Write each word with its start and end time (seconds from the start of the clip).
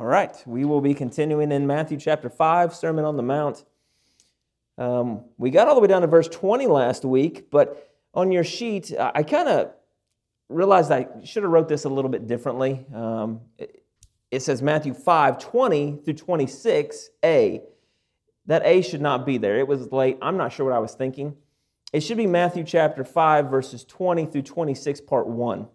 All 0.00 0.06
right, 0.06 0.36
we 0.44 0.64
will 0.64 0.80
be 0.80 0.92
continuing 0.92 1.52
in 1.52 1.68
Matthew 1.68 1.96
chapter 1.96 2.28
5, 2.28 2.74
Sermon 2.74 3.04
on 3.04 3.16
the 3.16 3.22
Mount. 3.22 3.64
Um, 4.76 5.26
we 5.38 5.50
got 5.50 5.68
all 5.68 5.76
the 5.76 5.80
way 5.80 5.86
down 5.86 6.00
to 6.00 6.08
verse 6.08 6.26
20 6.26 6.66
last 6.66 7.04
week, 7.04 7.48
but 7.48 7.92
on 8.12 8.32
your 8.32 8.42
sheet, 8.42 8.92
I 8.98 9.22
kind 9.22 9.48
of 9.48 9.70
realized 10.48 10.90
I 10.90 11.06
should 11.22 11.44
have 11.44 11.52
wrote 11.52 11.68
this 11.68 11.84
a 11.84 11.88
little 11.88 12.10
bit 12.10 12.26
differently. 12.26 12.84
Um, 12.92 13.42
it, 13.56 13.84
it 14.32 14.40
says 14.40 14.62
Matthew 14.62 14.94
5, 14.94 15.38
20 15.38 16.00
through 16.04 16.14
26a. 16.14 17.62
That 18.46 18.62
A 18.64 18.82
should 18.82 19.00
not 19.00 19.24
be 19.24 19.38
there. 19.38 19.60
It 19.60 19.68
was 19.68 19.92
late. 19.92 20.18
I'm 20.20 20.36
not 20.36 20.52
sure 20.52 20.66
what 20.66 20.74
I 20.74 20.80
was 20.80 20.94
thinking. 20.94 21.36
It 21.92 22.00
should 22.00 22.16
be 22.16 22.26
Matthew 22.26 22.64
chapter 22.64 23.04
5, 23.04 23.48
verses 23.48 23.84
20 23.84 24.26
through 24.26 24.42
26, 24.42 25.02
part 25.02 25.28
1. 25.28 25.68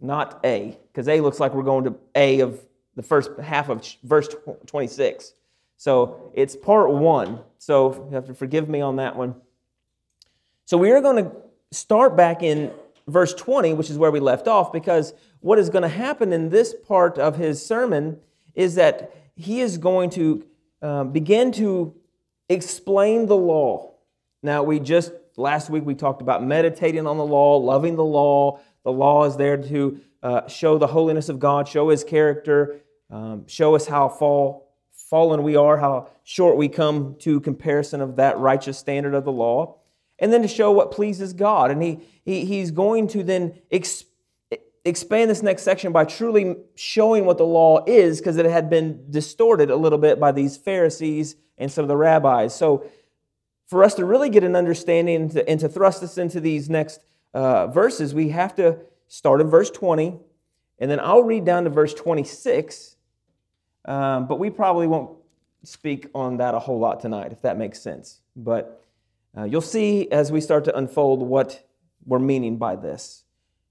Not 0.00 0.40
A, 0.44 0.76
because 0.88 1.06
A 1.06 1.20
looks 1.20 1.38
like 1.38 1.54
we're 1.54 1.62
going 1.62 1.84
to 1.84 1.94
A 2.16 2.40
of 2.40 2.67
the 2.98 3.02
first 3.04 3.30
half 3.40 3.68
of 3.68 3.86
verse 4.02 4.28
26. 4.66 5.32
So 5.76 6.32
it's 6.34 6.56
part 6.56 6.90
one. 6.90 7.38
So 7.58 8.08
you 8.08 8.16
have 8.16 8.26
to 8.26 8.34
forgive 8.34 8.68
me 8.68 8.80
on 8.80 8.96
that 8.96 9.14
one. 9.14 9.36
So 10.64 10.76
we 10.76 10.90
are 10.90 11.00
going 11.00 11.24
to 11.24 11.30
start 11.70 12.16
back 12.16 12.42
in 12.42 12.72
verse 13.06 13.34
20, 13.34 13.74
which 13.74 13.88
is 13.88 13.98
where 13.98 14.10
we 14.10 14.18
left 14.18 14.48
off, 14.48 14.72
because 14.72 15.14
what 15.38 15.60
is 15.60 15.70
going 15.70 15.82
to 15.82 15.88
happen 15.88 16.32
in 16.32 16.48
this 16.48 16.74
part 16.74 17.18
of 17.18 17.36
his 17.36 17.64
sermon 17.64 18.18
is 18.56 18.74
that 18.74 19.14
he 19.36 19.60
is 19.60 19.78
going 19.78 20.10
to 20.10 20.44
uh, 20.82 21.04
begin 21.04 21.52
to 21.52 21.94
explain 22.48 23.26
the 23.26 23.36
law. 23.36 23.92
Now, 24.42 24.64
we 24.64 24.80
just, 24.80 25.12
last 25.36 25.70
week, 25.70 25.86
we 25.86 25.94
talked 25.94 26.20
about 26.20 26.42
meditating 26.42 27.06
on 27.06 27.16
the 27.16 27.24
law, 27.24 27.58
loving 27.58 27.94
the 27.94 28.04
law. 28.04 28.58
The 28.82 28.92
law 28.92 29.24
is 29.24 29.36
there 29.36 29.56
to 29.56 30.00
uh, 30.20 30.48
show 30.48 30.78
the 30.78 30.88
holiness 30.88 31.28
of 31.28 31.38
God, 31.38 31.68
show 31.68 31.90
his 31.90 32.02
character, 32.02 32.80
um, 33.10 33.46
show 33.46 33.74
us 33.74 33.86
how 33.86 34.08
fall, 34.08 34.68
fallen 34.92 35.42
we 35.42 35.56
are, 35.56 35.78
how 35.78 36.08
short 36.24 36.56
we 36.56 36.68
come 36.68 37.16
to 37.20 37.40
comparison 37.40 38.00
of 38.00 38.16
that 38.16 38.38
righteous 38.38 38.78
standard 38.78 39.14
of 39.14 39.24
the 39.24 39.32
law, 39.32 39.76
and 40.18 40.32
then 40.32 40.42
to 40.42 40.48
show 40.48 40.72
what 40.72 40.90
pleases 40.90 41.32
God. 41.32 41.70
And 41.70 41.82
he, 41.82 42.00
he 42.24 42.44
he's 42.44 42.70
going 42.70 43.08
to 43.08 43.22
then 43.22 43.58
ex, 43.70 44.04
expand 44.84 45.30
this 45.30 45.42
next 45.42 45.62
section 45.62 45.92
by 45.92 46.04
truly 46.04 46.56
showing 46.74 47.24
what 47.24 47.38
the 47.38 47.46
law 47.46 47.82
is, 47.86 48.18
because 48.18 48.36
it 48.36 48.46
had 48.46 48.68
been 48.68 49.10
distorted 49.10 49.70
a 49.70 49.76
little 49.76 49.98
bit 49.98 50.20
by 50.20 50.32
these 50.32 50.56
Pharisees 50.56 51.36
and 51.56 51.72
some 51.72 51.84
of 51.84 51.88
the 51.88 51.96
rabbis. 51.96 52.54
So, 52.54 52.84
for 53.68 53.84
us 53.84 53.94
to 53.94 54.04
really 54.06 54.30
get 54.30 54.44
an 54.44 54.56
understanding 54.56 55.16
and 55.16 55.30
to, 55.32 55.48
and 55.48 55.60
to 55.60 55.68
thrust 55.68 56.02
us 56.02 56.16
into 56.16 56.40
these 56.40 56.70
next 56.70 57.00
uh, 57.34 57.66
verses, 57.66 58.14
we 58.14 58.30
have 58.30 58.54
to 58.56 58.78
start 59.08 59.42
in 59.42 59.48
verse 59.48 59.70
20, 59.70 60.18
and 60.78 60.90
then 60.90 61.00
I'll 61.00 61.22
read 61.22 61.44
down 61.44 61.64
to 61.64 61.70
verse 61.70 61.92
26 61.92 62.96
um, 63.88 64.26
but 64.26 64.38
we 64.38 64.50
probably 64.50 64.86
won't 64.86 65.16
speak 65.64 66.08
on 66.14 66.36
that 66.36 66.54
a 66.54 66.58
whole 66.58 66.78
lot 66.78 67.00
tonight, 67.00 67.32
if 67.32 67.42
that 67.42 67.56
makes 67.56 67.80
sense. 67.80 68.20
But 68.36 68.84
uh, 69.36 69.44
you'll 69.44 69.60
see 69.62 70.10
as 70.12 70.30
we 70.30 70.40
start 70.40 70.64
to 70.66 70.76
unfold 70.76 71.22
what 71.22 71.66
we're 72.04 72.18
meaning 72.18 72.58
by 72.58 72.76
this. 72.76 73.24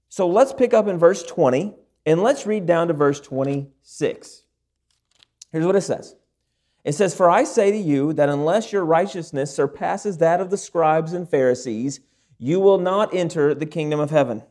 So 0.08 0.26
let's 0.26 0.52
pick 0.52 0.74
up 0.74 0.88
in 0.88 0.98
verse 0.98 1.22
20 1.22 1.74
and 2.04 2.22
let's 2.22 2.46
read 2.46 2.66
down 2.66 2.88
to 2.88 2.94
verse 2.94 3.20
26. 3.20 4.42
Here's 5.52 5.66
what 5.66 5.76
it 5.76 5.82
says 5.82 6.16
It 6.84 6.92
says, 6.92 7.14
For 7.14 7.30
I 7.30 7.44
say 7.44 7.70
to 7.70 7.78
you 7.78 8.12
that 8.14 8.28
unless 8.28 8.72
your 8.72 8.84
righteousness 8.84 9.54
surpasses 9.54 10.18
that 10.18 10.40
of 10.40 10.50
the 10.50 10.56
scribes 10.56 11.12
and 11.12 11.28
Pharisees, 11.28 12.00
you 12.38 12.58
will 12.58 12.78
not 12.78 13.14
enter 13.14 13.54
the 13.54 13.66
kingdom 13.66 14.00
of 14.00 14.10
heaven. 14.10 14.42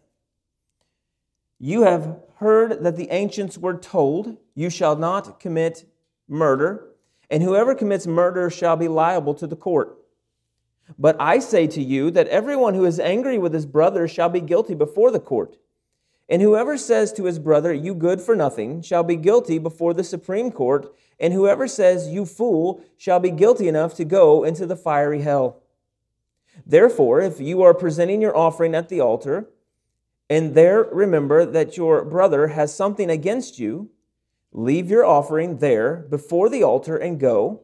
You 1.60 1.82
have 1.84 2.20
heard 2.36 2.84
that 2.84 2.98
the 2.98 3.10
ancients 3.10 3.58
were 3.58 3.78
told, 3.78 4.38
You 4.54 4.70
shall 4.70 4.96
not 4.96 5.40
commit 5.40 5.86
murder, 6.28 6.88
and 7.30 7.42
whoever 7.42 7.74
commits 7.74 8.06
murder 8.06 8.50
shall 8.50 8.76
be 8.76 8.88
liable 8.88 9.34
to 9.36 9.48
the 9.48 9.56
court. 9.56 9.98
But 10.98 11.18
I 11.20 11.40
say 11.40 11.68
to 11.68 11.82
you 11.82 12.12
that 12.12 12.28
everyone 12.28 12.74
who 12.74 12.86
is 12.86 13.00
angry 13.00 13.38
with 13.38 13.54
his 13.54 13.66
brother 13.66 14.08
shall 14.08 14.30
be 14.30 14.40
guilty 14.40 14.74
before 14.74 15.12
the 15.12 15.20
court. 15.20 15.58
And 16.30 16.42
whoever 16.42 16.78
says 16.78 17.12
to 17.14 17.26
his 17.26 17.40
brother, 17.40 17.74
You 17.74 17.96
good 17.96 18.22
for 18.22 18.36
nothing, 18.36 18.82
shall 18.82 19.04
be 19.04 19.16
guilty 19.16 19.60
before 19.60 19.94
the 19.94 20.04
Supreme 20.04 20.52
Court. 20.52 20.94
And 21.20 21.34
whoever 21.34 21.68
says, 21.68 22.10
You 22.10 22.26
fool, 22.26 22.84
shall 22.98 23.20
be 23.20 23.32
guilty 23.32 23.68
enough 23.68 23.96
to 23.96 24.06
go 24.06 24.44
into 24.44 24.66
the 24.66 24.76
fiery 24.76 25.22
hell. 25.22 25.62
Therefore, 26.66 27.22
if 27.22 27.40
you 27.40 27.62
are 27.64 27.74
presenting 27.74 28.22
your 28.22 28.36
offering 28.36 28.76
at 28.76 28.90
the 28.90 29.02
altar, 29.02 29.50
and 30.30 30.56
there 30.56 30.84
remember 30.84 31.46
that 31.46 31.78
your 31.78 32.04
brother 32.04 32.48
has 32.48 32.76
something 32.76 33.10
against 33.10 33.60
you, 33.60 33.90
leave 34.52 34.90
your 34.90 35.06
offering 35.06 35.58
there 35.58 36.06
before 36.10 36.50
the 36.50 36.64
altar 36.64 36.98
and 36.98 37.20
go. 37.20 37.62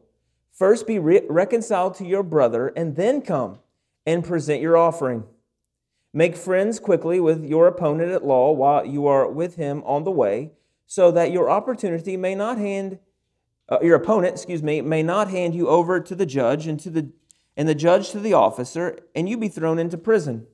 First 0.52 0.86
be 0.86 0.98
re- 0.98 1.26
reconciled 1.28 1.94
to 1.96 2.06
your 2.06 2.22
brother, 2.22 2.68
and 2.76 2.96
then 2.96 3.22
come 3.22 3.58
and 4.06 4.24
present 4.24 4.62
your 4.62 4.76
offering. 4.76 5.24
Make 6.12 6.36
friends 6.36 6.78
quickly 6.78 7.18
with 7.18 7.44
your 7.44 7.66
opponent 7.66 8.12
at 8.12 8.24
law 8.24 8.52
while 8.52 8.86
you 8.86 9.06
are 9.06 9.28
with 9.28 9.56
him 9.56 9.82
on 9.84 10.04
the 10.04 10.12
way, 10.12 10.52
so 10.86 11.10
that 11.10 11.32
your 11.32 11.50
opportunity 11.50 12.16
may 12.16 12.34
not 12.34 12.56
hand 12.56 12.98
uh, 13.68 13.78
your 13.82 13.96
opponent, 13.96 14.34
excuse 14.34 14.62
me, 14.62 14.80
may 14.80 15.02
not 15.02 15.30
hand 15.30 15.54
you 15.54 15.68
over 15.68 15.98
to 15.98 16.14
the 16.14 16.26
judge 16.26 16.66
and 16.66 16.78
to 16.80 16.90
the 16.90 17.10
and 17.56 17.68
the 17.68 17.74
judge 17.74 18.10
to 18.10 18.18
the 18.18 18.32
officer, 18.32 18.98
and 19.14 19.28
you 19.28 19.36
be 19.36 19.48
thrown 19.48 19.78
into 19.78 19.96
prison. 19.96 20.46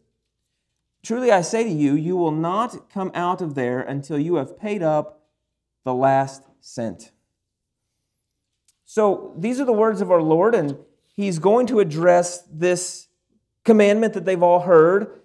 Truly 1.03 1.33
I 1.33 1.41
say 1.41 1.65
to 1.65 1.71
you, 1.71 1.95
you 1.95 2.17
will 2.17 2.33
not 2.33 2.91
come 2.91 3.11
out 3.15 3.41
of 3.41 3.55
there 3.55 3.81
until 3.81 4.19
you 4.19 4.35
have 4.35 4.59
paid 4.59 4.83
up 4.83 5.23
the 5.85 5.95
last 5.95 6.43
cent. 6.61 7.11
So 8.85 9.35
these 9.39 9.61
are 9.61 9.65
the 9.65 9.73
words 9.73 10.01
of 10.01 10.11
our 10.11 10.23
Lord, 10.23 10.55
and 10.55 10.77
He's 11.15 11.39
going 11.39 11.67
to 11.67 11.81
address 11.81 12.45
this 12.51 13.09
commandment 13.65 14.15
that 14.15 14.25
they've 14.25 14.43
all 14.43 14.61
heard 14.61 15.21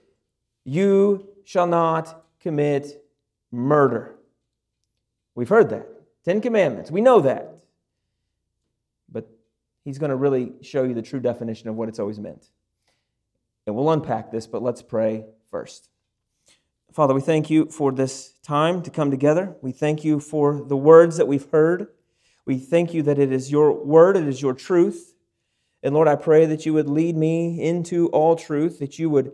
you 0.65 1.27
shall 1.45 1.67
not 1.67 2.25
commit 2.39 3.03
murder. 3.51 4.15
We've 5.35 5.49
heard 5.49 5.69
that. 5.69 5.87
Ten 6.23 6.41
Commandments. 6.41 6.91
We 6.91 7.01
know 7.01 7.21
that. 7.21 7.55
But 9.09 9.29
He's 9.83 9.97
going 9.97 10.09
to 10.09 10.15
really 10.15 10.53
show 10.61 10.83
you 10.83 10.93
the 10.93 11.01
true 11.01 11.19
definition 11.19 11.69
of 11.69 11.75
what 11.75 11.87
it's 11.87 11.99
always 11.99 12.19
meant. 12.19 12.49
And 13.67 13.75
we'll 13.75 13.91
unpack 13.91 14.31
this, 14.31 14.47
but 14.47 14.61
let's 14.61 14.81
pray 14.81 15.25
first. 15.55 15.87
Father, 16.91 17.13
we 17.13 17.21
thank 17.21 17.49
you 17.49 17.67
for 17.67 17.93
this 17.93 18.33
time 18.43 18.81
to 18.81 18.89
come 18.89 19.09
together. 19.09 19.55
We 19.61 19.71
thank 19.71 20.03
you 20.03 20.19
for 20.19 20.61
the 20.61 20.75
words 20.75 21.15
that 21.15 21.29
we've 21.29 21.49
heard. 21.49 21.87
We 22.45 22.57
thank 22.57 22.93
you 22.93 23.01
that 23.03 23.17
it 23.17 23.31
is 23.31 23.49
your 23.49 23.71
word, 23.71 24.17
it 24.17 24.27
is 24.27 24.41
your 24.41 24.53
truth. 24.53 25.15
And 25.81 25.95
Lord, 25.95 26.09
I 26.09 26.17
pray 26.17 26.45
that 26.45 26.65
you 26.65 26.73
would 26.73 26.89
lead 26.89 27.15
me 27.15 27.61
into 27.61 28.09
all 28.09 28.35
truth, 28.35 28.79
that 28.79 28.99
you 28.99 29.09
would 29.09 29.31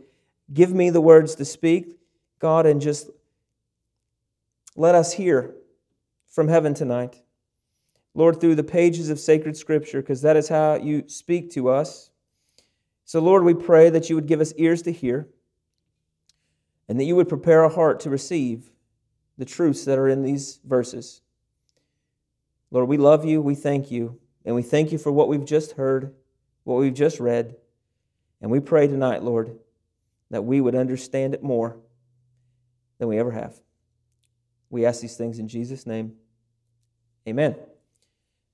give 0.53 0.71
me 0.71 0.91
the 0.91 1.01
words 1.01 1.33
to 1.33 1.43
speak, 1.43 1.97
God, 2.37 2.67
and 2.67 2.79
just 2.79 3.09
let 4.75 4.93
us 4.93 5.13
hear 5.13 5.55
from 6.27 6.49
heaven 6.49 6.75
tonight. 6.75 7.19
Lord, 8.13 8.39
through 8.39 8.57
the 8.57 8.63
pages 8.63 9.09
of 9.09 9.19
sacred 9.19 9.57
scripture, 9.57 10.01
because 10.01 10.21
that 10.21 10.37
is 10.37 10.49
how 10.49 10.75
you 10.75 11.03
speak 11.07 11.49
to 11.53 11.69
us. 11.69 12.11
So, 13.05 13.19
Lord, 13.19 13.43
we 13.43 13.55
pray 13.55 13.89
that 13.89 14.07
you 14.07 14.13
would 14.13 14.27
give 14.27 14.39
us 14.39 14.53
ears 14.57 14.83
to 14.83 14.91
hear 14.91 15.27
and 16.91 16.99
that 16.99 17.05
you 17.05 17.15
would 17.15 17.29
prepare 17.29 17.63
a 17.63 17.69
heart 17.69 18.01
to 18.01 18.09
receive 18.09 18.69
the 19.37 19.45
truths 19.45 19.85
that 19.85 19.97
are 19.97 20.09
in 20.09 20.23
these 20.23 20.59
verses. 20.65 21.21
Lord, 22.69 22.89
we 22.89 22.97
love 22.97 23.23
you, 23.23 23.41
we 23.41 23.55
thank 23.55 23.89
you, 23.89 24.19
and 24.43 24.55
we 24.55 24.61
thank 24.61 24.91
you 24.91 24.97
for 24.97 25.09
what 25.09 25.29
we've 25.29 25.45
just 25.45 25.71
heard, 25.77 26.13
what 26.65 26.75
we've 26.75 26.93
just 26.93 27.21
read. 27.21 27.55
And 28.41 28.51
we 28.51 28.59
pray 28.59 28.87
tonight, 28.87 29.23
Lord, 29.23 29.57
that 30.31 30.43
we 30.43 30.59
would 30.59 30.75
understand 30.75 31.33
it 31.33 31.41
more 31.41 31.77
than 32.97 33.07
we 33.07 33.17
ever 33.17 33.31
have. 33.31 33.57
We 34.69 34.85
ask 34.85 34.99
these 34.99 35.15
things 35.15 35.39
in 35.39 35.47
Jesus' 35.47 35.87
name. 35.87 36.15
Amen. 37.25 37.55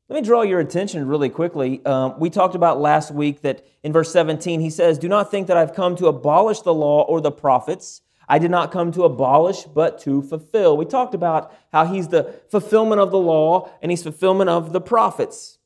Let 0.09 0.15
me 0.15 0.21
draw 0.21 0.43
your 0.43 0.59
attention 0.59 1.07
really 1.07 1.29
quickly. 1.29 1.83
Um, 1.87 2.19
we 2.19 2.29
talked 2.29 2.53
about 2.53 2.79
last 2.79 3.09
week 3.09 3.41
that 3.41 3.65
in 3.81 3.91
verse 3.91 4.11
17, 4.11 4.59
he 4.59 4.69
says, 4.69 4.99
Do 4.99 5.09
not 5.09 5.31
think 5.31 5.47
that 5.47 5.57
I've 5.57 5.73
come 5.73 5.95
to 5.95 6.05
abolish 6.05 6.61
the 6.61 6.73
law 6.75 7.01
or 7.01 7.19
the 7.19 7.31
prophets. 7.31 8.03
I 8.27 8.39
did 8.39 8.51
not 8.51 8.71
come 8.71 8.91
to 8.91 9.03
abolish, 9.03 9.63
but 9.63 9.99
to 10.01 10.21
fulfill. 10.21 10.75
We 10.75 10.85
talked 10.85 11.13
about 11.13 11.53
how 11.71 11.85
he's 11.85 12.09
the 12.09 12.35
fulfillment 12.49 12.99
of 12.99 13.11
the 13.11 13.17
law 13.17 13.69
and 13.81 13.91
he's 13.91 14.03
fulfillment 14.03 14.49
of 14.49 14.73
the 14.73 14.81
prophets. 14.81 15.57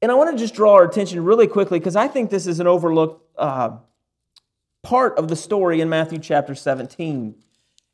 And 0.00 0.12
I 0.12 0.14
want 0.14 0.30
to 0.30 0.36
just 0.36 0.54
draw 0.54 0.74
our 0.74 0.84
attention 0.84 1.24
really 1.24 1.48
quickly 1.48 1.80
because 1.80 1.96
I 1.96 2.06
think 2.06 2.30
this 2.30 2.46
is 2.46 2.60
an 2.60 2.68
overlooked 2.68 3.24
uh, 3.36 3.78
part 4.84 5.18
of 5.18 5.26
the 5.26 5.34
story 5.34 5.80
in 5.80 5.88
Matthew 5.88 6.18
chapter 6.18 6.54
17. 6.54 7.34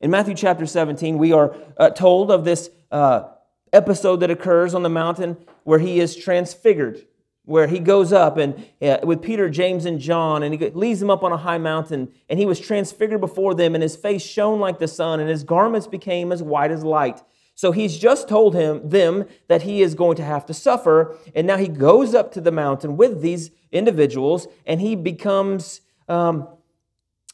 In 0.01 0.11
Matthew 0.11 0.35
chapter 0.35 0.67
17, 0.67 1.17
we 1.17 1.33
are 1.33 1.57
uh, 1.79 1.89
told 1.89 2.31
of 2.31 2.45
this 2.45 2.69
uh, 2.91 3.29
episode 3.73 4.17
that 4.17 4.31
occurs 4.31 4.75
on 4.75 4.83
the 4.83 4.91
mountain 4.91 5.39
where 5.63 5.79
he 5.79 5.99
is 5.99 6.15
transfigured 6.15 7.07
where 7.45 7.67
he 7.67 7.79
goes 7.79 8.13
up 8.13 8.39
and 8.39 8.67
uh, 8.81 8.99
with 9.03 9.21
Peter, 9.21 9.51
James, 9.51 9.85
and 9.85 10.01
John, 10.01 10.43
and 10.43 10.55
he 10.55 10.71
leads 10.71 11.01
them 11.01 11.11
up 11.11 11.23
on 11.23 11.33
a 11.33 11.37
high 11.37 11.59
mountain, 11.59 12.11
and 12.29 12.39
he 12.39 12.47
was 12.47 12.59
transfigured 12.59 13.21
before 13.21 13.55
them, 13.55 13.75
and 13.75 13.83
his 13.83 13.97
face 13.97 14.23
shone 14.23 14.61
like 14.61 14.79
the 14.79 14.89
sun, 14.89 15.21
and 15.21 15.29
his 15.29 15.45
garments 15.45 15.87
became 15.87 16.33
as 16.33 16.43
white 16.43 16.71
as 16.71 16.83
light. 16.85 17.23
So 17.55 17.71
he's 17.71 17.99
just 17.99 18.29
told 18.29 18.55
him 18.55 18.89
them 18.89 19.27
that 19.49 19.63
he 19.63 19.83
is 19.83 19.95
going 19.95 20.17
to 20.17 20.25
have 20.25 20.47
to 20.47 20.55
suffer, 20.55 21.17
and 21.35 21.47
now 21.47 21.57
he 21.57 21.69
goes 21.69 22.15
up 22.15 22.33
to 22.33 22.41
the 22.41 22.51
mountain 22.51 22.97
with 22.97 23.21
these 23.21 23.51
individuals, 23.71 24.49
and 24.67 24.81
he 24.81 24.97
becomes 24.97 25.83
um, 26.09 26.49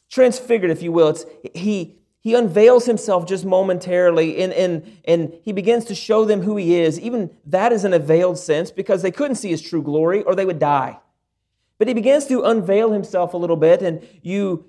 transfigured, 0.09 0.71
if 0.71 0.83
you 0.83 0.91
will. 0.91 1.07
It's 1.07 1.25
he 1.53 2.00
he 2.21 2.35
unveils 2.35 2.85
himself 2.85 3.25
just 3.25 3.45
momentarily 3.45 4.41
and, 4.43 4.53
and, 4.53 4.99
and 5.05 5.33
he 5.43 5.51
begins 5.51 5.85
to 5.85 5.95
show 5.95 6.23
them 6.23 6.41
who 6.41 6.55
he 6.55 6.75
is. 6.75 6.99
Even 6.99 7.31
that 7.47 7.73
is 7.73 7.83
in 7.83 7.93
a 7.93 7.99
veiled 7.99 8.37
sense 8.37 8.71
because 8.71 9.01
they 9.01 9.11
couldn't 9.11 9.35
see 9.35 9.49
his 9.49 9.61
true 9.61 9.81
glory 9.81 10.21
or 10.23 10.35
they 10.35 10.45
would 10.45 10.59
die. 10.59 10.99
But 11.79 11.87
he 11.87 11.95
begins 11.95 12.27
to 12.27 12.43
unveil 12.43 12.91
himself 12.91 13.33
a 13.33 13.37
little 13.37 13.55
bit, 13.55 13.81
and 13.81 14.07
you 14.21 14.65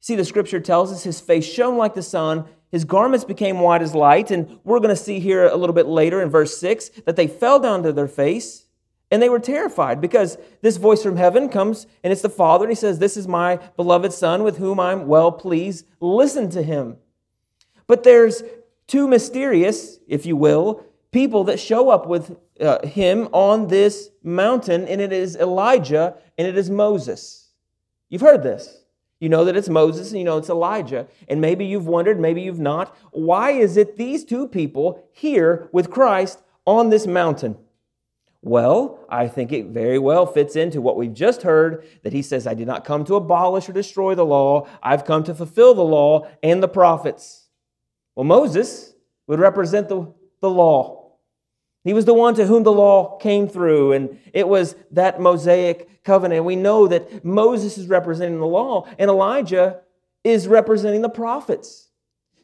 see 0.00 0.16
the 0.16 0.24
scripture 0.24 0.58
tells 0.58 0.90
us 0.90 1.02
his 1.02 1.20
face 1.20 1.44
shone 1.44 1.76
like 1.76 1.92
the 1.92 2.02
sun, 2.02 2.46
his 2.70 2.84
garments 2.84 3.26
became 3.26 3.60
white 3.60 3.82
as 3.82 3.94
light. 3.94 4.30
And 4.30 4.58
we're 4.64 4.80
going 4.80 4.88
to 4.88 4.96
see 4.96 5.20
here 5.20 5.46
a 5.46 5.56
little 5.56 5.74
bit 5.74 5.86
later 5.86 6.22
in 6.22 6.30
verse 6.30 6.56
6 6.58 6.88
that 7.04 7.16
they 7.16 7.26
fell 7.26 7.60
down 7.60 7.82
to 7.82 7.92
their 7.92 8.08
face 8.08 8.65
and 9.10 9.22
they 9.22 9.28
were 9.28 9.38
terrified 9.38 10.00
because 10.00 10.36
this 10.62 10.78
voice 10.78 11.02
from 11.02 11.16
heaven 11.16 11.48
comes 11.48 11.86
and 12.02 12.12
it's 12.12 12.22
the 12.22 12.28
Father 12.28 12.64
and 12.64 12.72
he 12.72 12.76
says, 12.76 12.98
This 12.98 13.16
is 13.16 13.28
my 13.28 13.56
beloved 13.76 14.12
Son 14.12 14.42
with 14.42 14.58
whom 14.58 14.80
I'm 14.80 15.06
well 15.06 15.30
pleased. 15.30 15.86
Listen 16.00 16.50
to 16.50 16.62
him. 16.62 16.96
But 17.86 18.02
there's 18.02 18.42
two 18.86 19.06
mysterious, 19.06 19.98
if 20.08 20.26
you 20.26 20.36
will, 20.36 20.84
people 21.12 21.44
that 21.44 21.60
show 21.60 21.88
up 21.88 22.06
with 22.06 22.36
uh, 22.60 22.84
him 22.86 23.28
on 23.32 23.68
this 23.68 24.10
mountain, 24.22 24.86
and 24.88 25.00
it 25.00 25.12
is 25.12 25.36
Elijah 25.36 26.14
and 26.36 26.48
it 26.48 26.56
is 26.56 26.68
Moses. 26.68 27.50
You've 28.08 28.22
heard 28.22 28.42
this. 28.42 28.82
You 29.20 29.30
know 29.30 29.44
that 29.46 29.56
it's 29.56 29.68
Moses 29.68 30.10
and 30.10 30.18
you 30.18 30.24
know 30.24 30.36
it's 30.36 30.50
Elijah. 30.50 31.06
And 31.28 31.40
maybe 31.40 31.64
you've 31.64 31.86
wondered, 31.86 32.20
maybe 32.20 32.42
you've 32.42 32.60
not, 32.60 32.94
why 33.12 33.52
is 33.52 33.76
it 33.76 33.96
these 33.96 34.24
two 34.24 34.46
people 34.46 35.08
here 35.12 35.68
with 35.72 35.90
Christ 35.90 36.42
on 36.66 36.90
this 36.90 37.06
mountain? 37.06 37.56
Well, 38.46 39.00
I 39.08 39.26
think 39.26 39.50
it 39.50 39.66
very 39.66 39.98
well 39.98 40.24
fits 40.24 40.54
into 40.54 40.80
what 40.80 40.96
we've 40.96 41.12
just 41.12 41.42
heard 41.42 41.84
that 42.04 42.12
he 42.12 42.22
says, 42.22 42.46
I 42.46 42.54
did 42.54 42.68
not 42.68 42.84
come 42.84 43.04
to 43.06 43.16
abolish 43.16 43.68
or 43.68 43.72
destroy 43.72 44.14
the 44.14 44.24
law, 44.24 44.68
I've 44.80 45.04
come 45.04 45.24
to 45.24 45.34
fulfill 45.34 45.74
the 45.74 45.82
law 45.82 46.28
and 46.44 46.62
the 46.62 46.68
prophets. 46.68 47.48
Well, 48.14 48.22
Moses 48.22 48.94
would 49.26 49.40
represent 49.40 49.88
the, 49.88 50.14
the 50.40 50.48
law. 50.48 51.16
He 51.82 51.92
was 51.92 52.04
the 52.04 52.14
one 52.14 52.36
to 52.36 52.46
whom 52.46 52.62
the 52.62 52.70
law 52.70 53.18
came 53.18 53.48
through, 53.48 53.94
and 53.94 54.20
it 54.32 54.46
was 54.46 54.76
that 54.92 55.20
Mosaic 55.20 56.04
covenant. 56.04 56.44
We 56.44 56.54
know 56.54 56.86
that 56.86 57.24
Moses 57.24 57.76
is 57.76 57.88
representing 57.88 58.38
the 58.38 58.46
law, 58.46 58.86
and 58.96 59.10
Elijah 59.10 59.80
is 60.22 60.46
representing 60.46 61.02
the 61.02 61.08
prophets. 61.08 61.85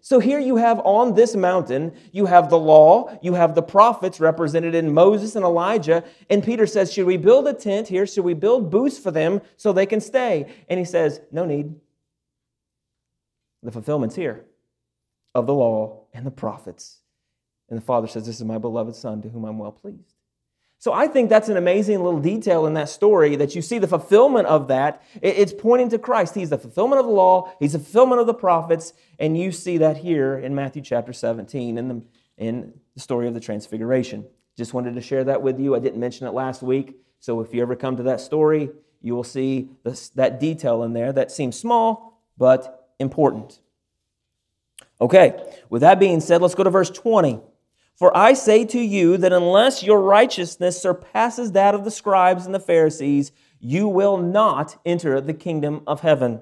So 0.04 0.18
here 0.18 0.40
you 0.40 0.56
have 0.56 0.80
on 0.80 1.14
this 1.14 1.36
mountain, 1.36 1.92
you 2.10 2.26
have 2.26 2.50
the 2.50 2.58
law, 2.58 3.16
you 3.22 3.34
have 3.34 3.54
the 3.54 3.62
prophets 3.62 4.18
represented 4.18 4.74
in 4.74 4.92
Moses 4.92 5.36
and 5.36 5.44
Elijah. 5.44 6.02
And 6.28 6.42
Peter 6.42 6.66
says, 6.66 6.92
Should 6.92 7.06
we 7.06 7.16
build 7.16 7.46
a 7.46 7.54
tent 7.54 7.86
here? 7.86 8.04
Should 8.04 8.24
we 8.24 8.34
build 8.34 8.68
booths 8.68 8.98
for 8.98 9.12
them 9.12 9.40
so 9.56 9.72
they 9.72 9.86
can 9.86 10.00
stay? 10.00 10.52
And 10.68 10.80
he 10.80 10.84
says, 10.84 11.20
No 11.30 11.44
need. 11.44 11.76
The 13.62 13.70
fulfillment's 13.70 14.16
here 14.16 14.44
of 15.36 15.46
the 15.46 15.54
law 15.54 16.06
and 16.12 16.26
the 16.26 16.32
prophets. 16.32 16.98
And 17.68 17.78
the 17.78 17.84
Father 17.84 18.08
says, 18.08 18.26
This 18.26 18.36
is 18.36 18.44
my 18.44 18.58
beloved 18.58 18.96
Son 18.96 19.22
to 19.22 19.28
whom 19.28 19.44
I'm 19.44 19.58
well 19.58 19.70
pleased. 19.70 20.16
So 20.82 20.92
I 20.92 21.06
think 21.06 21.30
that's 21.30 21.48
an 21.48 21.56
amazing 21.56 22.02
little 22.02 22.18
detail 22.18 22.66
in 22.66 22.74
that 22.74 22.88
story 22.88 23.36
that 23.36 23.54
you 23.54 23.62
see 23.62 23.78
the 23.78 23.86
fulfillment 23.86 24.48
of 24.48 24.66
that. 24.66 25.00
It's 25.22 25.52
pointing 25.52 25.90
to 25.90 25.98
Christ. 26.00 26.34
He's 26.34 26.50
the 26.50 26.58
fulfillment 26.58 26.98
of 26.98 27.06
the 27.06 27.12
law, 27.12 27.52
He's 27.60 27.74
the 27.74 27.78
fulfillment 27.78 28.20
of 28.20 28.26
the 28.26 28.34
prophets, 28.34 28.92
and 29.16 29.38
you 29.38 29.52
see 29.52 29.78
that 29.78 29.98
here 29.98 30.36
in 30.36 30.56
Matthew 30.56 30.82
chapter 30.82 31.12
17 31.12 31.78
in 31.78 31.86
the, 31.86 32.02
in 32.36 32.80
the 32.94 33.00
story 33.00 33.28
of 33.28 33.34
the 33.34 33.38
Transfiguration. 33.38 34.26
Just 34.58 34.74
wanted 34.74 34.96
to 34.96 35.00
share 35.00 35.22
that 35.22 35.40
with 35.40 35.60
you. 35.60 35.76
I 35.76 35.78
didn't 35.78 36.00
mention 36.00 36.26
it 36.26 36.32
last 36.32 36.62
week. 36.62 36.96
So 37.20 37.40
if 37.42 37.54
you 37.54 37.62
ever 37.62 37.76
come 37.76 37.98
to 37.98 38.02
that 38.02 38.20
story, 38.20 38.68
you 39.00 39.14
will 39.14 39.22
see 39.22 39.68
this, 39.84 40.08
that 40.08 40.40
detail 40.40 40.82
in 40.82 40.94
there 40.94 41.12
that 41.12 41.30
seems 41.30 41.56
small 41.56 42.20
but 42.36 42.88
important. 42.98 43.60
Okay, 45.00 45.40
with 45.70 45.82
that 45.82 46.00
being 46.00 46.18
said, 46.18 46.42
let's 46.42 46.56
go 46.56 46.64
to 46.64 46.70
verse 46.70 46.90
20. 46.90 47.40
For 47.96 48.16
I 48.16 48.32
say 48.32 48.64
to 48.66 48.80
you 48.80 49.16
that 49.18 49.32
unless 49.32 49.82
your 49.82 50.00
righteousness 50.00 50.80
surpasses 50.80 51.52
that 51.52 51.74
of 51.74 51.84
the 51.84 51.90
scribes 51.90 52.46
and 52.46 52.54
the 52.54 52.60
Pharisees, 52.60 53.32
you 53.60 53.86
will 53.86 54.16
not 54.16 54.76
enter 54.84 55.20
the 55.20 55.34
kingdom 55.34 55.82
of 55.86 56.00
heaven. 56.00 56.40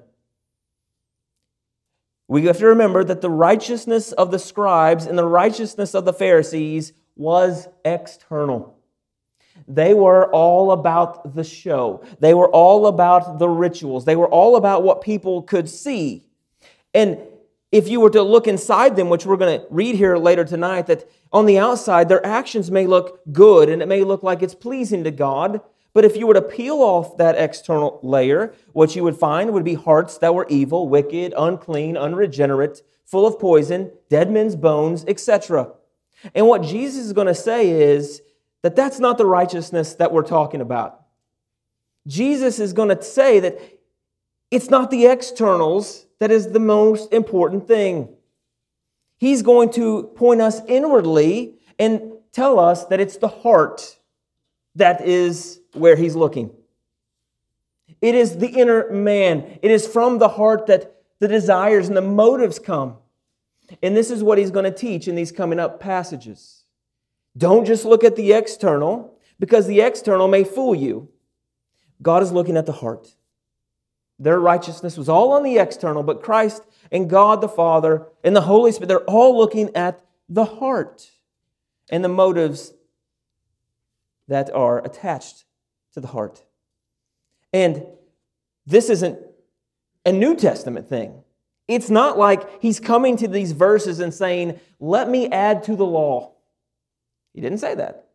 We 2.27 2.45
have 2.45 2.57
to 2.59 2.67
remember 2.67 3.03
that 3.03 3.21
the 3.21 3.29
righteousness 3.29 4.13
of 4.13 4.31
the 4.31 4.39
scribes 4.39 5.05
and 5.05 5.17
the 5.17 5.25
righteousness 5.25 5.93
of 5.93 6.05
the 6.05 6.13
Pharisees 6.13 6.93
was 7.15 7.67
external. 7.83 8.77
They 9.67 9.93
were 9.93 10.31
all 10.31 10.71
about 10.71 11.35
the 11.35 11.43
show. 11.43 12.03
They 12.19 12.33
were 12.33 12.49
all 12.49 12.87
about 12.87 13.37
the 13.37 13.49
rituals. 13.49 14.05
They 14.05 14.15
were 14.15 14.29
all 14.29 14.55
about 14.55 14.83
what 14.83 15.01
people 15.01 15.43
could 15.43 15.69
see. 15.69 16.25
And 16.93 17.19
if 17.71 17.87
you 17.87 18.01
were 18.01 18.09
to 18.09 18.21
look 18.21 18.47
inside 18.47 18.95
them, 18.95 19.09
which 19.09 19.25
we're 19.25 19.37
going 19.37 19.59
to 19.59 19.67
read 19.69 19.95
here 19.95 20.17
later 20.17 20.43
tonight, 20.43 20.87
that 20.87 21.09
on 21.31 21.45
the 21.45 21.57
outside, 21.57 22.09
their 22.09 22.25
actions 22.25 22.69
may 22.69 22.85
look 22.85 23.21
good 23.31 23.69
and 23.69 23.81
it 23.81 23.87
may 23.87 24.03
look 24.03 24.23
like 24.23 24.41
it's 24.41 24.55
pleasing 24.55 25.03
to 25.05 25.11
God. 25.11 25.61
But 25.93 26.05
if 26.05 26.15
you 26.15 26.27
were 26.27 26.33
to 26.33 26.41
peel 26.41 26.77
off 26.77 27.17
that 27.17 27.35
external 27.37 27.99
layer, 28.03 28.53
what 28.73 28.95
you 28.95 29.03
would 29.03 29.15
find 29.15 29.53
would 29.53 29.63
be 29.63 29.73
hearts 29.73 30.17
that 30.19 30.35
were 30.35 30.47
evil, 30.49 30.87
wicked, 30.87 31.33
unclean, 31.37 31.97
unregenerate, 31.97 32.81
full 33.05 33.25
of 33.25 33.39
poison, 33.39 33.91
dead 34.09 34.31
men's 34.31 34.55
bones, 34.55 35.05
etc. 35.07 35.71
And 36.35 36.47
what 36.47 36.63
Jesus 36.63 37.05
is 37.05 37.13
going 37.13 37.27
to 37.27 37.35
say 37.35 37.69
is 37.69 38.21
that 38.61 38.75
that's 38.75 38.99
not 38.99 39.17
the 39.17 39.25
righteousness 39.25 39.95
that 39.95 40.11
we're 40.11 40.23
talking 40.23 40.61
about. 40.61 41.01
Jesus 42.07 42.59
is 42.59 42.73
going 42.73 42.89
to 42.89 43.01
say 43.01 43.39
that 43.39 43.59
it's 44.51 44.69
not 44.69 44.91
the 44.91 45.07
externals 45.07 46.05
that 46.19 46.29
is 46.29 46.51
the 46.51 46.59
most 46.59 47.11
important 47.11 47.67
thing. 47.67 48.09
He's 49.17 49.41
going 49.41 49.71
to 49.71 50.03
point 50.15 50.41
us 50.41 50.61
inwardly 50.67 51.55
and 51.79 52.13
tell 52.31 52.59
us 52.59 52.85
that 52.85 52.99
it's 52.99 53.17
the 53.17 53.27
heart 53.27 53.97
that 54.75 55.01
is 55.01 55.59
where 55.73 55.95
he's 55.95 56.15
looking. 56.15 56.51
It 58.01 58.15
is 58.15 58.37
the 58.37 58.49
inner 58.49 58.91
man. 58.91 59.59
It 59.61 59.71
is 59.71 59.87
from 59.87 60.19
the 60.19 60.29
heart 60.29 60.67
that 60.67 60.95
the 61.19 61.27
desires 61.27 61.87
and 61.87 61.95
the 61.95 62.01
motives 62.01 62.59
come. 62.59 62.97
And 63.81 63.95
this 63.95 64.11
is 64.11 64.23
what 64.23 64.37
he's 64.37 64.51
going 64.51 64.65
to 64.65 64.71
teach 64.71 65.07
in 65.07 65.15
these 65.15 65.31
coming 65.31 65.59
up 65.59 65.79
passages. 65.79 66.63
Don't 67.37 67.65
just 67.65 67.85
look 67.85 68.03
at 68.03 68.15
the 68.15 68.33
external, 68.33 69.17
because 69.39 69.65
the 69.65 69.81
external 69.81 70.27
may 70.27 70.43
fool 70.43 70.75
you. 70.75 71.09
God 72.01 72.21
is 72.21 72.31
looking 72.31 72.57
at 72.57 72.65
the 72.65 72.73
heart. 72.73 73.15
Their 74.21 74.39
righteousness 74.39 74.97
was 74.97 75.09
all 75.09 75.31
on 75.31 75.41
the 75.41 75.57
external, 75.57 76.03
but 76.03 76.21
Christ 76.21 76.61
and 76.91 77.09
God 77.09 77.41
the 77.41 77.49
Father 77.49 78.05
and 78.23 78.35
the 78.35 78.41
Holy 78.41 78.71
Spirit, 78.71 78.87
they're 78.87 78.99
all 79.09 79.35
looking 79.35 79.75
at 79.75 79.99
the 80.29 80.45
heart 80.45 81.09
and 81.89 82.03
the 82.03 82.09
motives 82.09 82.71
that 84.27 84.53
are 84.53 84.77
attached 84.85 85.45
to 85.93 85.99
the 85.99 86.09
heart. 86.09 86.43
And 87.51 87.83
this 88.67 88.91
isn't 88.91 89.17
a 90.05 90.11
New 90.11 90.35
Testament 90.35 90.87
thing. 90.87 91.23
It's 91.67 91.89
not 91.89 92.15
like 92.15 92.61
he's 92.61 92.79
coming 92.79 93.17
to 93.17 93.27
these 93.27 93.53
verses 93.53 93.99
and 93.99 94.13
saying, 94.13 94.59
Let 94.79 95.09
me 95.09 95.31
add 95.31 95.63
to 95.63 95.75
the 95.75 95.85
law. 95.85 96.33
He 97.33 97.41
didn't 97.41 97.57
say 97.57 97.73
that. 97.73 98.09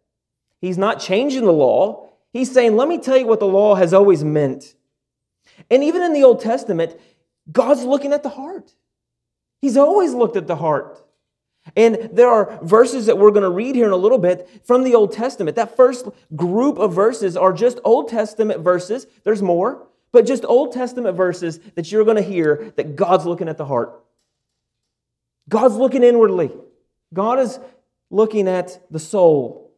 He's 0.60 0.78
not 0.78 1.00
changing 1.00 1.44
the 1.44 1.52
law. 1.52 2.10
He's 2.32 2.52
saying, 2.52 2.76
Let 2.76 2.86
me 2.86 2.98
tell 2.98 3.16
you 3.16 3.26
what 3.26 3.40
the 3.40 3.46
law 3.48 3.74
has 3.74 3.92
always 3.92 4.22
meant. 4.22 4.76
And 5.70 5.82
even 5.84 6.02
in 6.02 6.12
the 6.12 6.24
Old 6.24 6.40
Testament, 6.40 6.98
God's 7.50 7.84
looking 7.84 8.12
at 8.12 8.22
the 8.22 8.28
heart. 8.28 8.72
He's 9.60 9.76
always 9.76 10.12
looked 10.12 10.36
at 10.36 10.46
the 10.46 10.56
heart. 10.56 11.02
And 11.74 12.10
there 12.12 12.28
are 12.28 12.58
verses 12.62 13.06
that 13.06 13.18
we're 13.18 13.30
going 13.30 13.42
to 13.42 13.50
read 13.50 13.74
here 13.74 13.86
in 13.86 13.92
a 13.92 13.96
little 13.96 14.18
bit 14.18 14.48
from 14.64 14.84
the 14.84 14.94
Old 14.94 15.12
Testament. 15.12 15.56
That 15.56 15.76
first 15.76 16.06
group 16.36 16.78
of 16.78 16.94
verses 16.94 17.36
are 17.36 17.52
just 17.52 17.80
Old 17.84 18.08
Testament 18.08 18.60
verses. 18.60 19.06
There's 19.24 19.42
more, 19.42 19.86
but 20.12 20.26
just 20.26 20.44
Old 20.44 20.72
Testament 20.72 21.16
verses 21.16 21.58
that 21.74 21.90
you're 21.90 22.04
going 22.04 22.16
to 22.16 22.22
hear 22.22 22.72
that 22.76 22.94
God's 22.94 23.26
looking 23.26 23.48
at 23.48 23.58
the 23.58 23.64
heart. 23.64 24.00
God's 25.48 25.74
looking 25.74 26.04
inwardly. 26.04 26.52
God 27.12 27.40
is 27.40 27.58
looking 28.10 28.46
at 28.46 28.80
the 28.90 29.00
soul. 29.00 29.72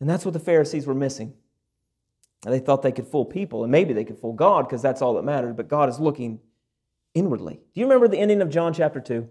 And 0.00 0.08
that's 0.08 0.24
what 0.24 0.34
the 0.34 0.40
Pharisees 0.40 0.86
were 0.86 0.94
missing. 0.94 1.34
And 2.44 2.54
they 2.54 2.58
thought 2.58 2.82
they 2.82 2.92
could 2.92 3.06
fool 3.06 3.24
people, 3.24 3.64
and 3.64 3.70
maybe 3.70 3.92
they 3.92 4.04
could 4.04 4.18
fool 4.18 4.32
God 4.32 4.66
because 4.66 4.80
that's 4.80 5.02
all 5.02 5.14
that 5.14 5.24
mattered, 5.24 5.56
but 5.56 5.68
God 5.68 5.88
is 5.88 6.00
looking 6.00 6.40
inwardly. 7.14 7.54
Do 7.54 7.80
you 7.80 7.86
remember 7.86 8.08
the 8.08 8.18
ending 8.18 8.40
of 8.40 8.48
John 8.48 8.72
chapter 8.72 9.00
2? 9.00 9.28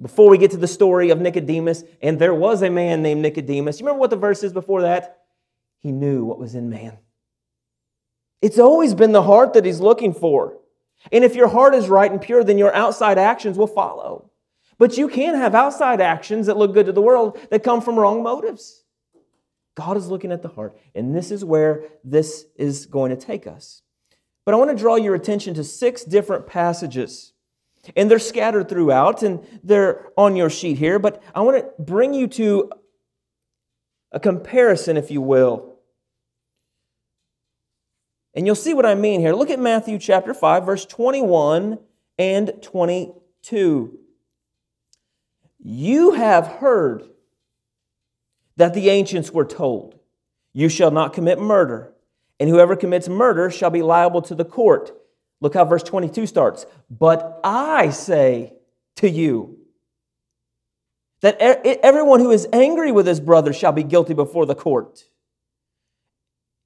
Before 0.00 0.28
we 0.28 0.36
get 0.36 0.50
to 0.50 0.56
the 0.56 0.68
story 0.68 1.10
of 1.10 1.20
Nicodemus, 1.20 1.84
and 2.02 2.18
there 2.18 2.34
was 2.34 2.62
a 2.62 2.70
man 2.70 3.02
named 3.02 3.22
Nicodemus. 3.22 3.78
You 3.78 3.86
remember 3.86 4.00
what 4.00 4.10
the 4.10 4.16
verse 4.16 4.42
is 4.42 4.52
before 4.52 4.82
that? 4.82 5.22
He 5.78 5.92
knew 5.92 6.24
what 6.24 6.38
was 6.38 6.54
in 6.54 6.68
man. 6.68 6.98
It's 8.42 8.58
always 8.58 8.94
been 8.94 9.12
the 9.12 9.22
heart 9.22 9.54
that 9.54 9.64
he's 9.64 9.80
looking 9.80 10.12
for. 10.12 10.58
And 11.12 11.24
if 11.24 11.34
your 11.34 11.48
heart 11.48 11.74
is 11.74 11.88
right 11.88 12.10
and 12.10 12.20
pure, 12.20 12.44
then 12.44 12.58
your 12.58 12.74
outside 12.74 13.16
actions 13.16 13.56
will 13.56 13.66
follow. 13.66 14.30
But 14.78 14.98
you 14.98 15.08
can 15.08 15.34
have 15.34 15.54
outside 15.54 16.00
actions 16.00 16.46
that 16.46 16.56
look 16.56 16.74
good 16.74 16.86
to 16.86 16.92
the 16.92 17.00
world 17.00 17.38
that 17.50 17.62
come 17.62 17.80
from 17.80 17.98
wrong 17.98 18.22
motives. 18.22 18.82
God 19.76 19.96
is 19.96 20.08
looking 20.08 20.32
at 20.32 20.42
the 20.42 20.48
heart, 20.48 20.76
and 20.94 21.14
this 21.14 21.30
is 21.30 21.44
where 21.44 21.84
this 22.02 22.46
is 22.56 22.86
going 22.86 23.10
to 23.10 23.16
take 23.16 23.46
us. 23.46 23.82
But 24.44 24.54
I 24.54 24.56
want 24.56 24.70
to 24.70 24.76
draw 24.76 24.96
your 24.96 25.14
attention 25.14 25.54
to 25.54 25.64
six 25.64 26.02
different 26.02 26.46
passages. 26.46 27.32
And 27.94 28.10
they're 28.10 28.18
scattered 28.18 28.68
throughout, 28.68 29.22
and 29.22 29.46
they're 29.62 30.08
on 30.16 30.34
your 30.34 30.50
sheet 30.50 30.78
here. 30.78 30.98
But 30.98 31.22
I 31.34 31.42
want 31.42 31.58
to 31.58 31.82
bring 31.82 32.14
you 32.14 32.26
to 32.28 32.70
a 34.12 34.18
comparison, 34.18 34.96
if 34.96 35.10
you 35.10 35.20
will. 35.20 35.76
And 38.34 38.46
you'll 38.46 38.54
see 38.54 38.74
what 38.74 38.86
I 38.86 38.94
mean 38.94 39.20
here. 39.20 39.34
Look 39.34 39.50
at 39.50 39.58
Matthew 39.58 39.98
chapter 39.98 40.32
5, 40.32 40.64
verse 40.64 40.84
21 40.86 41.78
and 42.18 42.52
22. 42.62 43.98
You 45.58 46.12
have 46.12 46.46
heard 46.46 47.04
that 48.56 48.74
the 48.74 48.90
ancients 48.90 49.30
were 49.30 49.44
told, 49.44 49.98
You 50.52 50.68
shall 50.68 50.90
not 50.90 51.12
commit 51.12 51.38
murder, 51.38 51.92
and 52.38 52.48
whoever 52.48 52.76
commits 52.76 53.08
murder 53.08 53.50
shall 53.50 53.70
be 53.70 53.82
liable 53.82 54.22
to 54.22 54.34
the 54.34 54.44
court. 54.44 54.92
Look 55.40 55.54
how 55.54 55.64
verse 55.64 55.82
22 55.82 56.26
starts. 56.26 56.66
But 56.90 57.40
I 57.44 57.90
say 57.90 58.54
to 58.96 59.08
you 59.08 59.58
that 61.20 61.38
everyone 61.40 62.20
who 62.20 62.30
is 62.30 62.48
angry 62.52 62.92
with 62.92 63.06
his 63.06 63.20
brother 63.20 63.52
shall 63.52 63.72
be 63.72 63.82
guilty 63.82 64.14
before 64.14 64.46
the 64.46 64.54
court. 64.54 65.04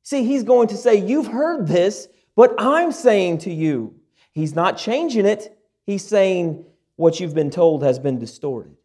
See, 0.02 0.24
he's 0.24 0.44
going 0.44 0.68
to 0.68 0.76
say, 0.76 0.96
You've 0.96 1.26
heard 1.26 1.66
this, 1.66 2.08
but 2.36 2.54
I'm 2.58 2.92
saying 2.92 3.38
to 3.38 3.52
you. 3.52 3.96
He's 4.32 4.54
not 4.54 4.78
changing 4.78 5.26
it. 5.26 5.56
He's 5.86 6.06
saying 6.06 6.64
what 6.96 7.18
you've 7.18 7.34
been 7.34 7.50
told 7.50 7.82
has 7.82 7.98
been 7.98 8.18
distorted. 8.18 8.76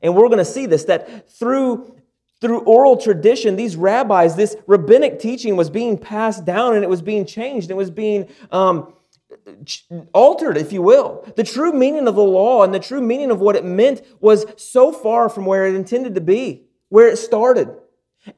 And 0.00 0.14
we're 0.14 0.28
going 0.28 0.38
to 0.38 0.44
see 0.44 0.66
this 0.66 0.84
that 0.84 1.30
through 1.30 1.97
through 2.40 2.60
oral 2.60 2.96
tradition, 2.96 3.56
these 3.56 3.76
rabbis, 3.76 4.36
this 4.36 4.56
rabbinic 4.66 5.18
teaching 5.18 5.56
was 5.56 5.70
being 5.70 5.98
passed 5.98 6.44
down 6.44 6.74
and 6.74 6.84
it 6.84 6.88
was 6.88 7.02
being 7.02 7.26
changed. 7.26 7.70
It 7.70 7.76
was 7.76 7.90
being 7.90 8.28
um, 8.52 8.92
altered, 10.12 10.56
if 10.56 10.72
you 10.72 10.82
will. 10.82 11.30
The 11.36 11.44
true 11.44 11.72
meaning 11.72 12.06
of 12.06 12.14
the 12.14 12.22
law 12.22 12.62
and 12.62 12.72
the 12.72 12.78
true 12.78 13.00
meaning 13.00 13.30
of 13.30 13.40
what 13.40 13.56
it 13.56 13.64
meant 13.64 14.02
was 14.20 14.46
so 14.56 14.92
far 14.92 15.28
from 15.28 15.46
where 15.46 15.66
it 15.66 15.74
intended 15.74 16.14
to 16.14 16.20
be, 16.20 16.64
where 16.88 17.08
it 17.08 17.16
started. 17.16 17.74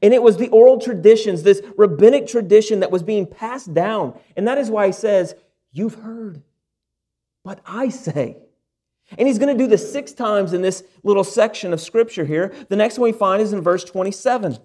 And 0.01 0.13
it 0.13 0.23
was 0.23 0.37
the 0.37 0.49
oral 0.49 0.79
traditions, 0.79 1.43
this 1.43 1.61
rabbinic 1.77 2.27
tradition 2.27 2.79
that 2.79 2.91
was 2.91 3.03
being 3.03 3.27
passed 3.27 3.73
down. 3.73 4.17
And 4.35 4.47
that 4.47 4.57
is 4.57 4.69
why 4.69 4.87
he 4.87 4.93
says, 4.93 5.35
You've 5.73 5.95
heard, 5.95 6.41
but 7.43 7.59
I 7.65 7.89
say. 7.89 8.37
And 9.17 9.27
he's 9.27 9.39
going 9.39 9.55
to 9.55 9.63
do 9.63 9.67
this 9.67 9.91
six 9.91 10.13
times 10.13 10.53
in 10.53 10.61
this 10.61 10.83
little 11.03 11.23
section 11.23 11.73
of 11.73 11.81
scripture 11.81 12.25
here. 12.25 12.53
The 12.69 12.75
next 12.75 12.97
one 12.97 13.11
we 13.11 13.17
find 13.17 13.41
is 13.41 13.53
in 13.53 13.61
verse 13.61 13.83
27. 13.83 14.57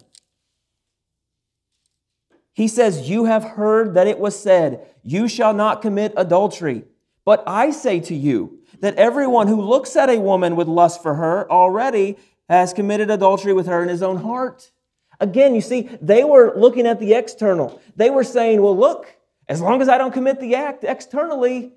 He 2.53 2.67
says, 2.67 3.09
You 3.09 3.25
have 3.25 3.43
heard 3.43 3.93
that 3.93 4.07
it 4.07 4.19
was 4.19 4.37
said, 4.37 4.87
You 5.03 5.27
shall 5.27 5.53
not 5.53 5.81
commit 5.81 6.13
adultery. 6.17 6.85
But 7.23 7.43
I 7.45 7.71
say 7.71 7.99
to 7.99 8.15
you 8.15 8.59
that 8.79 8.95
everyone 8.95 9.47
who 9.47 9.61
looks 9.61 9.95
at 9.95 10.09
a 10.09 10.19
woman 10.19 10.55
with 10.55 10.67
lust 10.67 11.03
for 11.03 11.15
her 11.15 11.49
already 11.51 12.17
has 12.49 12.73
committed 12.73 13.11
adultery 13.11 13.53
with 13.53 13.67
her 13.67 13.83
in 13.83 13.89
his 13.89 14.01
own 14.01 14.17
heart. 14.17 14.71
Again, 15.19 15.53
you 15.53 15.61
see, 15.61 15.89
they 16.01 16.23
were 16.23 16.53
looking 16.55 16.87
at 16.87 16.99
the 16.99 17.13
external. 17.13 17.81
They 17.95 18.09
were 18.09 18.23
saying, 18.23 18.61
Well, 18.61 18.77
look, 18.77 19.13
as 19.47 19.61
long 19.61 19.81
as 19.81 19.89
I 19.89 19.97
don't 19.97 20.13
commit 20.13 20.39
the 20.39 20.55
act 20.55 20.83
externally, 20.83 21.73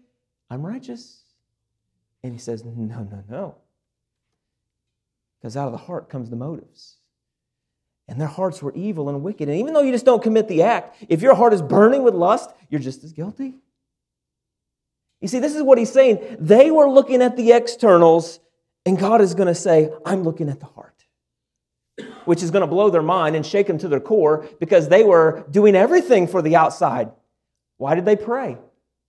I'm 0.49 0.65
righteous. 0.65 1.21
And 2.23 2.33
he 2.33 2.39
says, 2.39 2.65
No, 2.65 2.73
no, 2.75 3.25
no. 3.29 3.55
Because 5.41 5.57
out 5.57 5.67
of 5.67 5.73
the 5.73 5.79
heart 5.79 6.09
comes 6.09 6.31
the 6.31 6.37
motives. 6.37 6.97
And 8.09 8.21
their 8.21 8.29
hearts 8.29 8.62
were 8.62 8.75
evil 8.75 9.09
and 9.09 9.23
wicked. 9.23 9.49
And 9.49 9.59
even 9.59 9.73
though 9.73 9.83
you 9.83 9.93
just 9.93 10.05
don't 10.05 10.23
commit 10.23 10.49
the 10.49 10.62
act, 10.62 11.05
if 11.09 11.23
your 11.23 11.35
heart 11.35 11.53
is 11.53 11.62
burning 11.62 12.03
with 12.03 12.15
lust, 12.15 12.50
you're 12.69 12.81
just 12.81 13.05
as 13.05 13.12
guilty. 13.12 13.55
You 15.21 15.29
see, 15.29 15.39
this 15.39 15.55
is 15.55 15.62
what 15.62 15.79
he's 15.79 15.93
saying. 15.93 16.37
They 16.41 16.71
were 16.71 16.89
looking 16.91 17.23
at 17.23 17.37
the 17.37 17.53
externals, 17.53 18.41
and 18.85 18.99
God 18.99 19.21
is 19.21 19.35
going 19.35 19.47
to 19.47 19.55
say, 19.55 19.91
I'm 20.05 20.25
looking 20.25 20.49
at 20.49 20.61
the 20.61 20.67
heart. 20.67 21.05
Which 22.25 22.43
is 22.43 22.50
going 22.50 22.62
to 22.62 22.67
blow 22.67 22.91
their 22.91 23.03
mind 23.03 23.37
and 23.37 23.47
shake 23.47 23.67
them 23.67 23.79
to 23.79 23.89
their 23.89 24.00
core 24.00 24.49
because 24.59 24.89
they 24.89 25.05
were 25.05 25.47
doing 25.50 25.77
everything 25.77 26.27
for 26.27 26.43
the 26.43 26.57
outside. 26.57 27.12
Why 27.77 27.95
did 27.95 28.05
they 28.05 28.17
pray? 28.17 28.59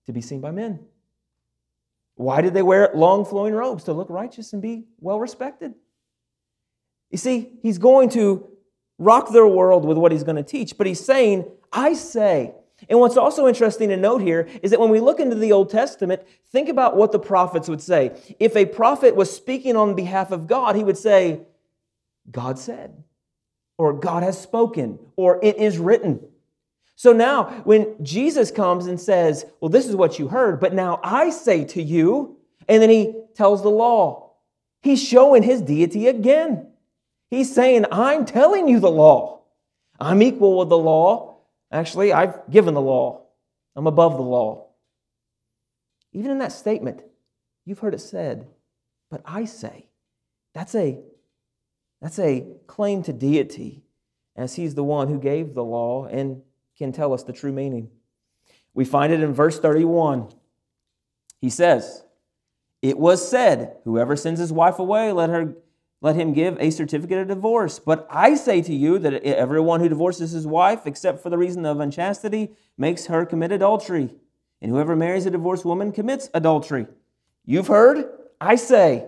To 0.05 0.13
be 0.13 0.21
seen 0.21 0.41
by 0.41 0.51
men. 0.51 0.79
Why 2.21 2.41
did 2.41 2.53
they 2.53 2.61
wear 2.61 2.91
long 2.93 3.25
flowing 3.25 3.53
robes? 3.53 3.83
To 3.85 3.93
look 3.93 4.09
righteous 4.09 4.53
and 4.53 4.61
be 4.61 4.85
well 4.99 5.19
respected. 5.19 5.73
You 7.09 7.17
see, 7.17 7.49
he's 7.63 7.79
going 7.79 8.09
to 8.09 8.47
rock 8.99 9.31
their 9.31 9.47
world 9.47 9.85
with 9.85 9.97
what 9.97 10.11
he's 10.11 10.23
going 10.23 10.35
to 10.35 10.43
teach, 10.43 10.77
but 10.77 10.85
he's 10.85 11.03
saying, 11.03 11.49
I 11.73 11.93
say. 11.93 12.53
And 12.89 12.99
what's 12.99 13.17
also 13.17 13.47
interesting 13.47 13.89
to 13.89 13.97
note 13.97 14.21
here 14.21 14.47
is 14.61 14.71
that 14.71 14.79
when 14.79 14.89
we 14.89 14.99
look 14.99 15.19
into 15.19 15.35
the 15.35 15.51
Old 15.51 15.69
Testament, 15.69 16.21
think 16.51 16.69
about 16.69 16.95
what 16.95 17.11
the 17.11 17.19
prophets 17.19 17.67
would 17.67 17.81
say. 17.81 18.11
If 18.39 18.55
a 18.55 18.65
prophet 18.65 19.15
was 19.15 19.35
speaking 19.35 19.75
on 19.75 19.95
behalf 19.95 20.31
of 20.31 20.47
God, 20.47 20.75
he 20.75 20.83
would 20.83 20.97
say, 20.97 21.41
God 22.29 22.59
said, 22.59 23.03
or 23.77 23.93
God 23.93 24.23
has 24.23 24.39
spoken, 24.39 24.99
or 25.15 25.39
it 25.43 25.57
is 25.57 25.79
written. 25.79 26.19
So 27.01 27.13
now, 27.13 27.45
when 27.63 27.95
Jesus 28.05 28.51
comes 28.51 28.85
and 28.85 29.01
says, 29.01 29.47
Well, 29.59 29.69
this 29.69 29.87
is 29.87 29.95
what 29.95 30.19
you 30.19 30.27
heard, 30.27 30.59
but 30.59 30.71
now 30.71 30.99
I 31.03 31.31
say 31.31 31.65
to 31.65 31.81
you, 31.81 32.37
and 32.69 32.79
then 32.79 32.91
he 32.91 33.15
tells 33.33 33.63
the 33.63 33.71
law, 33.71 34.33
he's 34.83 35.01
showing 35.01 35.41
his 35.41 35.63
deity 35.63 36.07
again. 36.07 36.67
He's 37.31 37.51
saying, 37.55 37.85
I'm 37.91 38.23
telling 38.23 38.67
you 38.67 38.79
the 38.79 38.91
law. 38.91 39.41
I'm 39.99 40.21
equal 40.21 40.59
with 40.59 40.69
the 40.69 40.77
law. 40.77 41.37
Actually, 41.71 42.13
I've 42.13 42.47
given 42.51 42.75
the 42.75 42.81
law, 42.81 43.23
I'm 43.75 43.87
above 43.87 44.15
the 44.17 44.21
law. 44.21 44.67
Even 46.13 46.29
in 46.29 46.37
that 46.37 46.51
statement, 46.51 47.01
you've 47.65 47.79
heard 47.79 47.95
it 47.95 48.01
said, 48.01 48.47
but 49.09 49.23
I 49.25 49.45
say. 49.45 49.87
That's 50.53 50.75
a, 50.75 50.99
that's 51.99 52.19
a 52.19 52.45
claim 52.67 53.01
to 53.01 53.11
deity, 53.11 53.85
as 54.35 54.53
he's 54.53 54.75
the 54.75 54.83
one 54.83 55.07
who 55.07 55.19
gave 55.19 55.55
the 55.55 55.63
law 55.63 56.05
and 56.05 56.43
can 56.81 56.91
tell 56.91 57.13
us 57.13 57.23
the 57.23 57.33
true 57.33 57.51
meaning. 57.51 57.89
We 58.73 58.85
find 58.85 59.13
it 59.13 59.21
in 59.21 59.33
verse 59.33 59.59
31. 59.59 60.29
He 61.39 61.49
says, 61.49 62.03
It 62.81 62.97
was 62.97 63.27
said, 63.27 63.77
Whoever 63.83 64.15
sends 64.15 64.39
his 64.39 64.51
wife 64.51 64.79
away, 64.79 65.11
let 65.11 65.29
her 65.29 65.55
let 66.03 66.15
him 66.15 66.33
give 66.33 66.57
a 66.59 66.71
certificate 66.71 67.19
of 67.19 67.27
divorce. 67.27 67.77
But 67.77 68.07
I 68.09 68.33
say 68.33 68.63
to 68.63 68.73
you 68.73 68.97
that 68.99 69.23
everyone 69.23 69.81
who 69.81 69.89
divorces 69.89 70.31
his 70.31 70.47
wife, 70.47 70.87
except 70.87 71.21
for 71.21 71.29
the 71.29 71.37
reason 71.37 71.63
of 71.63 71.79
unchastity, 71.79 72.55
makes 72.75 73.05
her 73.05 73.23
commit 73.23 73.51
adultery. 73.51 74.09
And 74.61 74.71
whoever 74.71 74.95
marries 74.95 75.27
a 75.27 75.29
divorced 75.29 75.63
woman 75.63 75.91
commits 75.91 76.27
adultery. 76.33 76.87
You've 77.45 77.67
heard? 77.67 78.05
I 78.39 78.55
say. 78.55 79.05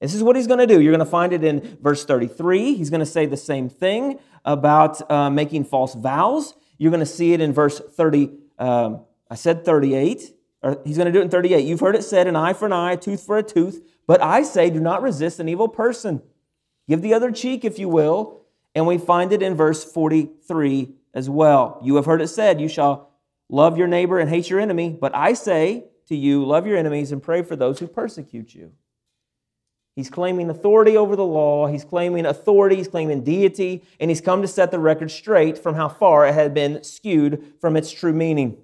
This 0.00 0.14
is 0.14 0.22
what 0.22 0.36
he's 0.36 0.46
going 0.46 0.60
to 0.60 0.66
do. 0.66 0.80
You're 0.80 0.92
going 0.92 1.04
to 1.04 1.10
find 1.10 1.32
it 1.32 1.42
in 1.42 1.78
verse 1.82 2.04
33. 2.04 2.74
He's 2.74 2.90
going 2.90 3.00
to 3.00 3.06
say 3.06 3.26
the 3.26 3.36
same 3.36 3.68
thing 3.68 4.20
about 4.44 5.10
uh, 5.10 5.28
making 5.30 5.64
false 5.64 5.94
vows. 5.94 6.54
You're 6.78 6.90
going 6.90 7.00
to 7.00 7.06
see 7.06 7.32
it 7.32 7.40
in 7.40 7.52
verse 7.52 7.80
30. 7.80 8.30
Um, 8.58 9.04
I 9.30 9.34
said 9.34 9.64
38. 9.64 10.32
Or 10.62 10.80
he's 10.84 10.96
going 10.96 11.06
to 11.06 11.12
do 11.12 11.20
it 11.20 11.24
in 11.24 11.30
38. 11.30 11.64
You've 11.64 11.80
heard 11.80 11.96
it 11.96 12.02
said, 12.02 12.26
an 12.26 12.36
eye 12.36 12.52
for 12.52 12.66
an 12.66 12.72
eye, 12.72 12.92
a 12.92 12.96
tooth 12.96 13.24
for 13.24 13.38
a 13.38 13.42
tooth. 13.42 13.82
But 14.06 14.22
I 14.22 14.42
say, 14.42 14.70
do 14.70 14.80
not 14.80 15.02
resist 15.02 15.40
an 15.40 15.48
evil 15.48 15.68
person. 15.68 16.22
Give 16.88 17.02
the 17.02 17.14
other 17.14 17.30
cheek, 17.30 17.64
if 17.64 17.78
you 17.78 17.88
will. 17.88 18.42
And 18.74 18.86
we 18.86 18.98
find 18.98 19.32
it 19.32 19.42
in 19.42 19.54
verse 19.54 19.84
43 19.84 20.92
as 21.14 21.30
well. 21.30 21.80
You 21.82 21.96
have 21.96 22.04
heard 22.04 22.20
it 22.20 22.28
said, 22.28 22.60
you 22.60 22.68
shall 22.68 23.10
love 23.48 23.78
your 23.78 23.86
neighbor 23.86 24.18
and 24.18 24.28
hate 24.28 24.50
your 24.50 24.60
enemy. 24.60 24.96
But 24.98 25.14
I 25.14 25.32
say 25.32 25.84
to 26.08 26.16
you, 26.16 26.44
love 26.44 26.66
your 26.66 26.76
enemies 26.76 27.12
and 27.12 27.22
pray 27.22 27.42
for 27.42 27.56
those 27.56 27.78
who 27.78 27.86
persecute 27.86 28.54
you. 28.54 28.72
He's 29.96 30.10
claiming 30.10 30.50
authority 30.50 30.94
over 30.94 31.16
the 31.16 31.24
law. 31.24 31.68
He's 31.68 31.84
claiming 31.84 32.26
authority. 32.26 32.76
He's 32.76 32.86
claiming 32.86 33.24
deity. 33.24 33.82
And 33.98 34.10
he's 34.10 34.20
come 34.20 34.42
to 34.42 34.48
set 34.48 34.70
the 34.70 34.78
record 34.78 35.10
straight 35.10 35.56
from 35.56 35.74
how 35.74 35.88
far 35.88 36.26
it 36.26 36.34
had 36.34 36.52
been 36.52 36.84
skewed 36.84 37.54
from 37.62 37.78
its 37.78 37.90
true 37.90 38.12
meaning. 38.12 38.58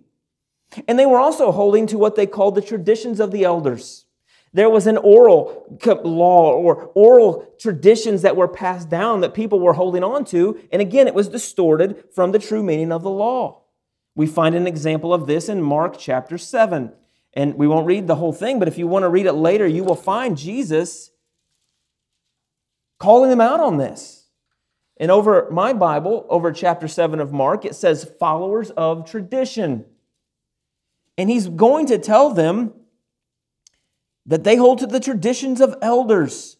And 0.87 0.99
they 0.99 1.07
were 1.07 1.19
also 1.19 1.51
holding 1.51 1.87
to 1.87 1.97
what 1.97 2.17
they 2.17 2.27
called 2.27 2.55
the 2.55 2.61
traditions 2.61 3.19
of 3.19 3.31
the 3.31 3.45
elders. 3.45 4.05
There 4.53 4.69
was 4.69 4.87
an 4.87 4.99
oral 4.99 5.79
law 6.05 6.53
or 6.53 6.91
oral 6.95 7.55
traditions 7.59 8.21
that 8.21 8.37
were 8.37 8.49
passed 8.49 8.91
down 8.91 9.23
that 9.23 9.33
people 9.33 9.59
were 9.59 9.73
holding 9.73 10.05
on 10.05 10.27
to. 10.27 10.61
And 10.71 10.83
again, 10.83 11.07
it 11.07 11.15
was 11.15 11.29
distorted 11.29 12.05
from 12.15 12.33
the 12.33 12.39
true 12.39 12.63
meaning 12.63 12.93
of 12.93 13.03
the 13.03 13.11
law. 13.11 13.63
We 14.15 14.27
find 14.27 14.55
an 14.55 14.67
example 14.67 15.15
of 15.15 15.27
this 15.27 15.49
in 15.49 15.63
Mark 15.63 15.97
chapter 15.99 16.37
7. 16.37 16.93
And 17.33 17.55
we 17.55 17.67
won't 17.67 17.87
read 17.87 18.07
the 18.07 18.17
whole 18.17 18.35
thing, 18.35 18.59
but 18.59 18.69
if 18.69 18.77
you 18.77 18.87
want 18.87 19.05
to 19.05 19.09
read 19.09 19.25
it 19.25 19.33
later, 19.33 19.67
you 19.67 19.85
will 19.85 19.97
find 19.97 20.37
Jesus 20.37 21.12
calling 23.03 23.31
them 23.31 23.41
out 23.41 23.59
on 23.59 23.79
this. 23.79 24.29
And 24.97 25.11
over 25.11 25.49
my 25.51 25.73
Bible, 25.73 26.25
over 26.29 26.53
chapter 26.53 26.87
7 26.87 27.19
of 27.19 27.33
Mark, 27.33 27.65
it 27.65 27.75
says 27.75 28.09
followers 28.21 28.71
of 28.71 29.11
tradition. 29.11 29.85
And 31.19 31.29
he's 31.29 31.49
going 31.49 31.87
to 31.87 31.99
tell 31.99 32.33
them 32.33 32.73
that 34.27 34.45
they 34.45 34.55
hold 34.55 34.79
to 34.79 34.87
the 34.87 35.01
traditions 35.01 35.61
of 35.61 35.75
elders. 35.83 36.59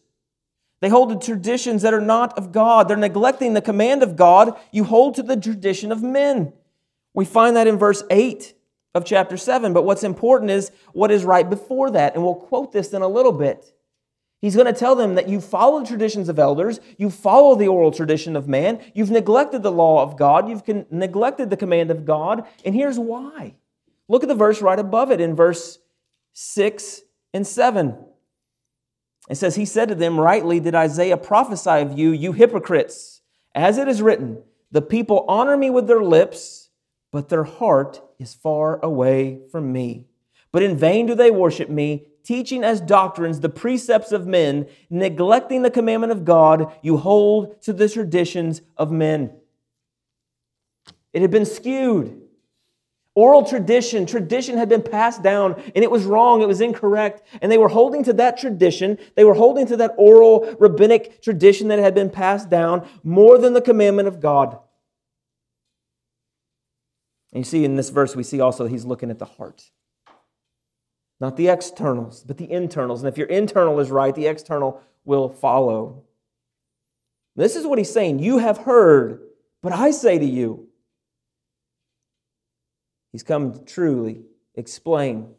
They 0.81 0.89
hold 0.89 1.17
to 1.17 1.25
traditions 1.25 1.81
that 1.83 1.93
are 1.93 2.01
not 2.01 2.37
of 2.37 2.51
God. 2.51 2.89
They're 2.89 2.97
neglecting 2.97 3.53
the 3.53 3.61
command 3.61 4.03
of 4.03 4.17
God. 4.17 4.59
You 4.73 4.83
hold 4.83 5.15
to 5.15 5.23
the 5.23 5.37
tradition 5.37 5.93
of 5.93 6.03
men. 6.03 6.51
We 7.13 7.23
find 7.23 7.55
that 7.55 7.67
in 7.67 7.77
verse 7.77 8.03
8 8.09 8.53
of 8.93 9.05
chapter 9.05 9.37
7. 9.37 9.71
But 9.71 9.85
what's 9.85 10.03
important 10.03 10.51
is 10.51 10.73
what 10.91 11.09
is 11.09 11.23
right 11.23 11.49
before 11.49 11.91
that. 11.91 12.15
And 12.15 12.23
we'll 12.23 12.35
quote 12.35 12.73
this 12.73 12.91
in 12.91 13.01
a 13.01 13.07
little 13.07 13.31
bit. 13.31 13.73
He's 14.43 14.57
going 14.57 14.67
to 14.67 14.77
tell 14.77 14.93
them 14.93 15.15
that 15.15 15.29
you 15.29 15.39
follow 15.39 15.79
the 15.79 15.87
traditions 15.87 16.27
of 16.27 16.37
elders, 16.37 16.81
you 16.97 17.09
follow 17.09 17.55
the 17.55 17.69
oral 17.69 17.93
tradition 17.93 18.35
of 18.35 18.45
man, 18.45 18.81
you've 18.93 19.09
neglected 19.09 19.63
the 19.63 19.71
law 19.71 20.03
of 20.03 20.17
God, 20.17 20.49
you've 20.49 20.67
neglected 20.91 21.49
the 21.49 21.55
command 21.55 21.89
of 21.89 22.03
God, 22.03 22.45
and 22.65 22.75
here's 22.75 22.99
why. 22.99 23.55
Look 24.09 24.21
at 24.21 24.27
the 24.27 24.35
verse 24.35 24.61
right 24.61 24.77
above 24.77 25.11
it 25.11 25.21
in 25.21 25.33
verse 25.33 25.79
6 26.33 27.03
and 27.33 27.47
7. 27.47 27.97
It 29.29 29.35
says, 29.35 29.55
He 29.55 29.63
said 29.63 29.87
to 29.87 29.95
them, 29.95 30.19
Rightly 30.19 30.59
did 30.59 30.75
Isaiah 30.75 31.15
prophesy 31.15 31.79
of 31.79 31.97
you, 31.97 32.11
you 32.11 32.33
hypocrites. 32.33 33.21
As 33.55 33.77
it 33.77 33.87
is 33.87 34.01
written, 34.01 34.43
The 34.73 34.81
people 34.81 35.23
honor 35.29 35.55
me 35.55 35.69
with 35.69 35.87
their 35.87 36.03
lips, 36.03 36.69
but 37.13 37.29
their 37.29 37.45
heart 37.45 38.01
is 38.19 38.33
far 38.33 38.83
away 38.83 39.39
from 39.53 39.71
me. 39.71 40.07
But 40.51 40.63
in 40.63 40.75
vain 40.75 41.05
do 41.05 41.15
they 41.15 41.31
worship 41.31 41.69
me 41.69 42.07
teaching 42.23 42.63
as 42.63 42.81
doctrines 42.81 43.39
the 43.39 43.49
precepts 43.49 44.11
of 44.11 44.25
men, 44.25 44.67
neglecting 44.89 45.61
the 45.61 45.71
commandment 45.71 46.11
of 46.11 46.25
God, 46.25 46.73
you 46.81 46.97
hold 46.97 47.61
to 47.63 47.73
the 47.73 47.89
traditions 47.89 48.61
of 48.77 48.91
men. 48.91 49.31
It 51.11 51.21
had 51.21 51.31
been 51.31 51.45
skewed. 51.45 52.21
Oral 53.15 53.45
tradition, 53.45 54.07
tradition 54.07 54.57
had 54.57 54.69
been 54.69 54.81
passed 54.81 55.21
down 55.21 55.61
and 55.75 55.83
it 55.83 55.91
was 55.91 56.03
wrong, 56.03 56.41
it 56.41 56.47
was 56.47 56.61
incorrect. 56.61 57.21
And 57.43 57.51
they 57.51 57.59
were 57.59 57.69
holding 57.69 58.03
to 58.05 58.13
that 58.13 58.39
tradition, 58.39 58.97
they 59.15 59.23
were 59.23 59.35
holding 59.35 59.67
to 59.67 59.77
that 59.77 59.93
oral 59.97 60.55
rabbinic 60.59 61.21
tradition 61.21 61.67
that 61.67 61.77
had 61.77 61.93
been 61.93 62.09
passed 62.09 62.49
down 62.49 62.87
more 63.03 63.37
than 63.37 63.53
the 63.53 63.61
commandment 63.61 64.07
of 64.07 64.19
God. 64.19 64.57
And 67.31 67.41
you 67.41 67.43
see 67.43 67.65
in 67.65 67.75
this 67.75 67.91
verse, 67.91 68.15
we 68.15 68.23
see 68.23 68.39
also 68.39 68.65
he's 68.65 68.85
looking 68.85 69.11
at 69.11 69.19
the 69.19 69.25
heart. 69.25 69.69
Not 71.23 71.37
the 71.37 71.47
externals, 71.47 72.21
but 72.27 72.37
the 72.37 72.51
internals. 72.51 73.01
And 73.01 73.07
if 73.07 73.17
your 73.17 73.27
internal 73.27 73.79
is 73.79 73.89
right, 73.89 74.13
the 74.13 74.27
external 74.27 74.81
will 75.05 75.29
follow. 75.29 76.03
This 77.37 77.55
is 77.55 77.65
what 77.65 77.77
he's 77.77 77.93
saying. 77.93 78.19
You 78.19 78.39
have 78.39 78.57
heard, 78.57 79.21
but 79.61 79.71
I 79.71 79.91
say 79.91 80.19
to 80.19 80.25
you. 80.25 80.67
He's 83.13 83.23
come 83.23 83.53
to 83.53 83.59
truly 83.59 84.23
explain 84.55 85.29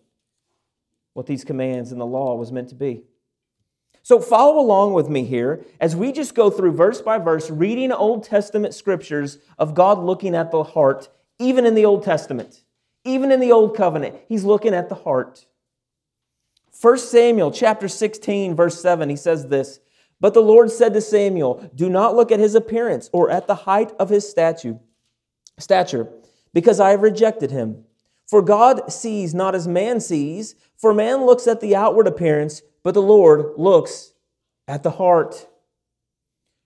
what 1.12 1.26
these 1.26 1.44
commands 1.44 1.92
in 1.92 1.98
the 1.98 2.06
law 2.06 2.34
was 2.34 2.50
meant 2.50 2.70
to 2.70 2.74
be. 2.74 3.02
So 4.02 4.20
follow 4.20 4.58
along 4.58 4.94
with 4.94 5.10
me 5.10 5.26
here 5.26 5.66
as 5.82 5.94
we 5.94 6.12
just 6.12 6.34
go 6.34 6.48
through 6.48 6.72
verse 6.72 7.02
by 7.02 7.18
verse, 7.18 7.50
reading 7.50 7.92
Old 7.92 8.24
Testament 8.24 8.72
scriptures 8.72 9.36
of 9.58 9.74
God 9.74 9.98
looking 9.98 10.34
at 10.34 10.50
the 10.50 10.64
heart, 10.64 11.10
even 11.38 11.66
in 11.66 11.74
the 11.74 11.84
Old 11.84 12.04
Testament, 12.04 12.62
even 13.04 13.30
in 13.30 13.40
the 13.40 13.52
Old 13.52 13.76
Covenant. 13.76 14.16
He's 14.30 14.44
looking 14.44 14.72
at 14.72 14.88
the 14.88 14.94
heart. 14.94 15.44
1 16.80 16.98
Samuel 16.98 17.50
chapter 17.50 17.88
16 17.88 18.54
verse 18.54 18.80
7 18.80 19.08
he 19.08 19.16
says 19.16 19.48
this, 19.48 19.80
but 20.20 20.34
the 20.34 20.40
Lord 20.40 20.70
said 20.70 20.94
to 20.94 21.00
Samuel, 21.00 21.70
do 21.74 21.88
not 21.88 22.14
look 22.14 22.32
at 22.32 22.40
his 22.40 22.54
appearance 22.54 23.10
or 23.12 23.30
at 23.30 23.46
the 23.46 23.54
height 23.54 23.92
of 23.98 24.08
his 24.08 24.28
statue, 24.28 24.78
stature, 25.58 26.08
because 26.52 26.80
I 26.80 26.90
have 26.90 27.02
rejected 27.02 27.50
him. 27.50 27.84
For 28.26 28.40
God 28.40 28.90
sees 28.90 29.34
not 29.34 29.54
as 29.54 29.68
man 29.68 30.00
sees, 30.00 30.54
for 30.76 30.94
man 30.94 31.26
looks 31.26 31.46
at 31.46 31.60
the 31.60 31.76
outward 31.76 32.06
appearance, 32.06 32.62
but 32.82 32.94
the 32.94 33.02
Lord 33.02 33.52
looks 33.56 34.14
at 34.66 34.82
the 34.82 34.92
heart. 34.92 35.46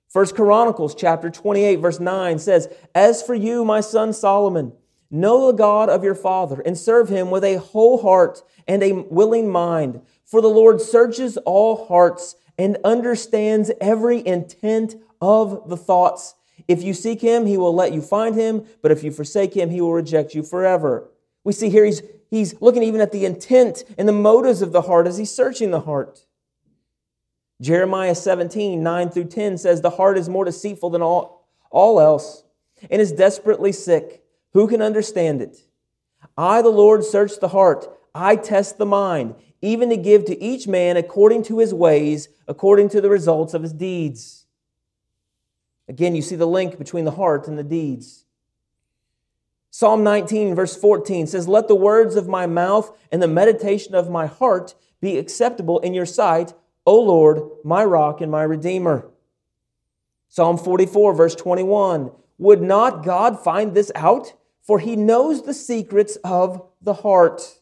First 0.09 0.37
Chronicles 0.37 0.95
chapter 0.95 1.29
28 1.29 1.77
verse 1.77 2.01
9 2.01 2.39
says, 2.39 2.69
As 2.95 3.23
for 3.23 3.35
you, 3.35 3.65
my 3.65 3.81
son 3.81 4.13
Solomon, 4.13 4.73
know 5.11 5.47
the 5.47 5.57
God 5.57 5.89
of 5.89 6.05
your 6.05 6.15
father 6.15 6.61
and 6.61 6.77
serve 6.77 7.09
him 7.09 7.31
with 7.31 7.45
a 7.45 7.57
whole 7.57 8.03
heart 8.03 8.43
and 8.67 8.83
a 8.83 8.93
willing 8.93 9.49
mind. 9.49 10.03
For 10.25 10.41
the 10.41 10.49
Lord 10.49 10.81
searches 10.81 11.37
all 11.39 11.87
hearts 11.87 12.37
and 12.59 12.77
understands 12.85 13.71
every 13.81 14.27
intent 14.27 14.97
of 15.21 15.69
the 15.69 15.77
thoughts. 15.77 16.35
If 16.67 16.83
you 16.83 16.93
seek 16.93 17.21
him, 17.21 17.47
he 17.47 17.57
will 17.57 17.75
let 17.75 17.93
you 17.93 18.03
find 18.03 18.35
him, 18.35 18.67
but 18.83 18.91
if 18.91 19.03
you 19.03 19.11
forsake 19.11 19.55
him, 19.55 19.71
he 19.71 19.81
will 19.81 19.95
reject 19.95 20.35
you 20.35 20.43
forever. 20.43 21.09
We 21.45 21.53
see 21.53 21.71
here 21.71 21.85
he's, 21.85 22.03
he's 22.31 22.61
looking 22.61 22.83
even 22.83 23.01
at 23.01 23.13
the 23.13 23.25
intent 23.25 23.85
and 23.97 24.07
the 24.07 24.13
motives 24.13 24.61
of 24.61 24.73
the 24.73 24.83
heart 24.83 25.07
as 25.07 25.17
he's 25.17 25.31
searching 25.31 25.71
the 25.71 25.81
heart. 25.81 26.27
Jeremiah 27.61 28.15
17, 28.15 28.83
9 28.83 29.11
through 29.11 29.25
10 29.25 29.59
says, 29.59 29.81
The 29.81 29.91
heart 29.91 30.19
is 30.19 30.29
more 30.29 30.45
deceitful 30.45 30.91
than 30.91 31.03
all, 31.03 31.49
all 31.71 32.01
else 32.01 32.45
and 32.91 33.01
is 33.01 33.13
desperately 33.13 33.73
sick. 33.73 34.23
Who 34.59 34.67
can 34.67 34.83
understand 34.83 35.41
it? 35.41 35.57
I, 36.37 36.63
the 36.63 36.69
Lord, 36.69 37.05
search 37.05 37.39
the 37.39 37.47
heart 37.47 37.87
I 38.13 38.35
test 38.35 38.77
the 38.77 38.87
mind, 38.87 39.37
even 39.63 39.89
to 39.91 39.97
give 39.97 40.25
to 40.25 40.43
each 40.43 40.67
man 40.67 40.97
according 40.97 41.45
to 41.45 41.61
his 41.61 41.73
ways, 41.73 42.29
according 42.49 42.89
to 42.89 43.01
the 43.01 43.09
results 43.09 43.55
of 43.55 43.63
his 43.63 43.73
deeds. 43.73 44.47
Again, 45.89 46.17
you 46.17 46.23
see 46.23 46.35
the 46.35 46.45
link 46.45 46.77
between 46.77 47.05
the 47.05 47.13
heart 47.13 47.47
and 47.47 47.57
the 47.57 47.63
deeds. 47.63 48.25
Psalm 49.71 50.03
19, 50.03 50.57
verse 50.57 50.75
14 50.75 51.29
says, 51.29 51.47
Let 51.47 51.69
the 51.69 51.77
words 51.77 52.17
of 52.17 52.27
my 52.27 52.49
mouth 52.49 52.91
and 53.13 53.23
the 53.23 53.29
meditation 53.29 53.95
of 53.95 54.11
my 54.11 54.27
heart 54.27 54.75
be 55.01 55.19
acceptable 55.19 55.79
in 55.79 55.95
your 55.95 56.05
sight, 56.05 56.53
O 56.85 57.01
Lord, 57.01 57.43
my 57.63 57.85
rock 57.85 58.21
and 58.21 58.33
my 58.33 58.43
redeemer. 58.43 59.09
Psalm 60.29 60.59
44, 60.59 61.15
verse 61.15 61.37
21 61.37 62.11
Would 62.39 62.61
not 62.61 63.05
God 63.05 63.39
find 63.39 63.73
this 63.73 63.93
out? 63.95 64.33
For 64.69 64.79
he 64.79 64.97
knows 64.97 65.45
the 65.45 65.55
secrets 65.55 66.19
of 66.23 66.63
the 66.83 66.93
heart. 66.93 67.59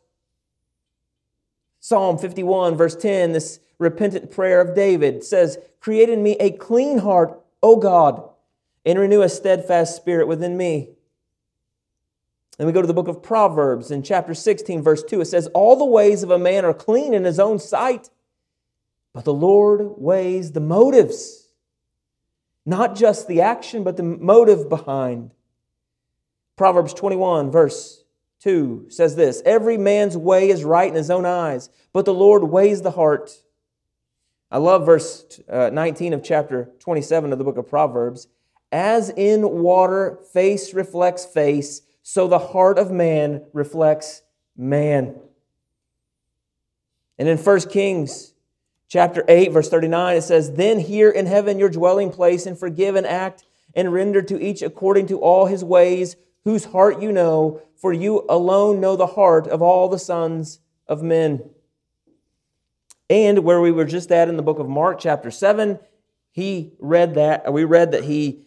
Psalm 1.79 2.19
51, 2.19 2.77
verse 2.77 2.97
10, 2.97 3.31
this 3.31 3.61
repentant 3.79 4.33
prayer 4.33 4.61
of 4.61 4.75
David 4.75 5.23
says, 5.23 5.57
Create 5.79 6.09
in 6.09 6.25
me 6.25 6.33
a 6.41 6.51
clean 6.51 6.99
heart, 6.99 7.41
O 7.63 7.77
God, 7.77 8.29
and 8.85 8.99
renew 8.99 9.23
a 9.23 9.29
steadfast 9.29 9.95
spirit 9.95 10.27
within 10.27 10.57
me. 10.57 10.89
Then 12.59 12.67
we 12.67 12.73
go 12.73 12.81
to 12.81 12.89
the 12.89 12.95
book 12.95 13.07
of 13.07 13.23
Proverbs 13.23 13.93
in 13.93 14.03
chapter 14.03 14.35
16, 14.35 14.83
verse 14.83 15.05
2. 15.05 15.21
It 15.21 15.27
says, 15.27 15.47
All 15.55 15.77
the 15.77 15.85
ways 15.85 16.25
of 16.25 16.33
a 16.33 16.41
man 16.41 16.65
are 16.65 16.75
clean 16.75 17.15
in 17.15 17.23
his 17.23 17.39
own 17.39 17.61
sight, 17.61 18.11
but 19.13 19.25
the 19.25 19.33
Lord 19.33 19.93
weighs 19.97 20.51
the 20.51 20.61
motives. 20.61 21.51
Not 22.65 22.97
just 22.97 23.29
the 23.29 23.43
action, 23.43 23.85
but 23.85 23.97
the 23.97 24.03
motive 24.03 24.69
behind. 24.69 25.31
Proverbs 26.57 26.95
21, 26.95 27.51
verse 27.51 28.05
2 28.41 28.87
says 28.89 29.17
this 29.17 29.43
Every 29.45 29.77
man's 29.77 30.17
way 30.17 30.49
is 30.49 30.65
right 30.65 30.89
in 30.89 30.95
his 30.95 31.11
own 31.11 31.27
eyes, 31.27 31.69
but 31.93 32.05
the 32.05 32.15
Lord 32.15 32.45
weighs 32.45 32.83
the 32.83 32.93
heart. 32.93 33.43
I 34.51 34.59
love 34.59 34.87
verse 34.87 35.41
uh, 35.51 35.71
19 35.73 36.13
of 36.13 36.23
chapter 36.23 36.71
27 36.79 37.33
of 37.33 37.39
the 37.39 37.45
book 37.45 37.59
of 37.59 37.69
Proverbs. 37.69 38.29
As 38.73 39.11
in 39.11 39.49
water, 39.63 40.19
face 40.33 40.73
reflects 40.75 41.25
face, 41.25 41.83
so 42.03 42.27
the 42.27 42.39
heart 42.39 42.79
of 42.79 42.91
man 42.91 43.45
reflects 43.53 44.23
man. 44.57 45.17
And 47.19 47.29
in 47.29 47.39
1 47.39 47.61
Kings 47.69 48.35
chapter 48.89 49.25
8, 49.29 49.53
verse 49.53 49.69
39, 49.69 50.17
it 50.17 50.23
says, 50.23 50.53
Then 50.53 50.81
hear 50.81 51.11
in 51.11 51.27
heaven 51.27 51.59
your 51.59 51.69
dwelling 51.69 52.11
place, 52.11 52.47
and 52.47 52.59
forgive 52.59 52.97
and 52.97 53.07
act, 53.07 53.45
and 53.75 53.93
render 53.93 54.23
to 54.23 54.41
each 54.41 54.63
according 54.63 55.07
to 55.09 55.19
all 55.21 55.47
his 55.47 55.63
ways, 55.63 56.17
whose 56.47 56.67
heart 56.67 57.03
you 57.03 57.11
know, 57.11 57.61
for 57.75 57.93
you 57.93 58.25
alone 58.29 58.81
know 58.81 58.95
the 58.95 59.09
heart 59.09 59.49
of 59.49 59.61
all 59.61 59.89
the 59.89 59.99
sons 59.99 60.61
of 60.87 61.03
men. 61.03 61.43
And 63.11 63.41
where 63.41 63.61
we 63.61 63.73
were 63.73 63.85
just 63.85 64.13
at 64.13 64.29
in 64.29 64.37
the 64.37 64.45
book 64.45 64.61
of 64.61 64.69
Mark, 64.69 65.01
chapter 65.01 65.29
7, 65.33 65.81
he 66.31 66.71
read 66.79 67.17
that, 67.17 67.53
we 67.53 67.65
read 67.65 67.91
that 67.91 68.05
he 68.05 68.43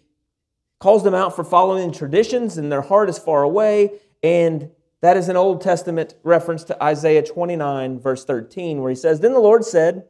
calls 0.79 1.03
them 1.03 1.13
out 1.13 1.35
for 1.35 1.43
following 1.43 1.91
traditions 1.91 2.57
and 2.57 2.71
their 2.71 2.83
heart 2.83 3.09
is 3.09 3.19
far 3.19 3.43
away. 3.43 3.99
And 4.23 4.69
that 5.01 5.17
is 5.17 5.27
an 5.27 5.35
Old 5.35 5.59
Testament 5.59 6.15
reference 6.23 6.63
to 6.63 6.81
Isaiah 6.81 7.21
29, 7.21 7.99
verse 7.99 8.23
13, 8.23 8.79
where 8.79 8.91
he 8.91 8.95
says, 8.95 9.19
Then 9.19 9.33
the 9.33 9.39
Lord 9.39 9.65
said, 9.65 10.05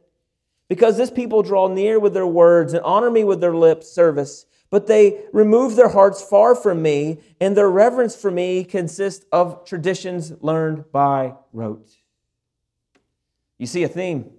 Because 0.68 0.96
this 0.96 1.10
people 1.10 1.42
draw 1.42 1.66
near 1.66 1.98
with 1.98 2.14
their 2.14 2.24
words 2.24 2.72
and 2.72 2.84
honor 2.84 3.10
me 3.10 3.24
with 3.24 3.40
their 3.40 3.56
lips, 3.56 3.90
service, 3.90 4.46
but 4.70 4.86
they 4.86 5.24
remove 5.32 5.76
their 5.76 5.88
hearts 5.88 6.22
far 6.22 6.54
from 6.54 6.80
me, 6.80 7.18
and 7.40 7.56
their 7.56 7.68
reverence 7.68 8.16
for 8.16 8.30
me 8.30 8.64
consists 8.64 9.26
of 9.32 9.64
traditions 9.64 10.32
learned 10.40 10.90
by 10.92 11.34
rote. 11.52 11.90
You 13.58 13.66
see 13.66 13.82
a 13.82 13.88
theme. 13.88 14.30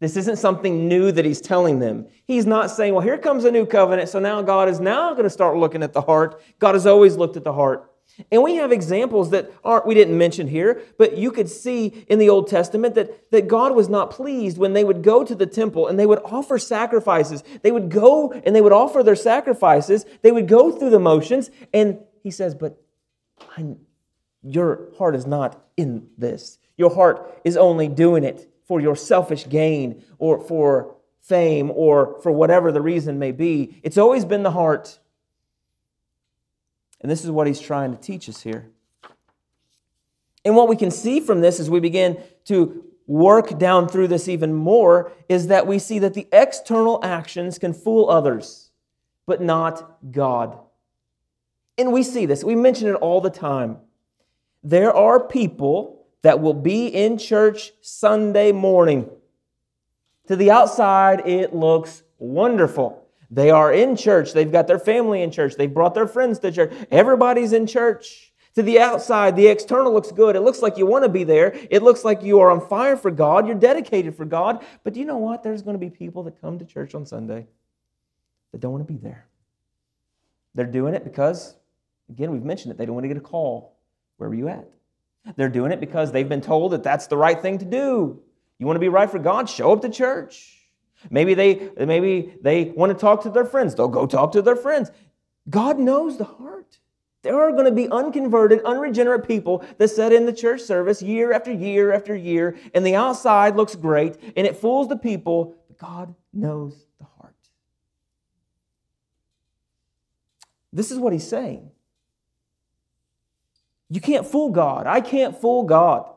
This 0.00 0.16
isn't 0.16 0.36
something 0.36 0.88
new 0.88 1.10
that 1.12 1.24
he's 1.24 1.40
telling 1.40 1.78
them. 1.78 2.06
He's 2.26 2.44
not 2.44 2.70
saying, 2.70 2.92
well, 2.92 3.02
here 3.02 3.16
comes 3.16 3.44
a 3.44 3.50
new 3.50 3.64
covenant, 3.64 4.08
so 4.08 4.18
now 4.18 4.42
God 4.42 4.68
is 4.68 4.80
now 4.80 5.12
going 5.12 5.24
to 5.24 5.30
start 5.30 5.56
looking 5.56 5.82
at 5.82 5.92
the 5.92 6.02
heart. 6.02 6.42
God 6.58 6.74
has 6.74 6.86
always 6.86 7.16
looked 7.16 7.36
at 7.36 7.44
the 7.44 7.52
heart. 7.52 7.90
And 8.30 8.42
we 8.42 8.56
have 8.56 8.72
examples 8.72 9.30
that 9.30 9.50
aren't 9.64 9.86
we 9.86 9.94
didn't 9.94 10.16
mention 10.16 10.48
here, 10.48 10.82
but 10.98 11.16
you 11.16 11.30
could 11.30 11.48
see 11.48 12.04
in 12.08 12.18
the 12.18 12.28
Old 12.28 12.48
Testament 12.48 12.94
that, 12.94 13.30
that 13.30 13.48
God 13.48 13.74
was 13.74 13.88
not 13.88 14.10
pleased 14.10 14.58
when 14.58 14.72
they 14.72 14.84
would 14.84 15.02
go 15.02 15.24
to 15.24 15.34
the 15.34 15.46
temple 15.46 15.86
and 15.86 15.98
they 15.98 16.06
would 16.06 16.20
offer 16.24 16.58
sacrifices. 16.58 17.42
They 17.62 17.72
would 17.72 17.90
go 17.90 18.32
and 18.32 18.56
they 18.56 18.60
would 18.60 18.72
offer 18.72 19.02
their 19.02 19.16
sacrifices. 19.16 20.06
They 20.22 20.32
would 20.32 20.48
go 20.48 20.72
through 20.72 20.90
the 20.90 20.98
motions, 20.98 21.50
and 21.72 21.98
he 22.22 22.30
says, 22.30 22.54
But 22.54 22.80
I'm, 23.56 23.78
your 24.42 24.88
heart 24.98 25.14
is 25.14 25.26
not 25.26 25.62
in 25.76 26.08
this. 26.16 26.58
Your 26.76 26.94
heart 26.94 27.40
is 27.44 27.56
only 27.56 27.88
doing 27.88 28.24
it 28.24 28.50
for 28.66 28.80
your 28.80 28.96
selfish 28.96 29.48
gain 29.48 30.04
or 30.18 30.40
for 30.40 30.96
fame 31.20 31.70
or 31.74 32.20
for 32.22 32.30
whatever 32.32 32.70
the 32.70 32.80
reason 32.80 33.18
may 33.18 33.32
be. 33.32 33.80
It's 33.82 33.98
always 33.98 34.24
been 34.24 34.42
the 34.42 34.50
heart. 34.50 34.98
And 37.00 37.10
this 37.10 37.24
is 37.24 37.30
what 37.30 37.46
he's 37.46 37.60
trying 37.60 37.92
to 37.92 38.00
teach 38.00 38.28
us 38.28 38.42
here. 38.42 38.70
And 40.44 40.54
what 40.54 40.68
we 40.68 40.76
can 40.76 40.90
see 40.90 41.20
from 41.20 41.40
this 41.40 41.58
as 41.60 41.68
we 41.68 41.80
begin 41.80 42.18
to 42.46 42.84
work 43.06 43.58
down 43.58 43.88
through 43.88 44.08
this 44.08 44.28
even 44.28 44.52
more 44.52 45.12
is 45.28 45.48
that 45.48 45.66
we 45.66 45.78
see 45.78 45.98
that 46.00 46.14
the 46.14 46.28
external 46.32 47.00
actions 47.02 47.58
can 47.58 47.72
fool 47.72 48.08
others, 48.08 48.70
but 49.26 49.40
not 49.40 49.98
God. 50.10 50.58
And 51.78 51.92
we 51.92 52.02
see 52.02 52.26
this, 52.26 52.42
we 52.42 52.54
mention 52.54 52.88
it 52.88 52.94
all 52.94 53.20
the 53.20 53.30
time. 53.30 53.78
There 54.62 54.94
are 54.94 55.20
people 55.20 56.06
that 56.22 56.40
will 56.40 56.54
be 56.54 56.88
in 56.88 57.18
church 57.18 57.72
Sunday 57.82 58.50
morning. 58.50 59.08
To 60.26 60.34
the 60.34 60.50
outside, 60.50 61.26
it 61.28 61.54
looks 61.54 62.02
wonderful. 62.18 63.05
They 63.30 63.50
are 63.50 63.72
in 63.72 63.96
church. 63.96 64.32
They've 64.32 64.50
got 64.50 64.66
their 64.66 64.78
family 64.78 65.22
in 65.22 65.30
church. 65.30 65.54
They've 65.56 65.72
brought 65.72 65.94
their 65.94 66.06
friends 66.06 66.38
to 66.40 66.52
church. 66.52 66.72
Everybody's 66.90 67.52
in 67.52 67.66
church. 67.66 68.32
To 68.54 68.62
the 68.62 68.80
outside, 68.80 69.36
the 69.36 69.48
external 69.48 69.92
looks 69.92 70.10
good. 70.12 70.34
It 70.34 70.40
looks 70.40 70.62
like 70.62 70.78
you 70.78 70.86
want 70.86 71.04
to 71.04 71.10
be 71.10 71.24
there. 71.24 71.54
It 71.70 71.82
looks 71.82 72.04
like 72.04 72.22
you 72.22 72.40
are 72.40 72.50
on 72.50 72.66
fire 72.66 72.96
for 72.96 73.10
God. 73.10 73.46
You're 73.46 73.56
dedicated 73.56 74.16
for 74.16 74.24
God. 74.24 74.64
But 74.82 74.94
do 74.94 75.00
you 75.00 75.04
know 75.04 75.18
what? 75.18 75.42
There's 75.42 75.60
going 75.60 75.74
to 75.74 75.78
be 75.78 75.90
people 75.90 76.22
that 76.22 76.40
come 76.40 76.58
to 76.58 76.64
church 76.64 76.94
on 76.94 77.04
Sunday 77.04 77.46
that 78.52 78.60
don't 78.60 78.72
want 78.72 78.86
to 78.86 78.90
be 78.90 78.98
there. 78.98 79.26
They're 80.54 80.64
doing 80.64 80.94
it 80.94 81.04
because, 81.04 81.54
again, 82.08 82.32
we've 82.32 82.44
mentioned 82.44 82.72
it, 82.72 82.78
they 82.78 82.86
don't 82.86 82.94
want 82.94 83.04
to 83.04 83.08
get 83.08 83.18
a 83.18 83.20
call. 83.20 83.76
Where 84.16 84.30
were 84.30 84.34
you 84.34 84.48
at? 84.48 84.66
They're 85.36 85.50
doing 85.50 85.70
it 85.72 85.80
because 85.80 86.10
they've 86.10 86.28
been 86.28 86.40
told 86.40 86.72
that 86.72 86.82
that's 86.82 87.08
the 87.08 87.16
right 87.16 87.38
thing 87.38 87.58
to 87.58 87.66
do. 87.66 88.22
You 88.58 88.66
want 88.66 88.76
to 88.76 88.80
be 88.80 88.88
right 88.88 89.10
for 89.10 89.18
God? 89.18 89.50
Show 89.50 89.72
up 89.72 89.82
to 89.82 89.90
church. 89.90 90.55
Maybe 91.10 91.34
they 91.34 91.70
maybe 91.78 92.34
they 92.40 92.64
want 92.64 92.92
to 92.92 92.98
talk 92.98 93.22
to 93.22 93.30
their 93.30 93.44
friends. 93.44 93.74
They'll 93.74 93.88
go 93.88 94.06
talk 94.06 94.32
to 94.32 94.42
their 94.42 94.56
friends. 94.56 94.90
God 95.48 95.78
knows 95.78 96.18
the 96.18 96.24
heart. 96.24 96.78
There 97.22 97.40
are 97.40 97.50
going 97.50 97.64
to 97.64 97.72
be 97.72 97.88
unconverted, 97.88 98.62
unregenerate 98.64 99.26
people 99.26 99.64
that 99.78 99.88
sit 99.88 100.12
in 100.12 100.26
the 100.26 100.32
church 100.32 100.60
service 100.60 101.02
year 101.02 101.32
after 101.32 101.52
year 101.52 101.92
after 101.92 102.14
year, 102.14 102.56
and 102.72 102.86
the 102.86 102.94
outside 102.94 103.56
looks 103.56 103.74
great, 103.74 104.16
and 104.36 104.46
it 104.46 104.56
fools 104.56 104.88
the 104.88 104.96
people. 104.96 105.56
God 105.78 106.14
knows 106.32 106.86
the 106.98 107.06
heart. 107.18 107.34
This 110.72 110.90
is 110.92 110.98
what 110.98 111.12
he's 111.12 111.26
saying. 111.26 111.70
You 113.88 114.00
can't 114.00 114.26
fool 114.26 114.50
God. 114.50 114.86
I 114.86 115.00
can't 115.00 115.40
fool 115.40 115.64
God. 115.64 116.08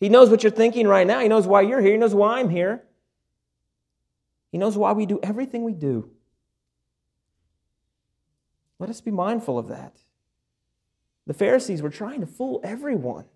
He 0.00 0.08
knows 0.08 0.30
what 0.30 0.42
you're 0.42 0.52
thinking 0.52 0.86
right 0.86 1.06
now. 1.06 1.20
He 1.20 1.28
knows 1.28 1.46
why 1.46 1.62
you're 1.62 1.80
here. 1.80 1.92
He 1.92 1.98
knows 1.98 2.14
why 2.14 2.38
I'm 2.38 2.48
here. 2.48 2.84
He 4.50 4.58
knows 4.58 4.76
why 4.76 4.92
we 4.92 5.06
do 5.06 5.20
everything 5.22 5.64
we 5.64 5.74
do. 5.74 6.10
Let 8.78 8.90
us 8.90 9.00
be 9.00 9.10
mindful 9.10 9.58
of 9.58 9.68
that. 9.68 9.96
The 11.26 11.34
Pharisees 11.34 11.82
were 11.82 11.90
trying 11.90 12.20
to 12.20 12.26
fool 12.26 12.60
everyone 12.64 13.26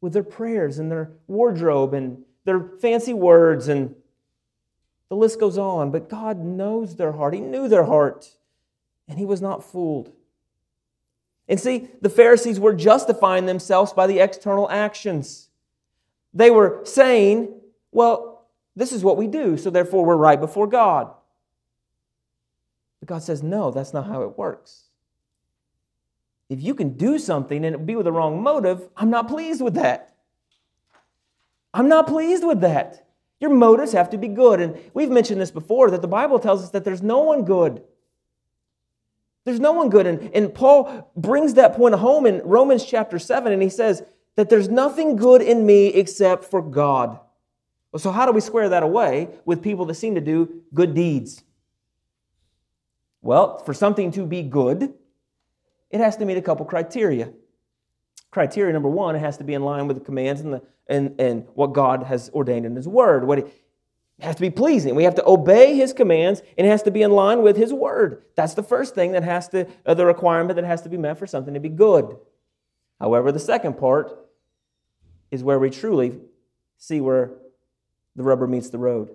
with 0.00 0.12
their 0.12 0.22
prayers 0.22 0.78
and 0.78 0.90
their 0.90 1.10
wardrobe 1.26 1.92
and 1.92 2.24
their 2.44 2.60
fancy 2.80 3.12
words, 3.12 3.68
and 3.68 3.94
the 5.10 5.16
list 5.16 5.38
goes 5.38 5.58
on. 5.58 5.90
But 5.90 6.08
God 6.08 6.38
knows 6.38 6.96
their 6.96 7.12
heart. 7.12 7.34
He 7.34 7.40
knew 7.40 7.68
their 7.68 7.84
heart, 7.84 8.30
and 9.08 9.18
He 9.18 9.26
was 9.26 9.42
not 9.42 9.64
fooled. 9.64 10.12
And 11.48 11.58
see, 11.58 11.88
the 12.00 12.08
Pharisees 12.08 12.60
were 12.60 12.74
justifying 12.74 13.46
themselves 13.46 13.92
by 13.92 14.06
the 14.06 14.20
external 14.20 14.70
actions. 14.70 15.48
They 16.32 16.50
were 16.50 16.80
saying, 16.84 17.52
well, 17.90 18.37
this 18.78 18.92
is 18.92 19.02
what 19.02 19.16
we 19.16 19.26
do, 19.26 19.56
so 19.56 19.70
therefore 19.70 20.04
we're 20.04 20.16
right 20.16 20.40
before 20.40 20.68
God. 20.68 21.12
But 23.00 23.08
God 23.08 23.22
says, 23.24 23.42
no, 23.42 23.72
that's 23.72 23.92
not 23.92 24.06
how 24.06 24.22
it 24.22 24.38
works. 24.38 24.84
If 26.48 26.62
you 26.62 26.74
can 26.74 26.96
do 26.96 27.18
something 27.18 27.64
and 27.64 27.74
it 27.74 27.84
be 27.84 27.96
with 27.96 28.04
the 28.04 28.12
wrong 28.12 28.40
motive, 28.40 28.88
I'm 28.96 29.10
not 29.10 29.26
pleased 29.26 29.60
with 29.60 29.74
that. 29.74 30.14
I'm 31.74 31.88
not 31.88 32.06
pleased 32.06 32.44
with 32.44 32.60
that. 32.60 33.08
Your 33.40 33.50
motives 33.50 33.92
have 33.92 34.10
to 34.10 34.18
be 34.18 34.28
good. 34.28 34.60
And 34.60 34.78
we've 34.94 35.10
mentioned 35.10 35.40
this 35.40 35.50
before 35.50 35.90
that 35.90 36.00
the 36.00 36.08
Bible 36.08 36.38
tells 36.38 36.62
us 36.62 36.70
that 36.70 36.84
there's 36.84 37.02
no 37.02 37.18
one 37.18 37.44
good. 37.44 37.82
There's 39.44 39.60
no 39.60 39.72
one 39.72 39.90
good. 39.90 40.06
And, 40.06 40.30
and 40.34 40.54
Paul 40.54 41.10
brings 41.16 41.54
that 41.54 41.74
point 41.74 41.96
home 41.96 42.26
in 42.26 42.42
Romans 42.44 42.84
chapter 42.84 43.18
7, 43.18 43.52
and 43.52 43.60
he 43.60 43.70
says 43.70 44.04
that 44.36 44.48
there's 44.48 44.68
nothing 44.68 45.16
good 45.16 45.42
in 45.42 45.66
me 45.66 45.88
except 45.88 46.44
for 46.44 46.62
God. 46.62 47.18
Well, 47.92 48.00
so 48.00 48.10
how 48.10 48.26
do 48.26 48.32
we 48.32 48.40
square 48.40 48.68
that 48.68 48.82
away 48.82 49.28
with 49.44 49.62
people 49.62 49.86
that 49.86 49.94
seem 49.94 50.14
to 50.14 50.20
do 50.20 50.62
good 50.74 50.94
deeds? 50.94 51.42
Well, 53.22 53.58
for 53.58 53.74
something 53.74 54.10
to 54.12 54.26
be 54.26 54.42
good, 54.42 54.94
it 55.90 56.00
has 56.00 56.16
to 56.18 56.24
meet 56.24 56.36
a 56.36 56.42
couple 56.42 56.66
criteria. 56.66 57.32
Criteria 58.30 58.72
number 58.72 58.88
one, 58.88 59.16
it 59.16 59.20
has 59.20 59.38
to 59.38 59.44
be 59.44 59.54
in 59.54 59.62
line 59.62 59.88
with 59.88 59.98
the 59.98 60.04
commands 60.04 60.42
and, 60.42 60.52
the, 60.54 60.62
and, 60.86 61.18
and 61.18 61.46
what 61.54 61.72
God 61.72 62.02
has 62.02 62.30
ordained 62.34 62.66
in 62.66 62.76
His 62.76 62.86
Word. 62.86 63.26
What 63.26 63.38
it 63.38 63.52
has 64.20 64.34
to 64.34 64.40
be 64.40 64.50
pleasing. 64.50 64.94
We 64.94 65.04
have 65.04 65.14
to 65.14 65.26
obey 65.26 65.76
his 65.76 65.92
commands 65.92 66.42
and 66.56 66.66
it 66.66 66.70
has 66.70 66.82
to 66.82 66.90
be 66.90 67.02
in 67.02 67.12
line 67.12 67.42
with 67.42 67.56
his 67.56 67.72
word. 67.72 68.24
That's 68.34 68.54
the 68.54 68.64
first 68.64 68.94
thing 68.94 69.12
that 69.12 69.22
has 69.22 69.48
to, 69.50 69.68
uh, 69.86 69.94
the 69.94 70.06
requirement 70.06 70.56
that 70.56 70.64
has 70.64 70.82
to 70.82 70.88
be 70.88 70.96
met 70.96 71.18
for 71.18 71.26
something 71.26 71.54
to 71.54 71.60
be 71.60 71.68
good. 71.68 72.16
However, 72.98 73.30
the 73.30 73.38
second 73.38 73.78
part 73.78 74.10
is 75.30 75.44
where 75.44 75.60
we 75.60 75.70
truly 75.70 76.18
see 76.78 77.00
where 77.00 77.30
the 78.18 78.24
rubber 78.24 78.48
meets 78.48 78.68
the 78.68 78.78
road. 78.78 79.10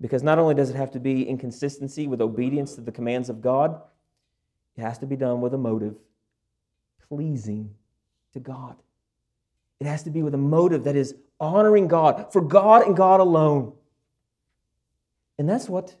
Because 0.00 0.22
not 0.22 0.38
only 0.38 0.54
does 0.54 0.70
it 0.70 0.76
have 0.76 0.90
to 0.92 0.98
be 0.98 1.28
in 1.28 1.36
consistency 1.36 2.06
with 2.06 2.22
obedience 2.22 2.74
to 2.74 2.80
the 2.80 2.90
commands 2.90 3.28
of 3.28 3.42
God, 3.42 3.80
it 4.76 4.80
has 4.80 4.96
to 4.98 5.06
be 5.06 5.14
done 5.14 5.42
with 5.42 5.52
a 5.52 5.58
motive 5.58 5.94
pleasing 7.08 7.74
to 8.32 8.40
God. 8.40 8.76
It 9.78 9.86
has 9.86 10.04
to 10.04 10.10
be 10.10 10.22
with 10.22 10.32
a 10.32 10.38
motive 10.38 10.84
that 10.84 10.96
is 10.96 11.14
honoring 11.38 11.86
God, 11.86 12.32
for 12.32 12.40
God 12.40 12.86
and 12.86 12.96
God 12.96 13.20
alone. 13.20 13.74
And 15.38 15.46
that's 15.46 15.68
what 15.68 15.94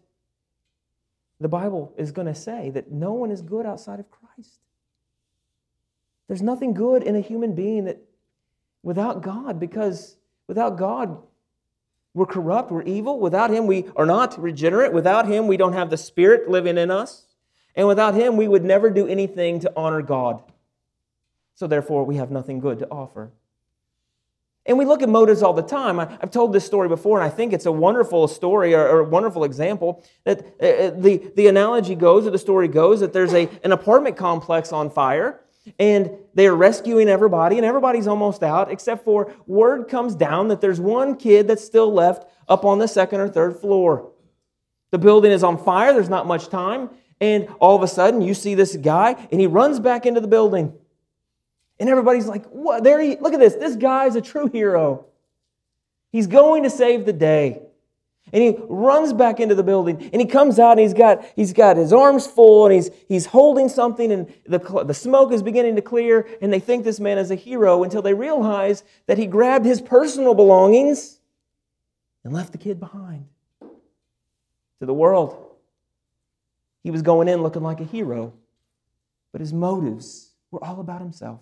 the 1.40 1.48
Bible 1.48 1.92
is 1.98 2.10
going 2.10 2.28
to 2.28 2.34
say 2.34 2.70
that 2.70 2.90
no 2.90 3.12
one 3.12 3.30
is 3.30 3.42
good 3.42 3.66
outside 3.66 4.00
of 4.00 4.10
Christ. 4.10 4.60
There's 6.26 6.40
nothing 6.40 6.72
good 6.72 7.02
in 7.02 7.16
a 7.16 7.20
human 7.20 7.54
being 7.54 7.84
that 7.84 7.98
without 8.82 9.20
God, 9.22 9.60
because 9.60 10.16
without 10.52 10.76
God, 10.76 11.16
we're 12.12 12.26
corrupt, 12.26 12.70
we're 12.70 12.82
evil. 12.82 13.18
Without 13.18 13.48
Him, 13.48 13.66
we 13.66 13.86
are 13.96 14.04
not 14.04 14.38
regenerate. 14.38 14.92
Without 14.92 15.26
Him, 15.26 15.46
we 15.46 15.56
don't 15.56 15.72
have 15.72 15.88
the 15.88 15.96
Spirit 15.96 16.46
living 16.46 16.76
in 16.76 16.90
us. 16.90 17.24
And 17.74 17.88
without 17.88 18.12
Him, 18.12 18.36
we 18.36 18.46
would 18.46 18.62
never 18.62 18.90
do 18.90 19.06
anything 19.06 19.60
to 19.60 19.72
honor 19.74 20.02
God. 20.02 20.42
So 21.54 21.66
therefore, 21.66 22.04
we 22.04 22.16
have 22.16 22.30
nothing 22.30 22.60
good 22.60 22.80
to 22.80 22.90
offer. 22.90 23.30
And 24.66 24.76
we 24.76 24.84
look 24.84 25.00
at 25.00 25.08
motives 25.08 25.42
all 25.42 25.54
the 25.54 25.62
time. 25.62 25.98
I, 25.98 26.04
have 26.20 26.30
told 26.30 26.52
this 26.52 26.66
story 26.66 26.90
before, 26.90 27.18
and 27.18 27.24
I 27.24 27.34
think 27.34 27.54
it's 27.54 27.64
a 27.64 27.72
wonderful 27.72 28.28
story 28.28 28.74
or, 28.74 28.86
or 28.86 29.00
a 29.00 29.04
wonderful 29.04 29.44
example. 29.44 30.04
That 30.24 30.44
uh, 30.60 30.66
uh, 30.66 30.90
the, 30.90 31.32
the 31.34 31.46
analogy 31.46 31.94
goes, 31.94 32.26
or 32.26 32.30
the 32.30 32.38
story 32.38 32.68
goes, 32.68 33.00
that 33.00 33.14
there's 33.14 33.32
a, 33.32 33.48
an 33.64 33.72
apartment 33.72 34.18
complex 34.18 34.70
on 34.70 34.90
fire, 34.90 35.40
and 35.78 36.10
they're 36.34 36.54
rescuing 36.54 37.08
everybody, 37.08 37.56
and 37.56 37.64
everybody's 37.64 38.06
almost 38.06 38.42
out, 38.42 38.70
except 38.70 39.04
for 39.04 39.32
word 39.46 39.88
comes 39.88 40.14
down 40.14 40.48
that 40.48 40.60
there's 40.60 40.80
one 40.80 41.16
kid 41.16 41.48
that's 41.48 41.64
still 41.64 41.92
left 41.92 42.30
up 42.48 42.64
on 42.64 42.78
the 42.78 42.88
second 42.88 43.20
or 43.20 43.28
third 43.28 43.56
floor. 43.56 44.10
The 44.90 44.98
building 44.98 45.32
is 45.32 45.42
on 45.42 45.62
fire, 45.62 45.92
there's 45.92 46.08
not 46.08 46.26
much 46.26 46.48
time, 46.48 46.90
and 47.20 47.48
all 47.60 47.76
of 47.76 47.82
a 47.82 47.88
sudden 47.88 48.20
you 48.20 48.34
see 48.34 48.54
this 48.54 48.76
guy, 48.76 49.28
and 49.30 49.40
he 49.40 49.46
runs 49.46 49.80
back 49.80 50.06
into 50.06 50.20
the 50.20 50.28
building. 50.28 50.74
And 51.78 51.88
everybody's 51.88 52.26
like, 52.26 52.46
what? 52.46 52.84
There 52.84 53.00
he, 53.00 53.16
look 53.16 53.32
at 53.32 53.40
this. 53.40 53.54
This 53.54 53.76
guy's 53.76 54.14
a 54.14 54.20
true 54.20 54.46
hero. 54.46 55.06
He's 56.12 56.26
going 56.26 56.62
to 56.64 56.70
save 56.70 57.06
the 57.06 57.12
day. 57.12 57.62
And 58.32 58.42
he 58.42 58.56
runs 58.68 59.12
back 59.12 59.40
into 59.40 59.54
the 59.54 59.62
building 59.62 60.08
and 60.12 60.20
he 60.20 60.26
comes 60.26 60.58
out 60.58 60.72
and 60.72 60.80
he's 60.80 60.94
got, 60.94 61.22
he's 61.36 61.52
got 61.52 61.76
his 61.76 61.92
arms 61.92 62.26
full 62.26 62.64
and 62.64 62.74
he's, 62.74 62.90
he's 63.06 63.26
holding 63.26 63.68
something 63.68 64.10
and 64.10 64.32
the, 64.46 64.58
the 64.86 64.94
smoke 64.94 65.32
is 65.32 65.42
beginning 65.42 65.76
to 65.76 65.82
clear 65.82 66.26
and 66.40 66.50
they 66.50 66.60
think 66.60 66.84
this 66.84 66.98
man 66.98 67.18
is 67.18 67.30
a 67.30 67.34
hero 67.34 67.82
until 67.84 68.00
they 68.00 68.14
realize 68.14 68.84
that 69.06 69.18
he 69.18 69.26
grabbed 69.26 69.66
his 69.66 69.82
personal 69.82 70.32
belongings 70.34 71.20
and 72.24 72.32
left 72.32 72.52
the 72.52 72.58
kid 72.58 72.80
behind 72.80 73.26
to 73.60 74.86
the 74.86 74.94
world. 74.94 75.50
He 76.82 76.90
was 76.90 77.02
going 77.02 77.28
in 77.28 77.42
looking 77.42 77.62
like 77.62 77.80
a 77.80 77.84
hero. 77.84 78.32
but 79.30 79.40
his 79.40 79.52
motives 79.52 80.30
were 80.50 80.62
all 80.62 80.80
about 80.80 81.00
himself. 81.00 81.40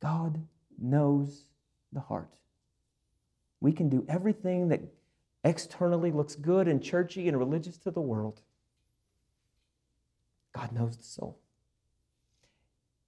God 0.00 0.40
knows 0.78 1.44
the 1.92 2.00
heart. 2.00 2.32
We 3.66 3.72
can 3.72 3.88
do 3.88 4.06
everything 4.08 4.68
that 4.68 4.80
externally 5.42 6.12
looks 6.12 6.36
good 6.36 6.68
and 6.68 6.80
churchy 6.80 7.26
and 7.26 7.36
religious 7.36 7.76
to 7.78 7.90
the 7.90 8.00
world. 8.00 8.40
God 10.54 10.70
knows 10.70 10.96
the 10.96 11.02
soul. 11.02 11.36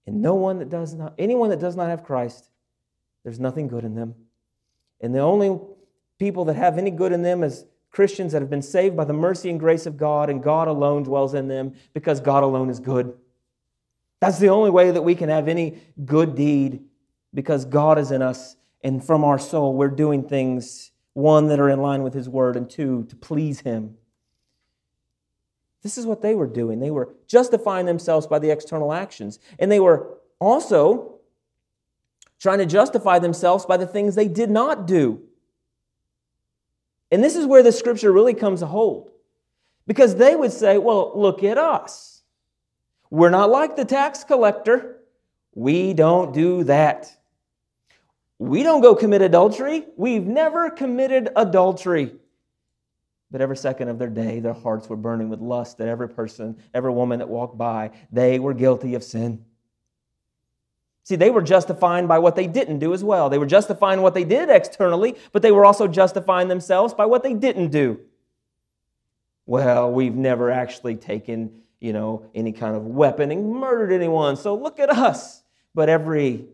And 0.04 0.20
no 0.20 0.34
one 0.34 0.58
that 0.58 0.68
does 0.68 0.94
not, 0.94 1.14
anyone 1.16 1.50
that 1.50 1.60
does 1.60 1.76
not 1.76 1.90
have 1.90 2.02
Christ, 2.02 2.50
there's 3.22 3.38
nothing 3.38 3.68
good 3.68 3.84
in 3.84 3.94
them. 3.94 4.16
And 5.00 5.14
the 5.14 5.20
only 5.20 5.60
people 6.18 6.44
that 6.46 6.56
have 6.56 6.76
any 6.76 6.90
good 6.90 7.12
in 7.12 7.22
them 7.22 7.44
is 7.44 7.64
Christians 7.92 8.32
that 8.32 8.42
have 8.42 8.50
been 8.50 8.60
saved 8.60 8.96
by 8.96 9.04
the 9.04 9.12
mercy 9.12 9.50
and 9.50 9.60
grace 9.60 9.86
of 9.86 9.96
God, 9.96 10.28
and 10.28 10.42
God 10.42 10.66
alone 10.66 11.04
dwells 11.04 11.34
in 11.34 11.46
them 11.46 11.74
because 11.94 12.18
God 12.18 12.42
alone 12.42 12.68
is 12.68 12.80
good. 12.80 13.16
That's 14.18 14.40
the 14.40 14.48
only 14.48 14.70
way 14.70 14.90
that 14.90 15.02
we 15.02 15.14
can 15.14 15.28
have 15.28 15.46
any 15.46 15.78
good 16.04 16.34
deed 16.34 16.80
because 17.32 17.64
God 17.64 17.96
is 17.96 18.10
in 18.10 18.22
us, 18.22 18.56
and 18.82 19.04
from 19.04 19.24
our 19.24 19.38
soul, 19.38 19.74
we're 19.74 19.88
doing 19.88 20.28
things, 20.28 20.92
one, 21.14 21.48
that 21.48 21.60
are 21.60 21.68
in 21.68 21.80
line 21.80 22.02
with 22.02 22.14
His 22.14 22.28
word, 22.28 22.56
and 22.56 22.68
two, 22.68 23.04
to 23.10 23.16
please 23.16 23.60
Him. 23.60 23.96
This 25.82 25.98
is 25.98 26.06
what 26.06 26.22
they 26.22 26.34
were 26.34 26.46
doing. 26.46 26.80
They 26.80 26.90
were 26.90 27.14
justifying 27.26 27.86
themselves 27.86 28.26
by 28.26 28.38
the 28.38 28.50
external 28.50 28.92
actions, 28.92 29.38
and 29.58 29.70
they 29.70 29.80
were 29.80 30.18
also 30.40 31.18
trying 32.38 32.58
to 32.58 32.66
justify 32.66 33.18
themselves 33.18 33.66
by 33.66 33.76
the 33.76 33.86
things 33.86 34.14
they 34.14 34.28
did 34.28 34.50
not 34.50 34.86
do. 34.86 35.22
And 37.10 37.24
this 37.24 37.36
is 37.36 37.46
where 37.46 37.62
the 37.62 37.72
scripture 37.72 38.12
really 38.12 38.34
comes 38.34 38.60
to 38.60 38.66
hold. 38.66 39.10
Because 39.86 40.16
they 40.16 40.36
would 40.36 40.52
say, 40.52 40.78
well, 40.78 41.12
look 41.14 41.42
at 41.42 41.56
us. 41.56 42.22
We're 43.10 43.30
not 43.30 43.50
like 43.50 43.74
the 43.74 43.86
tax 43.86 44.22
collector. 44.22 45.00
We 45.54 45.94
don't 45.94 46.34
do 46.34 46.64
that. 46.64 47.16
We 48.38 48.62
don't 48.62 48.80
go 48.80 48.94
commit 48.94 49.22
adultery. 49.22 49.86
We've 49.96 50.24
never 50.24 50.70
committed 50.70 51.30
adultery. 51.34 52.14
But 53.30 53.40
every 53.40 53.56
second 53.56 53.88
of 53.88 53.98
their 53.98 54.08
day, 54.08 54.40
their 54.40 54.54
hearts 54.54 54.88
were 54.88 54.96
burning 54.96 55.28
with 55.28 55.40
lust 55.40 55.80
at 55.80 55.88
every 55.88 56.08
person, 56.08 56.56
every 56.72 56.92
woman 56.92 57.18
that 57.18 57.28
walked 57.28 57.58
by. 57.58 57.90
They 58.10 58.38
were 58.38 58.54
guilty 58.54 58.94
of 58.94 59.04
sin. 59.04 59.44
See, 61.02 61.16
they 61.16 61.30
were 61.30 61.42
justifying 61.42 62.06
by 62.06 62.18
what 62.18 62.36
they 62.36 62.46
didn't 62.46 62.78
do 62.78 62.92
as 62.94 63.02
well. 63.02 63.28
They 63.28 63.38
were 63.38 63.46
justifying 63.46 64.02
what 64.02 64.14
they 64.14 64.24
did 64.24 64.50
externally, 64.50 65.16
but 65.32 65.42
they 65.42 65.52
were 65.52 65.64
also 65.64 65.88
justifying 65.88 66.48
themselves 66.48 66.94
by 66.94 67.06
what 67.06 67.22
they 67.22 67.34
didn't 67.34 67.68
do. 67.68 68.00
Well, 69.46 69.90
we've 69.90 70.14
never 70.14 70.50
actually 70.50 70.96
taken, 70.96 71.62
you 71.80 71.94
know, 71.94 72.26
any 72.34 72.52
kind 72.52 72.76
of 72.76 72.84
weapon 72.86 73.30
and 73.30 73.54
murdered 73.54 73.90
anyone, 73.90 74.36
so 74.36 74.54
look 74.54 74.78
at 74.78 74.90
us. 74.90 75.42
But 75.74 75.88
every 75.88 76.44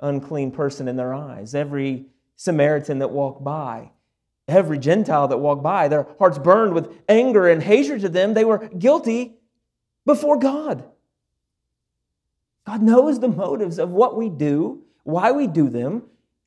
unclean 0.00 0.50
person 0.50 0.88
in 0.88 0.96
their 0.96 1.14
eyes, 1.14 1.54
every 1.54 2.06
Samaritan 2.36 3.00
that 3.00 3.10
walked 3.10 3.42
by, 3.42 3.90
every 4.46 4.78
Gentile 4.78 5.28
that 5.28 5.38
walked 5.38 5.62
by, 5.62 5.88
their 5.88 6.06
hearts 6.18 6.38
burned 6.38 6.74
with 6.74 6.90
anger 7.08 7.48
and 7.48 7.62
hatred 7.62 8.00
to 8.02 8.08
them. 8.08 8.34
They 8.34 8.44
were 8.44 8.68
guilty 8.68 9.36
before 10.06 10.38
God. 10.38 10.84
God 12.66 12.82
knows 12.82 13.20
the 13.20 13.28
motives 13.28 13.78
of 13.78 13.90
what 13.90 14.16
we 14.16 14.28
do, 14.28 14.82
why 15.04 15.32
we 15.32 15.46
do 15.46 15.68
them. 15.68 16.02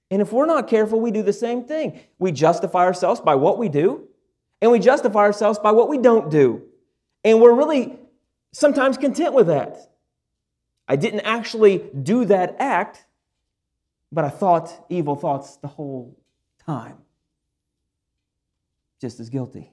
And 0.10 0.22
if 0.22 0.32
we're 0.32 0.46
not 0.46 0.68
careful, 0.68 1.00
we 1.00 1.12
do 1.12 1.24
the 1.24 1.34
same 1.34 1.64
thing. 1.64 2.00
We 2.20 2.32
justify 2.32 2.86
ourselves 2.86 3.22
by 3.22 3.36
what 3.36 3.58
we 3.58 3.70
do, 3.70 4.08
and 4.62 4.72
we 4.72 4.80
justify 4.80 5.22
ourselves 5.22 5.58
by 5.58 5.72
what 5.72 5.90
we 5.90 5.98
don't 5.98 6.30
do. 6.30 6.64
And 7.24 7.42
we're 7.42 7.54
really 7.54 7.98
sometimes 8.52 8.98
content 8.98 9.34
with 9.34 9.48
that. 9.48 9.78
I 10.88 10.96
didn't 10.96 11.22
actually 11.22 11.90
do 12.04 12.26
that 12.26 12.56
act, 12.60 13.06
but 14.12 14.26
I 14.26 14.30
thought 14.30 14.86
evil 14.89 15.15
thoughts 15.15 15.58
the 15.58 15.67
whole 15.67 16.17
time. 16.65 16.97
Just 19.00 19.19
as 19.19 19.30
guilty. 19.30 19.71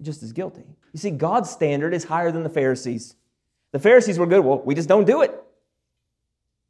Just 0.00 0.22
as 0.22 0.32
guilty. 0.32 0.64
You 0.92 0.98
see, 0.98 1.10
God's 1.10 1.50
standard 1.50 1.92
is 1.92 2.04
higher 2.04 2.30
than 2.30 2.42
the 2.42 2.48
Pharisees. 2.48 3.16
The 3.72 3.78
Pharisees 3.78 4.18
were 4.18 4.26
good. 4.26 4.44
Well, 4.44 4.62
we 4.64 4.74
just 4.74 4.88
don't 4.88 5.04
do 5.04 5.22
it. 5.22 5.34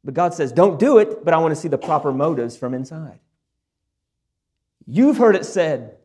But 0.03 0.13
God 0.13 0.33
says, 0.33 0.51
don't 0.51 0.79
do 0.79 0.97
it, 0.97 1.23
but 1.23 1.33
I 1.33 1.37
want 1.37 1.53
to 1.53 1.59
see 1.59 1.67
the 1.67 1.77
proper 1.77 2.11
motives 2.11 2.57
from 2.57 2.73
inside. 2.73 3.19
You've 4.87 5.17
heard 5.17 5.35
it 5.35 5.45
said, 5.45 5.97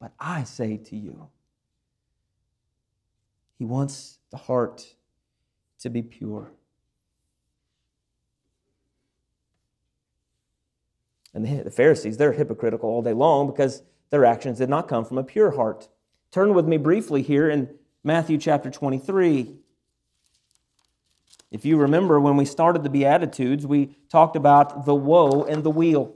but 0.00 0.12
I 0.18 0.44
say 0.44 0.76
to 0.76 0.96
you. 0.96 1.28
He 3.58 3.64
wants 3.64 4.18
the 4.30 4.38
heart 4.38 4.94
to 5.80 5.90
be 5.90 6.02
pure. 6.02 6.50
And 11.34 11.64
the 11.64 11.70
Pharisees, 11.70 12.16
they're 12.16 12.32
hypocritical 12.32 12.88
all 12.88 13.02
day 13.02 13.12
long 13.12 13.46
because 13.46 13.82
their 14.10 14.24
actions 14.24 14.58
did 14.58 14.68
not 14.68 14.88
come 14.88 15.04
from 15.04 15.18
a 15.18 15.24
pure 15.24 15.52
heart. 15.52 15.88
Turn 16.32 16.54
with 16.54 16.66
me 16.66 16.76
briefly 16.76 17.22
here 17.22 17.48
in 17.48 17.68
Matthew 18.02 18.38
chapter 18.38 18.70
23. 18.70 19.56
If 21.50 21.64
you 21.64 21.76
remember 21.76 22.20
when 22.20 22.36
we 22.36 22.44
started 22.44 22.82
the 22.82 22.90
Beatitudes, 22.90 23.66
we 23.66 23.96
talked 24.08 24.36
about 24.36 24.86
the 24.86 24.94
woe 24.94 25.44
and 25.44 25.64
the 25.64 25.70
weal. 25.70 26.14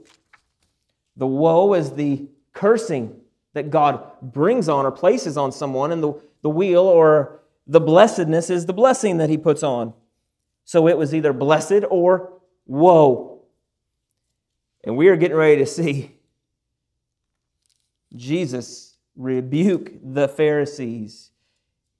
The 1.17 1.27
woe 1.27 1.73
is 1.73 1.91
the 1.91 2.27
cursing 2.53 3.19
that 3.53 3.69
God 3.69 4.03
brings 4.21 4.69
on 4.69 4.85
or 4.85 4.91
places 4.91 5.37
on 5.37 5.51
someone, 5.51 5.91
and 5.91 6.03
the, 6.03 6.13
the 6.41 6.49
weal 6.49 6.83
or 6.83 7.41
the 7.67 7.81
blessedness 7.81 8.49
is 8.49 8.65
the 8.65 8.73
blessing 8.73 9.17
that 9.17 9.29
He 9.29 9.37
puts 9.37 9.63
on. 9.63 9.93
So 10.65 10.87
it 10.87 10.97
was 10.97 11.13
either 11.13 11.33
blessed 11.33 11.83
or 11.89 12.33
woe. 12.65 13.34
And 14.85 14.95
we 14.95 15.07
are 15.07 15.15
getting 15.15 15.37
ready 15.37 15.57
to 15.57 15.65
see 15.65 16.11
Jesus 18.15 18.97
rebuke 19.15 19.91
the 20.03 20.27
Pharisees 20.27 21.31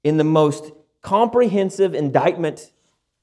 in 0.04 0.16
the 0.16 0.24
most 0.24 0.72
comprehensive 1.02 1.94
indictment 1.94 2.72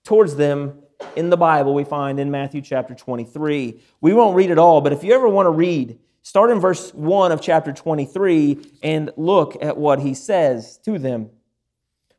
towards 0.04 0.36
them 0.36 0.80
in 1.16 1.30
the 1.30 1.38
Bible 1.38 1.74
we 1.74 1.84
find 1.84 2.20
in 2.20 2.30
Matthew 2.30 2.62
chapter 2.62 2.94
23. 2.94 3.80
We 4.02 4.14
won't 4.14 4.36
read 4.36 4.52
it 4.52 4.58
all, 4.58 4.82
but 4.82 4.94
if 4.94 5.04
you 5.04 5.14
ever 5.14 5.28
want 5.28 5.46
to 5.48 5.52
read, 5.52 5.98
start 6.22 6.50
in 6.50 6.60
verse 6.60 6.94
1 6.94 7.32
of 7.32 7.42
chapter 7.42 7.72
23 7.72 8.60
and 8.84 9.12
look 9.16 9.62
at 9.62 9.78
what 9.78 10.00
he 10.00 10.14
says 10.14 10.78
to 10.86 11.00
them. 11.00 11.30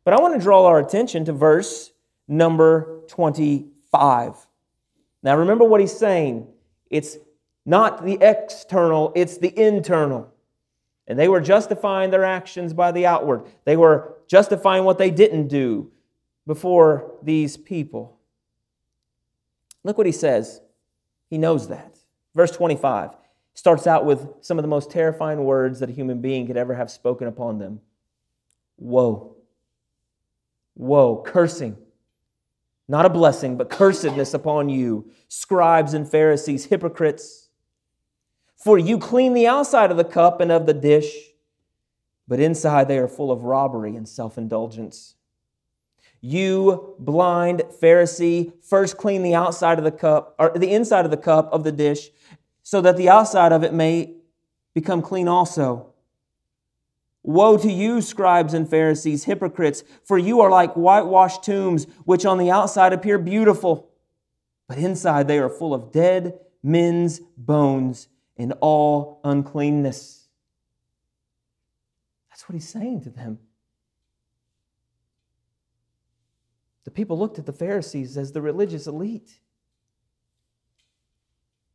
But 0.04 0.14
I 0.14 0.20
want 0.20 0.34
to 0.34 0.40
draw 0.40 0.66
our 0.66 0.78
attention 0.78 1.24
to 1.26 1.32
verse 1.32 1.92
number 2.26 3.02
25. 3.08 4.46
Now 5.22 5.36
remember 5.36 5.64
what 5.64 5.80
he's 5.80 5.96
saying. 5.96 6.46
It's 6.90 7.16
not 7.66 8.04
the 8.04 8.18
external, 8.20 9.12
it's 9.14 9.38
the 9.38 9.58
internal. 9.58 10.32
And 11.06 11.18
they 11.18 11.28
were 11.28 11.40
justifying 11.40 12.10
their 12.10 12.24
actions 12.24 12.72
by 12.72 12.92
the 12.92 13.06
outward. 13.06 13.44
They 13.64 13.76
were 13.76 14.16
justifying 14.26 14.84
what 14.84 14.98
they 14.98 15.10
didn't 15.10 15.48
do 15.48 15.90
before 16.46 17.12
these 17.22 17.56
people. 17.56 18.18
Look 19.82 19.98
what 19.98 20.06
he 20.06 20.12
says. 20.12 20.60
He 21.28 21.38
knows 21.38 21.68
that. 21.68 21.98
Verse 22.34 22.50
25 22.50 23.10
starts 23.54 23.86
out 23.86 24.04
with 24.04 24.26
some 24.40 24.58
of 24.58 24.62
the 24.62 24.68
most 24.68 24.90
terrifying 24.90 25.44
words 25.44 25.80
that 25.80 25.88
a 25.88 25.92
human 25.92 26.20
being 26.20 26.46
could 26.46 26.56
ever 26.56 26.74
have 26.74 26.90
spoken 26.90 27.28
upon 27.28 27.58
them 27.58 27.80
Woe. 28.76 29.36
Woe, 30.74 31.22
cursing. 31.24 31.76
Not 32.88 33.06
a 33.06 33.10
blessing, 33.10 33.56
but 33.56 33.70
cursedness 33.70 34.34
upon 34.34 34.68
you, 34.68 35.10
scribes 35.28 35.94
and 35.94 36.10
Pharisees, 36.10 36.66
hypocrites. 36.66 37.43
For 38.64 38.78
you 38.78 38.96
clean 38.96 39.34
the 39.34 39.46
outside 39.46 39.90
of 39.90 39.98
the 39.98 40.04
cup 40.04 40.40
and 40.40 40.50
of 40.50 40.64
the 40.64 40.72
dish, 40.72 41.14
but 42.26 42.40
inside 42.40 42.88
they 42.88 42.96
are 42.96 43.06
full 43.06 43.30
of 43.30 43.44
robbery 43.44 43.94
and 43.94 44.08
self 44.08 44.38
indulgence. 44.38 45.16
You 46.22 46.94
blind 46.98 47.64
Pharisee, 47.82 48.54
first 48.62 48.96
clean 48.96 49.22
the 49.22 49.34
outside 49.34 49.76
of 49.76 49.84
the 49.84 49.90
cup, 49.90 50.34
or 50.38 50.50
the 50.56 50.72
inside 50.72 51.04
of 51.04 51.10
the 51.10 51.18
cup 51.18 51.52
of 51.52 51.62
the 51.62 51.72
dish, 51.72 52.08
so 52.62 52.80
that 52.80 52.96
the 52.96 53.10
outside 53.10 53.52
of 53.52 53.64
it 53.64 53.74
may 53.74 54.14
become 54.72 55.02
clean 55.02 55.28
also. 55.28 55.92
Woe 57.22 57.58
to 57.58 57.70
you, 57.70 58.00
scribes 58.00 58.54
and 58.54 58.66
Pharisees, 58.66 59.24
hypocrites, 59.24 59.84
for 60.04 60.16
you 60.16 60.40
are 60.40 60.50
like 60.50 60.72
whitewashed 60.72 61.44
tombs, 61.44 61.86
which 62.06 62.24
on 62.24 62.38
the 62.38 62.50
outside 62.50 62.94
appear 62.94 63.18
beautiful, 63.18 63.90
but 64.66 64.78
inside 64.78 65.28
they 65.28 65.38
are 65.38 65.50
full 65.50 65.74
of 65.74 65.92
dead 65.92 66.38
men's 66.62 67.20
bones 67.36 68.08
and 68.36 68.52
all 68.60 69.20
uncleanness. 69.24 70.26
That's 72.30 72.48
what 72.48 72.54
he's 72.54 72.68
saying 72.68 73.02
to 73.02 73.10
them. 73.10 73.38
The 76.84 76.90
people 76.90 77.18
looked 77.18 77.38
at 77.38 77.46
the 77.46 77.52
Pharisees 77.52 78.16
as 78.16 78.32
the 78.32 78.42
religious 78.42 78.86
elite, 78.86 79.38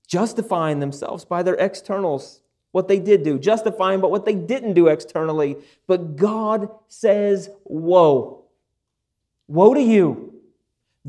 justifying 0.07 0.79
themselves 0.79 1.25
by 1.25 1.43
their 1.43 1.55
externals. 1.55 2.41
what 2.71 2.87
they 2.87 2.99
did 2.99 3.23
do, 3.23 3.39
justifying 3.39 3.99
but 3.99 4.11
what 4.11 4.25
they 4.25 4.35
didn't 4.35 4.73
do 4.73 4.89
externally. 4.89 5.57
But 5.87 6.15
God 6.15 6.69
says, 6.87 7.49
Woe. 7.63 8.43
Woe 9.47 9.73
to 9.73 9.81
you. 9.81 10.38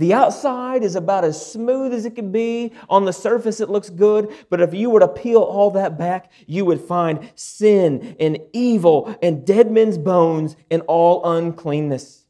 The 0.00 0.14
outside 0.14 0.82
is 0.82 0.96
about 0.96 1.24
as 1.24 1.52
smooth 1.52 1.92
as 1.92 2.06
it 2.06 2.14
can 2.14 2.32
be. 2.32 2.72
On 2.88 3.04
the 3.04 3.12
surface, 3.12 3.60
it 3.60 3.68
looks 3.68 3.90
good. 3.90 4.34
But 4.48 4.62
if 4.62 4.72
you 4.72 4.88
were 4.88 5.00
to 5.00 5.08
peel 5.08 5.42
all 5.42 5.72
that 5.72 5.98
back, 5.98 6.32
you 6.46 6.64
would 6.64 6.80
find 6.80 7.30
sin 7.34 8.16
and 8.18 8.38
evil 8.54 9.14
and 9.20 9.46
dead 9.46 9.70
men's 9.70 9.98
bones 9.98 10.56
and 10.70 10.80
all 10.86 11.22
uncleanness. 11.30 12.24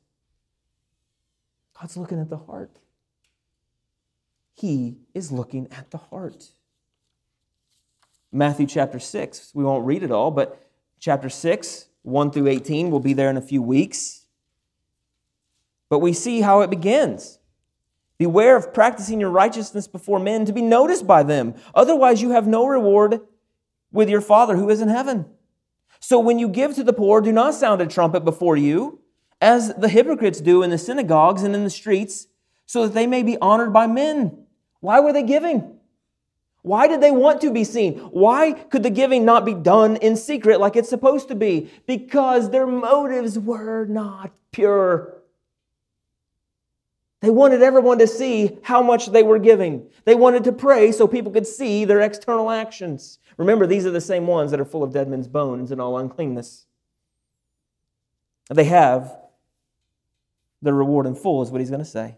God's 1.81 1.97
looking 1.97 2.21
at 2.21 2.29
the 2.29 2.39
heart. 2.39 2.77
He 4.55 4.97
is 5.15 5.31
looking 5.31 5.69
at 5.71 5.93
the 5.93 5.99
heart. 5.99 6.49
Matthew 8.33 8.67
chapter 8.67 8.99
6, 8.99 9.53
we 9.55 9.63
won't 9.63 9.87
read 9.87 10.03
it 10.03 10.11
all, 10.11 10.33
but 10.33 10.61
chapter 10.99 11.29
6, 11.29 11.87
1 12.03 12.33
through 12.33 12.49
18, 12.49 12.91
will 12.91 12.99
be 12.99 13.13
there 13.13 13.31
in 13.31 13.37
a 13.37 13.41
few 13.41 13.63
weeks. 13.63 14.27
But 15.89 16.01
we 16.01 16.13
see 16.13 16.41
how 16.41 16.63
it 16.63 16.71
begins. 16.71 17.37
Beware 18.21 18.55
of 18.55 18.75
practicing 18.75 19.19
your 19.19 19.31
righteousness 19.31 19.89
before 19.89 20.19
men 20.19 20.45
to 20.45 20.53
be 20.53 20.61
noticed 20.61 21.07
by 21.07 21.23
them. 21.23 21.55
Otherwise, 21.75 22.21
you 22.21 22.33
have 22.33 22.47
no 22.47 22.67
reward 22.67 23.23
with 23.93 24.11
your 24.11 24.21
Father 24.21 24.57
who 24.57 24.69
is 24.69 24.83
in 24.83 24.89
heaven. 24.89 25.25
So 26.01 26.21
when 26.21 26.39
you 26.39 26.47
give 26.47 26.75
to 26.75 26.85
the 26.85 26.93
poor, 26.93 27.23
do 27.23 27.33
not 27.33 27.55
sound 27.55 27.81
a 27.81 27.87
trumpet 27.87 28.23
before 28.27 28.59
you, 28.59 29.01
as 29.41 29.73
the 29.75 29.89
hypocrites 29.89 30.43
do 30.43 30.63
in 30.63 30.69
the 30.69 30.77
synagogues 30.77 31.43
and 31.43 31.55
in 31.55 31.65
the 31.65 31.71
streets, 31.71 32.27
so 32.67 32.83
that 32.83 32.93
they 32.93 33.07
may 33.07 33.23
be 33.23 33.39
honored 33.39 33.73
by 33.73 33.87
men. 33.87 34.45
Why 34.81 35.01
were 35.01 35.15
they 35.15 35.23
giving? 35.23 35.79
Why 36.61 36.89
did 36.89 37.01
they 37.01 37.13
want 37.13 37.41
to 37.41 37.51
be 37.51 37.65
seen? 37.65 38.01
Why 38.01 38.53
could 38.53 38.83
the 38.83 38.91
giving 38.91 39.25
not 39.25 39.47
be 39.47 39.55
done 39.55 39.97
in 39.97 40.15
secret 40.15 40.61
like 40.61 40.77
it's 40.77 40.91
supposed 40.91 41.29
to 41.29 41.35
be? 41.35 41.71
Because 41.87 42.51
their 42.51 42.67
motives 42.67 43.39
were 43.39 43.87
not 43.87 44.31
pure. 44.53 45.20
They 47.21 47.31
wanted 47.31 47.63
everyone 47.63 47.99
to 47.99 48.07
see 48.07 48.59
how 48.63 48.83
much 48.83 49.13
they 49.13 49.23
were 49.23 49.39
giving. 49.39 49.87
They 50.05 50.15
wanted 50.15 50.45
to 50.45 50.53
pray 50.53 50.91
so 50.91 51.07
people 51.07 51.31
could 51.31 51.47
see 51.47 51.85
their 51.85 52.01
external 52.01 52.51
actions. 52.51 53.19
Remember, 53.37 53.67
these 53.67 53.85
are 53.85 53.91
the 53.91 54.01
same 54.01 54.27
ones 54.27 54.51
that 54.51 54.61
are 54.61 54.65
full 54.65 54.83
of 54.83 54.93
dead 54.93 55.09
men's 55.09 55.29
bones 55.29 55.71
and 55.71 55.81
all 55.81 55.99
uncleanness. 55.99 56.67
They 58.49 58.65
have 58.65 59.17
their 60.63 60.75
reward 60.75 61.07
in 61.07 61.15
full, 61.15 61.43
is 61.43 61.51
what 61.51 61.61
he's 61.61 61.71
going 61.71 61.85
to 61.85 61.89
say. 61.89 62.17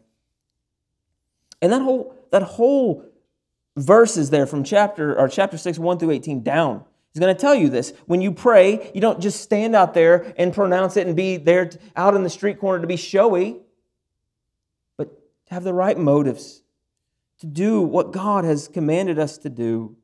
And 1.61 1.73
that 1.73 1.83
whole, 1.83 2.15
that 2.31 2.43
whole 2.43 3.05
verse 3.77 4.17
is 4.17 4.31
there 4.31 4.47
from 4.47 4.63
chapter 4.63 5.19
or 5.19 5.29
chapter 5.29 5.59
6, 5.59 5.79
1 5.79 5.99
through 5.99 6.11
18 6.13 6.43
down. 6.43 6.85
He's 7.13 7.21
going 7.21 7.35
to 7.35 7.41
tell 7.41 7.55
you 7.55 7.69
this. 7.69 7.93
When 8.07 8.21
you 8.23 8.33
pray, 8.33 8.91
you 8.95 9.01
don't 9.01 9.21
just 9.21 9.43
stand 9.43 9.77
out 9.77 9.95
there 9.95 10.33
and 10.39 10.55
pronounce 10.55 10.97
it 10.97 11.07
and 11.07 11.15
be 11.15 11.37
there 11.37 11.71
out 11.95 12.15
in 12.15 12.23
the 12.23 12.31
street 12.31 12.59
corner 12.59 12.81
to 12.81 12.87
be 12.87 12.97
showy 12.97 13.62
have 15.53 15.65
the 15.65 15.75
right 15.75 15.99
motives, 15.99 16.63
to 17.39 17.47
do 17.47 17.83
what 17.83 18.13
God 18.13 18.45
has 18.45 18.69
commanded 18.69 19.19
us 19.19 19.37
to 19.39 19.51
do. 19.51 19.97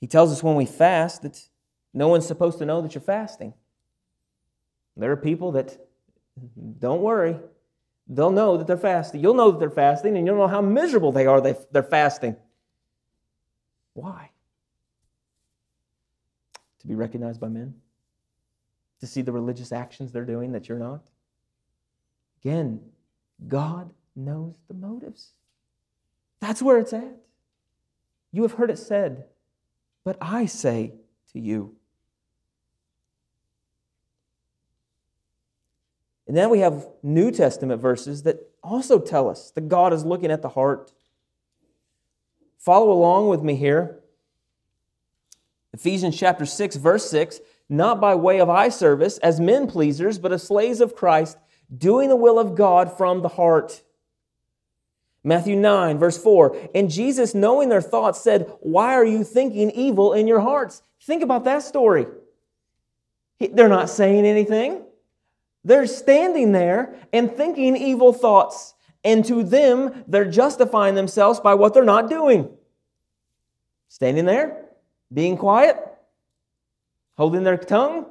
He 0.00 0.06
tells 0.06 0.32
us 0.32 0.42
when 0.42 0.54
we 0.54 0.64
fast 0.64 1.22
that 1.22 1.48
no 1.92 2.08
one's 2.08 2.26
supposed 2.26 2.58
to 2.58 2.64
know 2.64 2.80
that 2.80 2.94
you're 2.94 3.02
fasting. 3.02 3.52
There 4.96 5.10
are 5.10 5.16
people 5.16 5.52
that, 5.52 5.78
don't 6.78 7.02
worry, 7.02 7.36
they'll 8.08 8.30
know 8.30 8.56
that 8.56 8.66
they're 8.66 8.76
fasting. 8.76 9.20
You'll 9.20 9.34
know 9.34 9.50
that 9.50 9.60
they're 9.60 9.70
fasting, 9.70 10.16
and 10.16 10.26
you'll 10.26 10.36
know 10.36 10.48
how 10.48 10.60
miserable 10.60 11.12
they 11.12 11.26
are 11.26 11.40
they, 11.40 11.54
they're 11.72 11.82
fasting. 11.82 12.36
Why? 13.94 14.30
To 16.80 16.86
be 16.86 16.94
recognized 16.94 17.40
by 17.40 17.48
men? 17.48 17.74
To 19.00 19.06
see 19.06 19.22
the 19.22 19.32
religious 19.32 19.72
actions 19.72 20.12
they're 20.12 20.24
doing 20.24 20.52
that 20.52 20.68
you're 20.68 20.78
not? 20.78 21.02
Again, 22.42 22.80
God 23.48 23.90
knows 24.14 24.56
the 24.68 24.74
motives. 24.74 25.30
That's 26.40 26.62
where 26.62 26.78
it's 26.78 26.92
at. 26.92 27.16
You 28.32 28.42
have 28.42 28.52
heard 28.52 28.70
it 28.70 28.78
said, 28.78 29.24
but 30.04 30.16
I 30.20 30.46
say 30.46 30.94
to 31.32 31.40
you. 31.40 31.74
And 36.26 36.36
then 36.36 36.48
we 36.50 36.60
have 36.60 36.86
New 37.02 37.32
Testament 37.32 37.82
verses 37.82 38.22
that 38.22 38.50
also 38.62 39.00
tell 39.00 39.28
us 39.28 39.50
that 39.52 39.68
God 39.68 39.92
is 39.92 40.04
looking 40.04 40.30
at 40.30 40.42
the 40.42 40.50
heart. 40.50 40.92
Follow 42.58 42.92
along 42.92 43.28
with 43.28 43.42
me 43.42 43.56
here. 43.56 43.98
Ephesians 45.72 46.16
chapter 46.16 46.46
6, 46.46 46.76
verse 46.76 47.10
6 47.10 47.40
not 47.70 48.00
by 48.00 48.16
way 48.16 48.40
of 48.40 48.50
eye 48.50 48.68
service 48.68 49.16
as 49.18 49.38
men 49.38 49.68
pleasers, 49.68 50.18
but 50.18 50.32
as 50.32 50.42
slaves 50.42 50.80
of 50.80 50.96
Christ 50.96 51.38
doing 51.76 52.08
the 52.08 52.16
will 52.16 52.38
of 52.38 52.54
God 52.54 52.96
from 52.96 53.22
the 53.22 53.28
heart. 53.28 53.82
Matthew 55.22 55.56
9, 55.56 55.98
verse 55.98 56.20
4. 56.22 56.56
And 56.74 56.90
Jesus, 56.90 57.34
knowing 57.34 57.68
their 57.68 57.82
thoughts, 57.82 58.20
said, 58.20 58.50
Why 58.60 58.94
are 58.94 59.04
you 59.04 59.22
thinking 59.24 59.70
evil 59.70 60.12
in 60.12 60.26
your 60.26 60.40
hearts? 60.40 60.82
Think 61.02 61.22
about 61.22 61.44
that 61.44 61.62
story. 61.62 62.06
They're 63.38 63.68
not 63.68 63.88
saying 63.88 64.26
anything, 64.26 64.82
they're 65.64 65.86
standing 65.86 66.52
there 66.52 66.94
and 67.12 67.30
thinking 67.34 67.76
evil 67.76 68.12
thoughts. 68.12 68.74
And 69.02 69.24
to 69.26 69.42
them, 69.42 70.04
they're 70.06 70.30
justifying 70.30 70.94
themselves 70.94 71.40
by 71.40 71.54
what 71.54 71.72
they're 71.72 71.84
not 71.84 72.10
doing. 72.10 72.50
Standing 73.88 74.26
there, 74.26 74.66
being 75.12 75.38
quiet, 75.38 75.76
holding 77.16 77.42
their 77.42 77.56
tongue, 77.56 78.06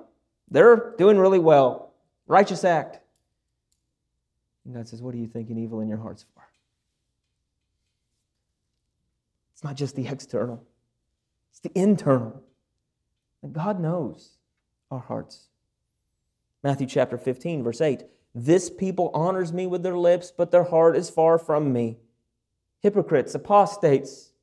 they're 0.49 0.95
doing 0.97 1.19
really 1.19 1.37
well. 1.37 1.93
Righteous 2.25 2.63
act. 2.63 2.99
And 4.69 4.77
God 4.77 4.87
says, 4.87 5.01
What 5.01 5.15
are 5.15 5.17
you 5.17 5.25
thinking 5.25 5.57
evil 5.57 5.81
in 5.81 5.89
your 5.89 5.97
hearts 5.97 6.23
for? 6.31 6.43
It's 9.51 9.63
not 9.63 9.75
just 9.75 9.95
the 9.95 10.07
external, 10.07 10.63
it's 11.49 11.59
the 11.59 11.71
internal. 11.73 12.43
And 13.41 13.51
God 13.51 13.79
knows 13.79 14.37
our 14.91 14.99
hearts. 14.99 15.47
Matthew 16.61 16.85
chapter 16.85 17.17
15, 17.17 17.63
verse 17.63 17.81
8 17.81 18.03
This 18.35 18.69
people 18.69 19.09
honors 19.15 19.51
me 19.51 19.65
with 19.65 19.81
their 19.81 19.97
lips, 19.97 20.31
but 20.37 20.51
their 20.51 20.65
heart 20.65 20.95
is 20.95 21.09
far 21.09 21.39
from 21.39 21.73
me. 21.73 21.97
Hypocrites, 22.81 23.33
apostates, 23.33 24.33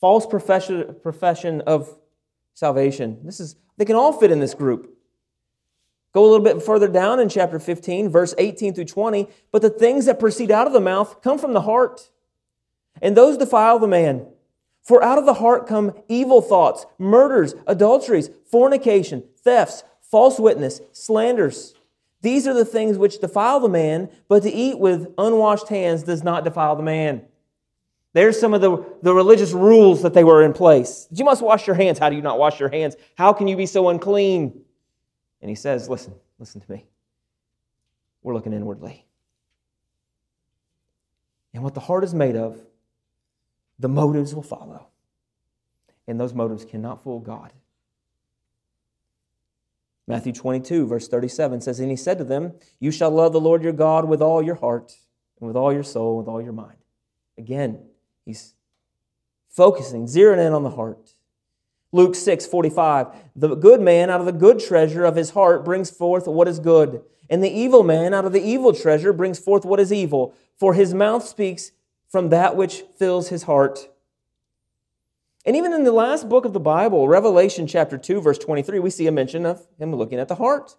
false 0.00 0.26
profession, 0.26 1.60
of 1.60 1.96
salvation. 2.54 3.20
This 3.22 3.38
is, 3.38 3.54
they 3.76 3.84
can 3.84 3.94
all 3.94 4.12
fit 4.12 4.32
in 4.32 4.40
this 4.40 4.54
group. 4.54 4.93
Go 6.14 6.24
a 6.24 6.30
little 6.30 6.44
bit 6.44 6.62
further 6.62 6.86
down 6.86 7.18
in 7.18 7.28
chapter 7.28 7.58
15, 7.58 8.08
verse 8.08 8.34
18 8.38 8.72
through 8.72 8.84
20. 8.84 9.28
But 9.50 9.62
the 9.62 9.70
things 9.70 10.06
that 10.06 10.20
proceed 10.20 10.52
out 10.52 10.68
of 10.68 10.72
the 10.72 10.80
mouth 10.80 11.20
come 11.22 11.38
from 11.38 11.52
the 11.52 11.62
heart, 11.62 12.08
and 13.02 13.16
those 13.16 13.36
defile 13.36 13.80
the 13.80 13.88
man. 13.88 14.26
For 14.84 15.02
out 15.02 15.18
of 15.18 15.26
the 15.26 15.34
heart 15.34 15.66
come 15.66 15.92
evil 16.08 16.40
thoughts, 16.40 16.86
murders, 16.98 17.54
adulteries, 17.66 18.30
fornication, 18.50 19.24
thefts, 19.42 19.82
false 20.02 20.38
witness, 20.38 20.80
slanders. 20.92 21.74
These 22.20 22.46
are 22.46 22.54
the 22.54 22.64
things 22.64 22.96
which 22.96 23.18
defile 23.18 23.58
the 23.58 23.68
man, 23.68 24.08
but 24.28 24.44
to 24.44 24.52
eat 24.52 24.78
with 24.78 25.12
unwashed 25.18 25.68
hands 25.68 26.04
does 26.04 26.22
not 26.22 26.44
defile 26.44 26.76
the 26.76 26.82
man. 26.82 27.22
There's 28.12 28.38
some 28.38 28.54
of 28.54 28.60
the, 28.60 28.84
the 29.02 29.12
religious 29.12 29.52
rules 29.52 30.02
that 30.02 30.14
they 30.14 30.22
were 30.22 30.44
in 30.44 30.52
place. 30.52 31.08
You 31.10 31.24
must 31.24 31.42
wash 31.42 31.66
your 31.66 31.74
hands. 31.74 31.98
How 31.98 32.08
do 32.08 32.14
you 32.14 32.22
not 32.22 32.38
wash 32.38 32.60
your 32.60 32.68
hands? 32.68 32.94
How 33.16 33.32
can 33.32 33.48
you 33.48 33.56
be 33.56 33.66
so 33.66 33.88
unclean? 33.88 34.60
And 35.44 35.50
he 35.50 35.56
says, 35.56 35.90
Listen, 35.90 36.14
listen 36.38 36.62
to 36.62 36.72
me. 36.72 36.86
We're 38.22 38.32
looking 38.32 38.54
inwardly. 38.54 39.04
And 41.52 41.62
what 41.62 41.74
the 41.74 41.80
heart 41.80 42.02
is 42.02 42.14
made 42.14 42.34
of, 42.34 42.62
the 43.78 43.90
motives 43.90 44.34
will 44.34 44.42
follow. 44.42 44.86
And 46.08 46.18
those 46.18 46.32
motives 46.32 46.64
cannot 46.64 47.02
fool 47.02 47.20
God. 47.20 47.52
Matthew 50.06 50.32
22, 50.32 50.86
verse 50.86 51.08
37 51.08 51.60
says, 51.60 51.78
And 51.78 51.90
he 51.90 51.96
said 51.96 52.16
to 52.16 52.24
them, 52.24 52.54
You 52.80 52.90
shall 52.90 53.10
love 53.10 53.34
the 53.34 53.40
Lord 53.40 53.62
your 53.62 53.74
God 53.74 54.08
with 54.08 54.22
all 54.22 54.42
your 54.42 54.54
heart, 54.54 54.94
and 55.38 55.46
with 55.46 55.56
all 55.56 55.74
your 55.74 55.82
soul, 55.82 56.12
and 56.12 56.26
with 56.26 56.28
all 56.32 56.40
your 56.40 56.54
mind. 56.54 56.78
Again, 57.36 57.84
he's 58.24 58.54
focusing, 59.50 60.06
zeroing 60.06 60.46
in 60.46 60.54
on 60.54 60.62
the 60.62 60.70
heart. 60.70 61.14
Luke 61.94 62.16
6, 62.16 62.46
45. 62.48 63.06
The 63.36 63.54
good 63.54 63.80
man 63.80 64.10
out 64.10 64.18
of 64.18 64.26
the 64.26 64.32
good 64.32 64.58
treasure 64.58 65.04
of 65.04 65.14
his 65.14 65.30
heart 65.30 65.64
brings 65.64 65.92
forth 65.92 66.26
what 66.26 66.48
is 66.48 66.58
good, 66.58 67.02
and 67.30 67.42
the 67.42 67.48
evil 67.48 67.84
man 67.84 68.12
out 68.12 68.24
of 68.24 68.32
the 68.32 68.42
evil 68.42 68.72
treasure 68.72 69.12
brings 69.12 69.38
forth 69.38 69.64
what 69.64 69.78
is 69.78 69.92
evil, 69.92 70.34
for 70.58 70.74
his 70.74 70.92
mouth 70.92 71.24
speaks 71.24 71.70
from 72.08 72.30
that 72.30 72.56
which 72.56 72.82
fills 72.98 73.28
his 73.28 73.44
heart. 73.44 73.88
And 75.46 75.54
even 75.54 75.72
in 75.72 75.84
the 75.84 75.92
last 75.92 76.28
book 76.28 76.44
of 76.44 76.52
the 76.52 76.58
Bible, 76.58 77.06
Revelation 77.06 77.68
chapter 77.68 77.96
2, 77.96 78.20
verse 78.20 78.38
23, 78.38 78.80
we 78.80 78.90
see 78.90 79.06
a 79.06 79.12
mention 79.12 79.46
of 79.46 79.64
him 79.78 79.94
looking 79.94 80.18
at 80.18 80.26
the 80.26 80.34
heart. 80.34 80.74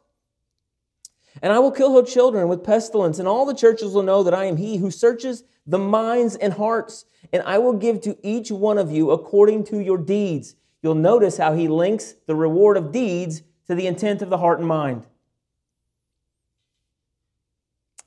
And 1.41 1.53
I 1.53 1.59
will 1.59 1.72
kill 1.72 1.95
her 1.95 2.03
children 2.05 2.49
with 2.49 2.61
pestilence, 2.61 3.20
and 3.20 3.28
all 3.28 3.45
the 3.45 3.53
churches 3.53 3.93
will 3.93 4.03
know 4.03 4.22
that 4.24 4.34
I 4.34 4.45
am 4.45 4.57
he 4.57 4.78
who 4.78 4.91
searches 4.91 5.45
the 5.66 5.80
minds 5.80 6.36
and 6.36 6.51
hearts, 6.51 7.05
and 7.32 7.41
I 7.43 7.59
will 7.59 7.74
give 7.74 8.01
to 8.01 8.18
each 8.22 8.51
one 8.51 8.78
of 8.78 8.91
you 8.91 9.11
according 9.11 9.63
to 9.68 9.80
your 9.80 9.97
deeds. 9.97 10.57
You'll 10.86 10.93
notice 10.93 11.38
how 11.38 11.53
he 11.53 11.67
links 11.67 12.13
the 12.27 12.36
reward 12.36 12.77
of 12.77 12.91
deeds 12.91 13.41
to 13.65 13.73
the 13.73 13.88
intent 13.88 14.21
of 14.21 14.29
the 14.29 14.38
heart 14.38 14.59
and 14.59 14.67
mind. 14.67 15.03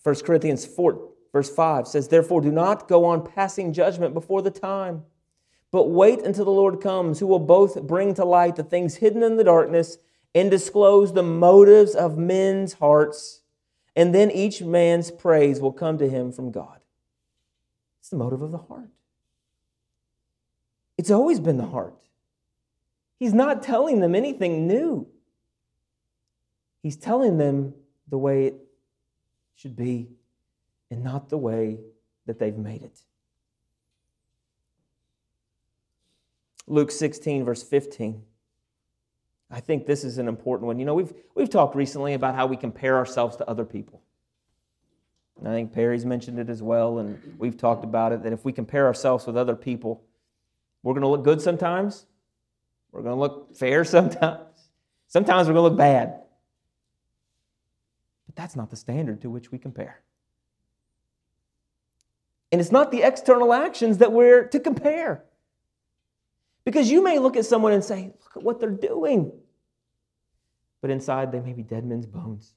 1 0.05 0.15
Corinthians 0.21 0.65
4, 0.65 1.09
verse 1.33 1.53
5 1.53 1.89
says, 1.89 2.07
Therefore, 2.07 2.41
do 2.41 2.53
not 2.53 2.87
go 2.87 3.05
on 3.05 3.27
passing 3.27 3.73
judgment 3.73 4.15
before 4.15 4.43
the 4.43 4.53
time, 4.53 5.03
but 5.73 5.91
wait 5.91 6.21
until 6.23 6.45
the 6.45 6.53
Lord 6.53 6.81
comes, 6.81 7.19
who 7.19 7.27
will 7.27 7.41
both 7.41 7.83
bring 7.83 8.15
to 8.15 8.25
light 8.25 8.55
the 8.55 8.63
things 8.63 8.95
hidden 8.95 9.25
in 9.25 9.37
the 9.37 9.43
darkness 9.43 9.99
and 10.33 10.49
disclose 10.49 11.13
the 11.13 11.23
motives 11.25 11.97
of 11.97 12.17
men's 12.17 12.75
hearts. 12.75 13.41
And 13.97 14.15
then 14.15 14.31
each 14.31 14.63
man's 14.63 15.11
praise 15.11 15.59
will 15.59 15.73
come 15.73 15.99
to 15.99 16.09
him 16.09 16.31
from 16.31 16.53
God. 16.53 16.79
It's 17.99 18.11
the 18.11 18.17
motive 18.17 18.41
of 18.41 18.53
the 18.53 18.59
heart. 18.59 18.91
It's 20.97 21.11
always 21.11 21.41
been 21.41 21.57
the 21.57 21.67
heart. 21.67 21.97
He's 23.19 23.35
not 23.35 23.63
telling 23.63 24.01
them 24.01 24.15
anything 24.15 24.67
new. 24.67 25.07
He's 26.83 26.97
telling 26.97 27.39
them 27.39 27.75
the 28.09 28.19
way 28.19 28.47
it 28.47 28.55
should 29.57 29.77
be 29.77 30.09
and 30.91 31.03
not 31.03 31.29
the 31.29 31.39
way 31.39 31.79
that 32.27 32.39
they've 32.39 32.57
made 32.57 32.83
it. 32.83 33.01
Luke 36.67 36.91
16, 36.91 37.45
verse 37.45 37.63
15. 37.63 38.23
I 39.51 39.61
think 39.61 39.87
this 39.87 40.05
is 40.05 40.19
an 40.19 40.29
important 40.29 40.67
one. 40.67 40.79
You 40.79 40.85
know, 40.85 40.95
we've, 40.95 41.13
we've 41.35 41.49
talked 41.49 41.75
recently 41.75 42.15
about 42.15 42.35
how 42.35 42.47
we 42.47 42.57
compare 42.57 42.97
ourselves 42.97 43.37
to 43.37 43.49
other 43.49 43.65
people. 43.65 44.03
And 45.39 45.49
I 45.49 45.53
think 45.53 45.73
Perry's 45.73 46.05
mentioned 46.05 46.39
it 46.39 46.51
as 46.51 46.63
well, 46.63 46.99
and 46.99 47.37
we've 47.39 47.57
talked 47.57 47.85
about 47.85 48.13
it 48.13 48.23
that 48.25 48.33
if 48.33 48.45
we 48.45 48.53
compare 48.53 48.87
ourselves 48.87 49.27
with 49.27 49.37
other 49.37 49.57
people, 49.57 50.03
we're 50.83 50.93
going 50.93 51.03
to 51.03 51.09
look 51.09 51.25
good 51.25 51.41
sometimes, 51.41 52.07
we're 52.93 53.03
going 53.03 53.15
to 53.15 53.21
look 53.21 53.57
fair 53.57 53.85
sometimes, 53.85 54.41
sometimes 55.07 55.49
we're 55.49 55.55
going 55.55 55.65
to 55.65 55.71
look 55.71 55.79
bad. 55.79 56.21
But 58.27 58.37
that's 58.37 58.57
not 58.57 58.71
the 58.71 58.77
standard 58.77 59.23
to 59.23 59.31
which 59.31 59.51
we 59.51 59.59
compare. 59.59 60.01
And 62.51 62.61
it's 62.61 62.73
not 62.73 62.91
the 62.91 63.03
external 63.03 63.53
actions 63.53 63.99
that 63.99 64.13
we're 64.13 64.45
to 64.49 64.61
compare. 64.61 65.25
Because 66.65 66.91
you 66.91 67.03
may 67.03 67.19
look 67.19 67.37
at 67.37 67.47
someone 67.47 67.73
and 67.73 67.85
say, 67.85 68.13
look 68.23 68.37
at 68.37 68.43
what 68.43 68.61
they're 68.61 68.71
doing. 68.71 69.33
But 70.81 70.91
inside, 70.91 71.33
they 71.33 71.41
may 71.41 71.53
be 71.53 71.63
dead 71.63 71.85
men's 71.85 72.07
bones. 72.07 72.55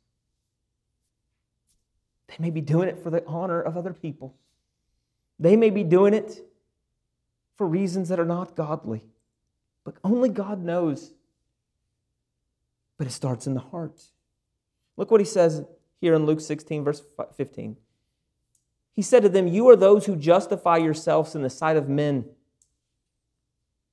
They 2.27 2.35
may 2.39 2.49
be 2.49 2.61
doing 2.61 2.87
it 2.87 3.01
for 3.01 3.09
the 3.09 3.25
honor 3.25 3.61
of 3.61 3.75
other 3.75 3.93
people. 3.93 4.35
They 5.39 5.55
may 5.55 5.69
be 5.69 5.83
doing 5.83 6.13
it 6.13 6.45
for 7.57 7.67
reasons 7.67 8.09
that 8.09 8.19
are 8.19 8.25
not 8.25 8.55
godly. 8.55 9.10
But 9.83 9.95
only 10.03 10.29
God 10.29 10.63
knows. 10.63 11.11
But 12.97 13.07
it 13.07 13.11
starts 13.11 13.47
in 13.47 13.53
the 13.53 13.59
heart. 13.59 14.01
Look 14.97 15.09
what 15.09 15.21
he 15.21 15.25
says 15.25 15.63
here 15.99 16.13
in 16.13 16.25
Luke 16.25 16.41
16, 16.41 16.83
verse 16.83 17.01
15. 17.35 17.77
He 18.93 19.01
said 19.01 19.23
to 19.23 19.29
them, 19.29 19.47
You 19.47 19.69
are 19.69 19.75
those 19.75 20.05
who 20.05 20.15
justify 20.15 20.77
yourselves 20.77 21.33
in 21.33 21.41
the 21.41 21.49
sight 21.49 21.77
of 21.77 21.89
men, 21.89 22.25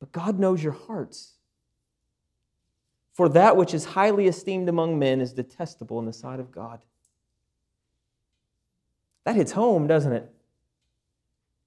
but 0.01 0.12
God 0.12 0.39
knows 0.39 0.62
your 0.62 0.72
hearts. 0.72 1.34
For 3.14 3.28
that 3.30 3.57
which 3.57 3.74
is 3.74 3.84
highly 3.84 4.26
esteemed 4.26 4.68
among 4.68 4.99
men 4.99 5.20
is 5.20 5.32
detestable 5.32 5.99
in 5.99 6.07
the 6.07 6.12
sight 6.12 6.39
of 6.39 6.53
God. 6.53 6.80
That 9.24 9.36
hits 9.36 9.53
home, 9.53 9.86
doesn't 9.86 10.12
it? 10.12 10.32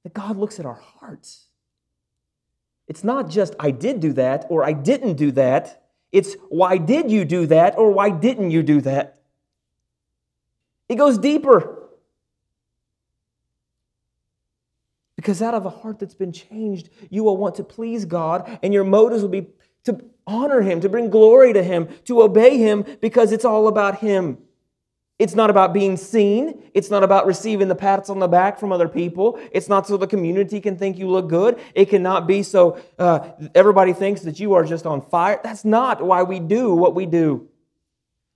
That 0.03 0.13
God 0.13 0.37
looks 0.37 0.59
at 0.59 0.65
our 0.65 0.81
hearts. 0.99 1.47
It's 2.91 3.05
not 3.05 3.29
just, 3.29 3.55
I 3.57 3.71
did 3.71 4.01
do 4.01 4.11
that 4.23 4.47
or 4.49 4.65
I 4.65 4.73
didn't 4.73 5.13
do 5.13 5.31
that. 5.31 5.81
It's, 6.11 6.35
why 6.49 6.77
did 6.77 7.09
you 7.09 7.23
do 7.23 7.45
that 7.45 7.77
or 7.77 7.89
why 7.89 8.09
didn't 8.09 8.51
you 8.51 8.63
do 8.63 8.81
that? 8.81 9.21
It 10.89 10.95
goes 10.95 11.17
deeper. 11.17 11.87
Because 15.15 15.41
out 15.41 15.53
of 15.53 15.65
a 15.65 15.69
heart 15.69 15.99
that's 15.99 16.15
been 16.15 16.33
changed, 16.33 16.89
you 17.09 17.23
will 17.23 17.37
want 17.37 17.55
to 17.55 17.63
please 17.63 18.03
God, 18.03 18.59
and 18.61 18.73
your 18.73 18.83
motives 18.83 19.21
will 19.21 19.29
be 19.29 19.47
to 19.85 20.03
honor 20.27 20.59
Him, 20.59 20.81
to 20.81 20.89
bring 20.89 21.09
glory 21.09 21.53
to 21.53 21.63
Him, 21.63 21.87
to 22.07 22.21
obey 22.21 22.57
Him, 22.57 22.83
because 22.99 23.31
it's 23.31 23.45
all 23.45 23.69
about 23.69 23.99
Him. 23.99 24.37
It's 25.21 25.35
not 25.35 25.51
about 25.51 25.71
being 25.71 25.97
seen. 25.97 26.63
It's 26.73 26.89
not 26.89 27.03
about 27.03 27.27
receiving 27.27 27.67
the 27.67 27.75
pats 27.75 28.09
on 28.09 28.17
the 28.17 28.27
back 28.27 28.57
from 28.57 28.71
other 28.71 28.87
people. 28.87 29.39
It's 29.51 29.69
not 29.69 29.85
so 29.85 29.95
the 29.95 30.07
community 30.07 30.59
can 30.59 30.79
think 30.79 30.97
you 30.97 31.07
look 31.07 31.29
good. 31.29 31.59
It 31.75 31.89
cannot 31.89 32.25
be 32.25 32.41
so 32.41 32.81
uh, 32.97 33.29
everybody 33.53 33.93
thinks 33.93 34.21
that 34.21 34.39
you 34.39 34.55
are 34.55 34.65
just 34.65 34.87
on 34.87 34.99
fire. 34.99 35.39
That's 35.43 35.63
not 35.63 36.03
why 36.03 36.23
we 36.23 36.39
do 36.39 36.73
what 36.73 36.95
we 36.95 37.05
do. 37.05 37.47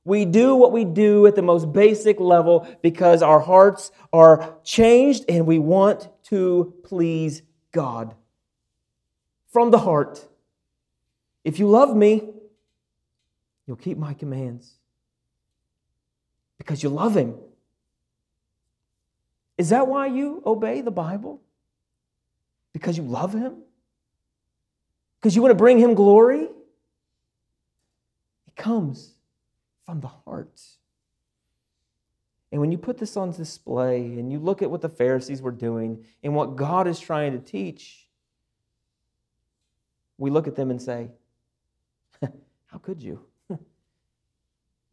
We 0.03 0.25
do 0.25 0.55
what 0.55 0.71
we 0.71 0.85
do 0.85 1.25
at 1.25 1.33
the 1.33 1.41
most 1.41 1.73
basic 1.73 2.19
level 2.19 2.67
because 2.83 3.23
our 3.23 3.39
hearts 3.39 3.89
are 4.13 4.55
changed 4.63 5.25
and 5.27 5.47
we 5.47 5.57
want 5.57 6.07
to 6.25 6.71
please 6.83 7.41
God. 7.71 8.13
From 9.51 9.71
the 9.71 9.79
heart. 9.79 10.23
If 11.43 11.57
you 11.57 11.67
love 11.67 11.95
me, 11.95 12.29
you'll 13.65 13.75
keep 13.75 13.97
my 13.97 14.13
commands 14.13 14.75
because 16.57 16.83
you 16.83 16.89
love 16.89 17.15
Him. 17.15 17.35
Is 19.57 19.69
that 19.69 19.87
why 19.87 20.07
you 20.07 20.41
obey 20.45 20.81
the 20.81 20.91
Bible? 20.91 21.41
Because 22.73 22.97
you 22.97 23.03
love 23.03 23.33
Him? 23.33 23.55
Because 25.19 25.35
you 25.35 25.41
want 25.41 25.51
to 25.51 25.55
bring 25.55 25.79
Him 25.79 25.93
glory? 25.93 26.43
It 28.47 28.55
comes 28.55 29.13
from 29.85 30.01
the 30.01 30.07
heart. 30.07 30.61
And 32.51 32.61
when 32.61 32.71
you 32.71 32.77
put 32.77 32.97
this 32.97 33.17
on 33.17 33.31
display 33.31 33.97
and 33.97 34.31
you 34.31 34.39
look 34.39 34.61
at 34.61 34.71
what 34.71 34.81
the 34.81 34.89
Pharisees 34.89 35.41
were 35.41 35.51
doing 35.51 36.05
and 36.23 36.35
what 36.35 36.55
God 36.55 36.87
is 36.87 36.99
trying 36.99 37.33
to 37.33 37.39
teach, 37.39 38.07
we 40.17 40.29
look 40.29 40.47
at 40.47 40.55
them 40.55 40.71
and 40.71 40.81
say, 40.81 41.09
How 42.21 42.77
could 42.77 43.01
you? 43.01 43.19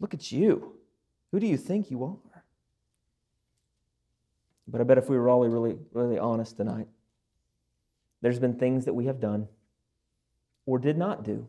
look 0.01 0.15
at 0.15 0.33
you. 0.33 0.75
Who 1.33 1.41
do 1.41 1.47
you 1.47 1.57
think 1.57 1.91
you 1.91 2.05
are? 2.05 2.45
But 4.69 4.81
I 4.81 4.85
bet 4.85 4.99
if 4.99 5.09
we 5.09 5.19
were 5.19 5.29
all 5.29 5.41
really, 5.49 5.77
really 5.93 6.19
honest 6.19 6.57
tonight, 6.57 6.87
there's 8.21 8.39
been 8.39 8.55
things 8.55 8.85
that 8.85 8.95
we 8.95 9.07
have 9.07 9.19
done 9.19 9.49
or 10.67 10.79
did 10.79 10.97
not 10.97 11.25
do 11.25 11.47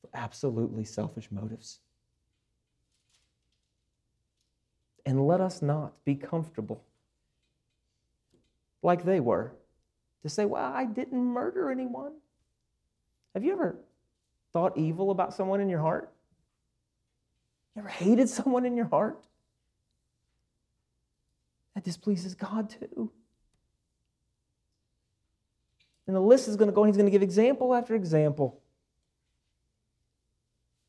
for 0.00 0.10
absolutely 0.14 0.84
selfish 0.84 1.28
motives. 1.30 1.80
And 5.04 5.26
let 5.26 5.40
us 5.40 5.62
not 5.62 6.04
be 6.04 6.14
comfortable 6.14 6.84
like 8.82 9.04
they 9.04 9.20
were 9.20 9.52
to 10.22 10.28
say, 10.28 10.44
Well, 10.44 10.64
I 10.64 10.84
didn't 10.84 11.24
murder 11.24 11.70
anyone. 11.70 12.12
Have 13.34 13.44
you 13.44 13.52
ever 13.52 13.76
thought 14.52 14.76
evil 14.76 15.10
about 15.10 15.34
someone 15.34 15.60
in 15.60 15.68
your 15.68 15.80
heart? 15.80 16.12
You 17.74 17.80
ever 17.80 17.88
hated 17.88 18.28
someone 18.28 18.64
in 18.64 18.76
your 18.76 18.86
heart? 18.86 19.24
That 21.74 21.84
displeases 21.84 22.34
God 22.34 22.70
too. 22.70 23.12
And 26.06 26.16
the 26.16 26.20
list 26.20 26.48
is 26.48 26.56
going 26.56 26.68
to 26.68 26.74
go, 26.74 26.82
and 26.82 26.88
he's 26.88 26.96
going 26.96 27.06
to 27.06 27.12
give 27.12 27.22
example 27.22 27.74
after 27.74 27.94
example. 27.94 28.60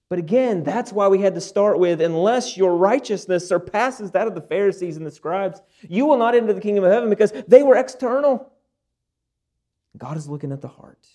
But 0.08 0.18
again, 0.18 0.64
that's 0.64 0.92
why 0.92 1.08
we 1.08 1.22
had 1.22 1.36
to 1.36 1.42
start 1.42 1.78
with 1.78 2.02
unless 2.02 2.58
your 2.58 2.76
righteousness 2.76 3.48
surpasses 3.48 4.10
that 4.12 4.26
of 4.26 4.34
the 4.34 4.42
Pharisees 4.42 4.98
and 4.98 5.06
the 5.06 5.12
scribes, 5.12 5.62
you 5.88 6.08
will 6.08 6.18
not 6.18 6.34
enter 6.34 6.52
the 6.52 6.62
kingdom 6.62 6.84
of 6.84 6.92
heaven 6.92 7.10
because 7.10 7.32
they 7.48 7.62
were 7.62 7.76
external. 7.76 8.52
God 9.96 10.18
is 10.18 10.28
looking 10.28 10.52
at 10.52 10.62
the 10.62 10.68
heart. 10.68 11.08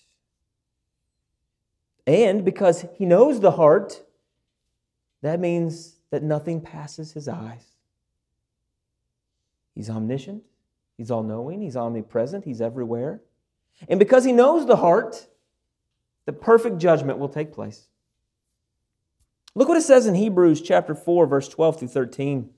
And 2.07 2.45
because 2.45 2.85
he 2.93 3.05
knows 3.05 3.41
the 3.41 3.51
heart, 3.51 4.01
that 5.25 5.39
means 5.39 5.95
that 6.11 6.23
nothing 6.23 6.61
passes 6.61 7.13
his 7.13 7.27
eyes. 7.27 7.65
He's 9.73 9.89
omniscient, 9.89 10.43
he's 10.97 11.11
all 11.11 11.23
knowing, 11.23 11.61
he's 11.61 11.75
omnipresent, 11.75 12.45
he's 12.45 12.61
everywhere. 12.61 13.21
And 13.89 13.99
because 13.99 14.23
he 14.23 14.31
knows 14.31 14.65
the 14.65 14.77
heart, 14.77 15.27
the 16.25 16.33
perfect 16.33 16.77
judgment 16.77 17.19
will 17.19 17.29
take 17.29 17.51
place. 17.51 17.87
Look 19.53 19.67
what 19.67 19.77
it 19.77 19.83
says 19.83 20.05
in 20.05 20.15
Hebrews 20.15 20.61
chapter 20.61 20.95
4, 20.95 21.27
verse 21.27 21.47
12 21.47 21.79
through 21.79 21.87
13. 21.89 22.49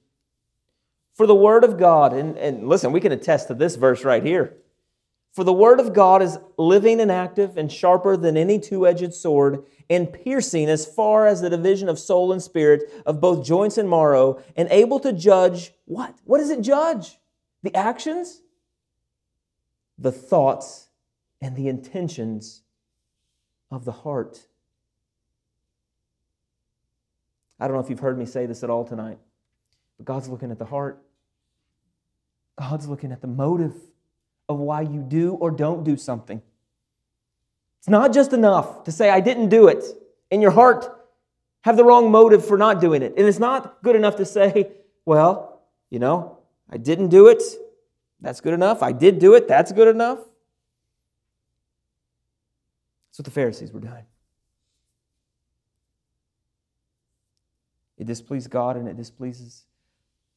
For 1.13 1.25
the 1.25 1.35
word 1.35 1.63
of 1.63 1.77
God, 1.77 2.13
and, 2.13 2.37
and 2.37 2.67
listen, 2.67 2.91
we 2.91 3.01
can 3.01 3.11
attest 3.11 3.47
to 3.47 3.53
this 3.53 3.75
verse 3.75 4.03
right 4.03 4.23
here. 4.23 4.57
For 5.37 5.43
the 5.43 5.53
word 5.53 5.79
of 5.79 5.93
God 5.93 6.23
is 6.23 6.39
living 6.57 6.99
and 6.99 7.11
active 7.11 7.57
and 7.57 7.71
sharper 7.71 8.17
than 8.17 8.35
any 8.35 8.57
two 8.57 8.87
edged 8.87 9.13
sword, 9.13 9.63
and 9.87 10.11
piercing 10.11 10.67
as 10.67 10.87
far 10.87 11.27
as 11.27 11.41
the 11.41 11.49
division 11.51 11.89
of 11.89 11.99
soul 11.99 12.31
and 12.31 12.41
spirit, 12.41 12.91
of 13.05 13.21
both 13.21 13.45
joints 13.45 13.77
and 13.77 13.87
marrow, 13.87 14.41
and 14.55 14.67
able 14.71 14.99
to 15.01 15.13
judge 15.13 15.73
what? 15.85 16.15
What 16.23 16.39
does 16.39 16.49
it 16.49 16.61
judge? 16.61 17.19
The 17.61 17.75
actions, 17.75 18.41
the 19.99 20.11
thoughts, 20.11 20.87
and 21.39 21.55
the 21.55 21.67
intentions 21.67 22.63
of 23.69 23.85
the 23.85 23.91
heart. 23.91 24.47
I 27.59 27.67
don't 27.67 27.75
know 27.77 27.83
if 27.83 27.91
you've 27.91 27.99
heard 27.99 28.17
me 28.17 28.25
say 28.25 28.47
this 28.47 28.63
at 28.63 28.71
all 28.71 28.85
tonight, 28.85 29.19
but 29.97 30.07
God's 30.07 30.29
looking 30.29 30.49
at 30.49 30.57
the 30.57 30.65
heart. 30.65 30.99
God's 32.57 32.87
looking 32.87 33.11
at 33.11 33.21
the 33.21 33.27
motive 33.27 33.75
of 34.49 34.57
why 34.57 34.81
you 34.81 35.01
do 35.01 35.33
or 35.33 35.51
don't 35.51 35.83
do 35.83 35.97
something. 35.97 36.41
It's 37.79 37.89
not 37.89 38.13
just 38.13 38.33
enough 38.33 38.83
to 38.85 38.91
say, 38.91 39.09
I 39.09 39.19
didn't 39.19 39.49
do 39.49 39.67
it. 39.67 39.83
In 40.31 40.41
your 40.41 40.51
heart, 40.51 40.93
have 41.61 41.77
the 41.77 41.83
wrong 41.83 42.11
motive 42.11 42.45
for 42.45 42.57
not 42.57 42.81
doing 42.81 43.01
it. 43.01 43.13
And 43.17 43.27
it's 43.27 43.39
not 43.39 43.81
good 43.83 43.95
enough 43.95 44.17
to 44.17 44.25
say, 44.25 44.71
well, 45.05 45.61
you 45.89 45.99
know, 45.99 46.37
I 46.69 46.77
didn't 46.77 47.09
do 47.09 47.27
it. 47.27 47.43
That's 48.19 48.41
good 48.41 48.53
enough. 48.53 48.83
I 48.83 48.91
did 48.91 49.19
do 49.19 49.35
it. 49.35 49.47
That's 49.47 49.71
good 49.71 49.87
enough. 49.87 50.19
That's 53.09 53.19
what 53.19 53.25
the 53.25 53.31
Pharisees 53.31 53.71
were 53.71 53.79
doing. 53.79 54.05
It 57.97 58.05
displeased 58.05 58.49
God 58.49 58.77
and 58.77 58.87
it 58.87 58.95
displeases 58.95 59.65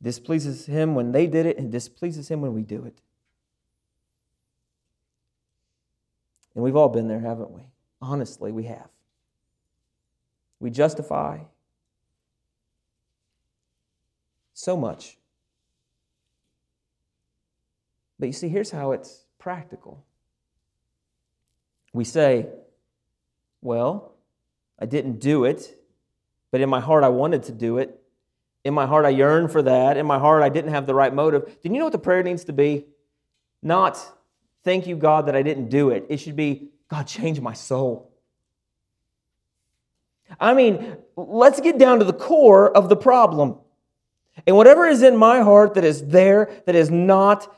displeases 0.03 0.67
him 0.67 0.95
when 0.95 1.13
they 1.13 1.27
did 1.27 1.45
it 1.45 1.59
and 1.59 1.71
displeases 1.71 2.31
him 2.31 2.41
when 2.41 2.55
we 2.55 2.63
do 2.63 2.85
it. 2.85 3.01
And 6.55 6.65
we've 6.65 6.77
all 6.77 6.89
been 6.89 7.09
there, 7.09 7.21
haven't 7.21 7.51
we? 7.51 7.63
Honestly, 8.03 8.53
we 8.53 8.65
have. 8.65 8.89
We 10.59 10.71
justify 10.71 11.41
so 14.53 14.77
much. 14.77 15.17
But 18.19 18.27
you 18.27 18.33
see, 18.33 18.49
here's 18.49 18.71
how 18.71 18.93
it's 18.93 19.25
practical. 19.39 20.05
We 21.93 22.05
say, 22.05 22.47
well, 23.63 24.13
I 24.79 24.87
didn't 24.87 25.19
do 25.19 25.45
it, 25.45 25.77
but 26.51 26.61
in 26.61 26.69
my 26.69 26.81
heart 26.81 27.05
I 27.05 27.09
wanted 27.09 27.45
to 27.45 27.53
do 27.53 27.79
it. 27.79 28.01
In 28.65 28.75
my 28.75 28.87
heart 28.87 29.07
I 29.07 29.11
yearned 29.11 29.51
for 29.51 29.63
that. 29.63 29.97
In 29.97 30.07
my 30.07 30.19
heart 30.19 30.43
I 30.43 30.51
didn't 30.51 30.73
have 30.73 30.87
the 30.87 30.95
right 30.95 31.13
motive. 31.13 31.47
Do 31.47 31.55
you 31.63 31.71
know 31.71 31.85
what 31.85 31.93
the 31.93 31.99
prayer 31.99 32.23
needs 32.23 32.45
to 32.45 32.53
be? 32.53 32.87
Not, 33.63 33.99
thank 34.65 34.87
you, 34.87 34.97
God, 34.97 35.27
that 35.27 35.37
I 35.37 35.43
didn't 35.43 35.69
do 35.69 35.91
it. 35.91 36.07
It 36.09 36.19
should 36.19 36.37
be, 36.37 36.71
God, 36.89 37.07
change 37.07 37.41
my 37.41 37.53
soul. 37.53 38.11
I 40.39 40.55
mean, 40.55 40.97
let's 41.17 41.61
get 41.61 41.79
down 41.79 41.99
to 41.99 42.05
the 42.05 42.13
core 42.13 42.75
of 42.75 42.89
the 42.89 42.97
problem. 42.97 43.59
And 44.47 44.57
whatever 44.57 44.87
is 44.87 45.03
in 45.03 45.17
my 45.17 45.41
heart 45.41 45.75
that 45.75 45.85
is 45.85 46.07
there, 46.07 46.51
that 46.67 46.75
is 46.75 46.91
not 46.91 47.53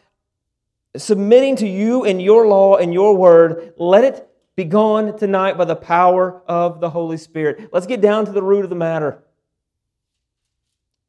submitting 0.96 1.56
to 1.56 1.68
you 1.68 2.04
and 2.04 2.20
your 2.20 2.46
law 2.46 2.76
and 2.76 2.92
your 2.92 3.16
word, 3.16 3.74
let 3.76 4.04
it 4.04 4.28
be 4.56 4.64
gone 4.64 5.16
tonight 5.18 5.56
by 5.56 5.64
the 5.64 5.76
power 5.76 6.42
of 6.46 6.80
the 6.80 6.90
Holy 6.90 7.16
Spirit. 7.16 7.70
Let's 7.72 7.86
get 7.86 8.00
down 8.00 8.26
to 8.26 8.32
the 8.32 8.42
root 8.42 8.64
of 8.64 8.70
the 8.70 8.76
matter. 8.76 9.22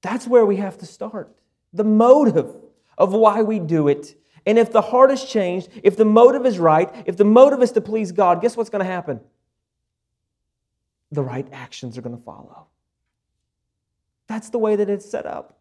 That's 0.01 0.27
where 0.27 0.45
we 0.45 0.57
have 0.57 0.77
to 0.79 0.85
start. 0.85 1.33
The 1.73 1.83
motive 1.83 2.53
of 2.97 3.13
why 3.13 3.41
we 3.41 3.59
do 3.59 3.87
it. 3.87 4.15
And 4.45 4.59
if 4.59 4.71
the 4.71 4.81
heart 4.81 5.11
is 5.11 5.23
changed, 5.23 5.69
if 5.83 5.95
the 5.95 6.05
motive 6.05 6.45
is 6.45 6.59
right, 6.59 6.89
if 7.05 7.17
the 7.17 7.23
motive 7.23 7.61
is 7.61 7.71
to 7.73 7.81
please 7.81 8.11
God, 8.11 8.41
guess 8.41 8.57
what's 8.57 8.69
going 8.69 8.83
to 8.83 8.91
happen? 8.91 9.21
The 11.11 11.23
right 11.23 11.47
actions 11.51 11.97
are 11.97 12.01
going 12.01 12.17
to 12.17 12.23
follow. 12.23 12.67
That's 14.27 14.49
the 14.49 14.57
way 14.57 14.75
that 14.75 14.89
it's 14.89 15.09
set 15.09 15.25
up. 15.25 15.59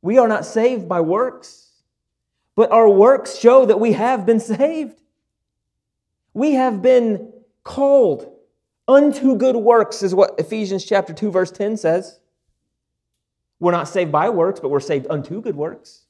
We 0.00 0.18
are 0.18 0.28
not 0.28 0.46
saved 0.46 0.88
by 0.88 1.00
works, 1.00 1.70
but 2.54 2.70
our 2.70 2.88
works 2.88 3.38
show 3.38 3.66
that 3.66 3.80
we 3.80 3.92
have 3.92 4.24
been 4.24 4.40
saved. 4.40 5.00
We 6.34 6.52
have 6.52 6.80
been 6.80 7.32
called 7.64 8.32
unto 8.86 9.36
good 9.36 9.56
works, 9.56 10.02
is 10.02 10.14
what 10.14 10.38
Ephesians 10.38 10.84
chapter 10.84 11.12
2, 11.12 11.30
verse 11.30 11.50
10 11.50 11.76
says. 11.76 12.20
We're 13.60 13.72
not 13.72 13.88
saved 13.88 14.12
by 14.12 14.28
works, 14.30 14.60
but 14.60 14.70
we're 14.70 14.80
saved 14.80 15.06
unto 15.10 15.42
good 15.42 15.56
works. 15.56 16.04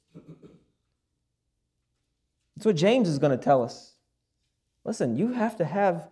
That's 2.59 2.67
what 2.67 2.75
James 2.75 3.09
is 3.09 3.21
going 3.21 3.31
to 3.31 3.43
tell 3.43 3.63
us. 3.63 3.95
Listen, 4.85 5.17
you 5.17 5.33
have 5.33 5.57
to 5.59 5.65
have 5.65 6.09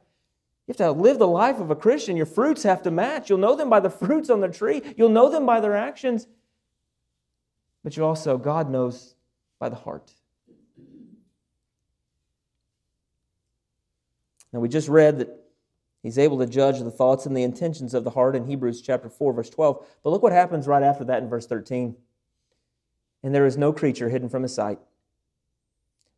you 0.69 0.73
have 0.73 0.77
to 0.77 0.93
live 0.93 1.19
the 1.19 1.27
life 1.27 1.59
of 1.59 1.73
a 1.73 1.75
Christian. 1.75 2.17
Your 2.17 2.25
fruits 2.25 2.63
have 2.63 2.85
to 2.85 2.93
match. 2.93 3.29
You'll 3.29 3.41
know 3.41 3.57
them 3.57 3.69
by 3.69 3.81
the 3.81 3.91
fruits 3.91 4.31
on 4.31 4.41
the 4.41 4.49
tree. 4.49 4.81
You'll 4.97 5.09
know 5.09 5.29
them 5.29 5.45
by 5.45 5.59
their 5.59 5.75
actions. 5.77 6.29
But 7.83 7.97
you 7.97 8.05
also, 8.05 8.39
God 8.39 8.71
knows 8.71 9.17
by 9.59 9.71
the 9.71 9.75
heart. 9.75 10.13
Now, 14.53 14.61
we 14.61 14.69
just 14.69 14.89
read 14.89 15.19
that 15.19 15.37
he's 16.05 16.19
able 16.19 16.39
to 16.39 16.47
judge 16.47 16.79
the 16.79 16.93
thoughts 16.93 17.27
and 17.27 17.37
the 17.37 17.43
intentions 17.43 17.93
of 17.93 18.05
the 18.05 18.11
heart 18.11 18.37
in 18.37 18.47
Hebrews 18.47 18.83
chapter 18.83 19.09
4, 19.09 19.33
verse 19.33 19.51
12. 19.51 19.85
But 20.05 20.11
look 20.11 20.23
what 20.23 20.33
happens 20.33 20.69
right 20.69 20.85
after 20.85 21.03
that 21.07 21.25
in 21.25 21.29
verse 21.29 21.47
13. 21.49 21.97
And 23.25 23.35
there 23.35 23.47
is 23.47 23.57
no 23.57 23.73
creature 23.73 24.09
hidden 24.09 24.29
from 24.29 24.45
his 24.45 24.55
sight, 24.55 24.79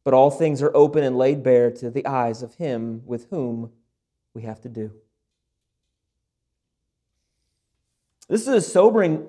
but 0.09 0.14
all 0.14 0.30
things 0.30 0.62
are 0.62 0.74
open 0.74 1.04
and 1.04 1.18
laid 1.18 1.42
bare 1.42 1.70
to 1.70 1.90
the 1.90 2.06
eyes 2.06 2.42
of 2.42 2.54
him 2.54 3.02
with 3.04 3.28
whom 3.28 3.70
we 4.32 4.40
have 4.40 4.59
to 4.59 4.66
do. 4.70 4.90
This 8.26 8.40
is 8.40 8.48
a 8.48 8.62
sobering 8.62 9.26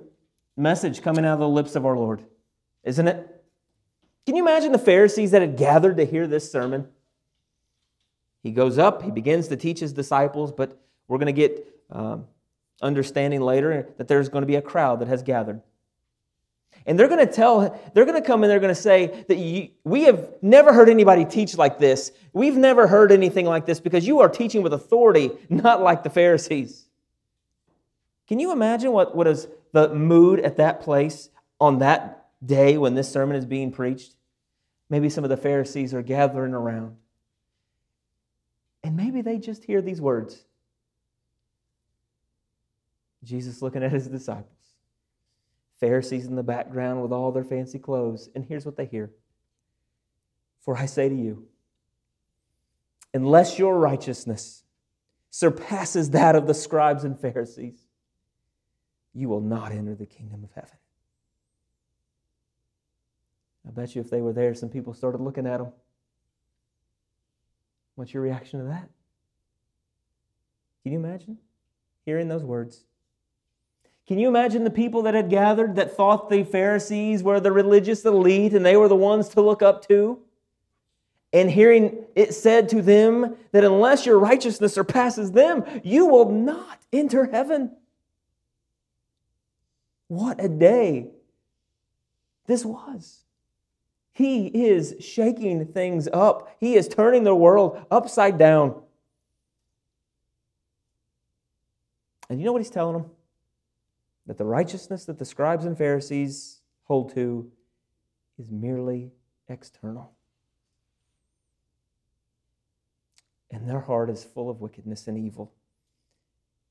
message 0.55 1.01
coming 1.01 1.25
out 1.25 1.33
of 1.33 1.39
the 1.39 1.49
lips 1.49 1.75
of 1.75 1.85
our 1.85 1.97
Lord, 1.97 2.23
isn't 2.85 3.09
it? 3.09 3.43
Can 4.25 4.37
you 4.37 4.41
imagine 4.41 4.71
the 4.71 4.77
Pharisees 4.77 5.31
that 5.31 5.41
had 5.41 5.57
gathered 5.57 5.97
to 5.97 6.05
hear 6.05 6.27
this 6.27 6.49
sermon? 6.49 6.87
He 8.41 8.51
goes 8.51 8.77
up, 8.77 9.03
he 9.03 9.11
begins 9.11 9.49
to 9.49 9.57
teach 9.57 9.81
his 9.81 9.91
disciples, 9.91 10.53
but 10.53 10.81
we're 11.09 11.17
going 11.17 11.25
to 11.25 11.33
get 11.33 11.67
um, 11.91 12.25
understanding 12.81 13.41
later 13.41 13.89
that 13.97 14.07
there's 14.07 14.29
going 14.29 14.43
to 14.43 14.47
be 14.47 14.55
a 14.55 14.61
crowd 14.61 15.01
that 15.01 15.09
has 15.09 15.23
gathered. 15.23 15.61
And 16.89 16.97
they're 16.97 17.07
going 17.07 17.25
to 17.25 17.31
tell, 17.31 17.79
they're 17.93 18.05
going 18.05 18.19
to 18.19 18.27
come 18.27 18.43
and 18.43 18.49
they're 18.49 18.59
going 18.59 18.73
to 18.73 18.81
say 18.81 19.23
that 19.27 19.37
you, 19.37 19.69
we 19.83 20.05
have 20.05 20.33
never 20.41 20.73
heard 20.73 20.89
anybody 20.89 21.23
teach 21.23 21.55
like 21.55 21.77
this. 21.77 22.11
We've 22.33 22.57
never 22.57 22.87
heard 22.87 23.11
anything 23.11 23.45
like 23.45 23.67
this 23.67 23.79
because 23.79 24.07
you 24.07 24.21
are 24.21 24.27
teaching 24.27 24.63
with 24.63 24.73
authority, 24.73 25.29
not 25.49 25.83
like 25.83 26.01
the 26.01 26.09
Pharisees. 26.09 26.87
Can 28.27 28.39
you 28.39 28.51
imagine 28.51 28.91
what, 28.91 29.15
what 29.15 29.27
is 29.27 29.47
the 29.71 29.93
mood 29.93 30.39
at 30.39 30.57
that 30.57 30.81
place 30.81 31.29
on 31.61 31.77
that 31.77 32.25
day 32.43 32.75
when 32.75 32.95
this 32.95 33.11
sermon 33.11 33.35
is 33.35 33.45
being 33.45 33.71
preached? 33.71 34.15
Maybe 34.89 35.11
some 35.11 35.23
of 35.23 35.29
the 35.29 35.37
Pharisees 35.37 35.93
are 35.93 36.01
gathering 36.01 36.55
around. 36.55 36.97
And 38.83 38.97
maybe 38.97 39.21
they 39.21 39.37
just 39.37 39.63
hear 39.63 39.83
these 39.83 40.01
words 40.01 40.43
Jesus 43.23 43.61
looking 43.61 43.83
at 43.83 43.91
his 43.91 44.07
disciples, 44.07 44.57
Pharisees 45.79 46.25
in 46.25 46.35
the 46.35 46.43
background 46.43 47.01
with 47.01 47.11
all 47.11 47.31
their 47.31 47.43
fancy 47.43 47.79
clothes. 47.79 48.29
And 48.35 48.45
here's 48.45 48.65
what 48.65 48.75
they 48.75 48.85
hear 48.85 49.11
For 50.61 50.77
I 50.77 50.85
say 50.85 51.09
to 51.09 51.15
you, 51.15 51.47
unless 53.13 53.57
your 53.57 53.77
righteousness 53.77 54.63
surpasses 55.29 56.11
that 56.11 56.35
of 56.35 56.47
the 56.47 56.53
scribes 56.53 57.03
and 57.03 57.19
Pharisees, 57.19 57.79
you 59.13 59.29
will 59.29 59.41
not 59.41 59.71
enter 59.71 59.95
the 59.95 60.05
kingdom 60.05 60.43
of 60.43 60.51
heaven. 60.53 60.77
I 63.67 63.71
bet 63.71 63.95
you 63.95 64.01
if 64.01 64.09
they 64.09 64.21
were 64.21 64.33
there, 64.33 64.53
some 64.55 64.69
people 64.69 64.93
started 64.93 65.21
looking 65.21 65.45
at 65.45 65.57
them. 65.57 65.71
What's 67.95 68.13
your 68.13 68.23
reaction 68.23 68.59
to 68.59 68.65
that? 68.67 68.89
Can 70.83 70.93
you 70.93 70.99
imagine 70.99 71.37
hearing 72.05 72.27
those 72.27 72.43
words? 72.43 72.85
Can 74.09 74.17
you 74.17 74.27
imagine 74.27 74.63
the 74.63 74.71
people 74.71 75.03
that 75.03 75.13
had 75.13 75.29
gathered 75.29 75.75
that 75.75 75.95
thought 75.95 76.31
the 76.31 76.43
Pharisees 76.43 77.21
were 77.21 77.39
the 77.39 77.51
religious 77.51 78.03
elite 78.03 78.53
and 78.53 78.65
they 78.65 78.75
were 78.75 78.87
the 78.87 78.95
ones 78.95 79.29
to 79.29 79.41
look 79.41 79.61
up 79.61 79.87
to? 79.87 80.17
And 81.31 81.51
hearing 81.51 82.05
it 82.15 82.33
said 82.33 82.69
to 82.69 82.81
them 82.81 83.35
that 83.51 83.63
unless 83.63 84.07
your 84.07 84.17
righteousness 84.17 84.73
surpasses 84.73 85.33
them, 85.33 85.63
you 85.83 86.07
will 86.07 86.27
not 86.31 86.79
enter 86.91 87.29
heaven. 87.29 87.69
What 90.07 90.43
a 90.43 90.49
day 90.49 91.09
this 92.47 92.65
was. 92.65 93.25
He 94.11 94.47
is 94.47 94.95
shaking 94.99 95.67
things 95.67 96.07
up. 96.11 96.57
He 96.59 96.73
is 96.73 96.87
turning 96.87 97.25
the 97.25 97.35
world 97.35 97.79
upside 97.91 98.39
down. 98.39 98.81
And 102.27 102.39
you 102.39 102.45
know 102.47 102.53
what 102.53 102.63
he's 102.63 102.71
telling 102.71 103.03
them? 103.03 103.11
That 104.29 104.37
the 104.37 104.45
righteousness 104.45 105.05
that 105.05 105.17
the 105.17 105.25
scribes 105.25 105.65
and 105.65 105.75
Pharisees 105.75 106.61
hold 106.83 107.15
to 107.15 107.51
is 108.37 108.51
merely 108.51 109.09
external. 109.47 110.11
And 113.49 113.67
their 113.67 113.79
heart 113.79 114.11
is 114.11 114.23
full 114.23 114.47
of 114.47 114.61
wickedness 114.61 115.07
and 115.07 115.17
evil 115.17 115.51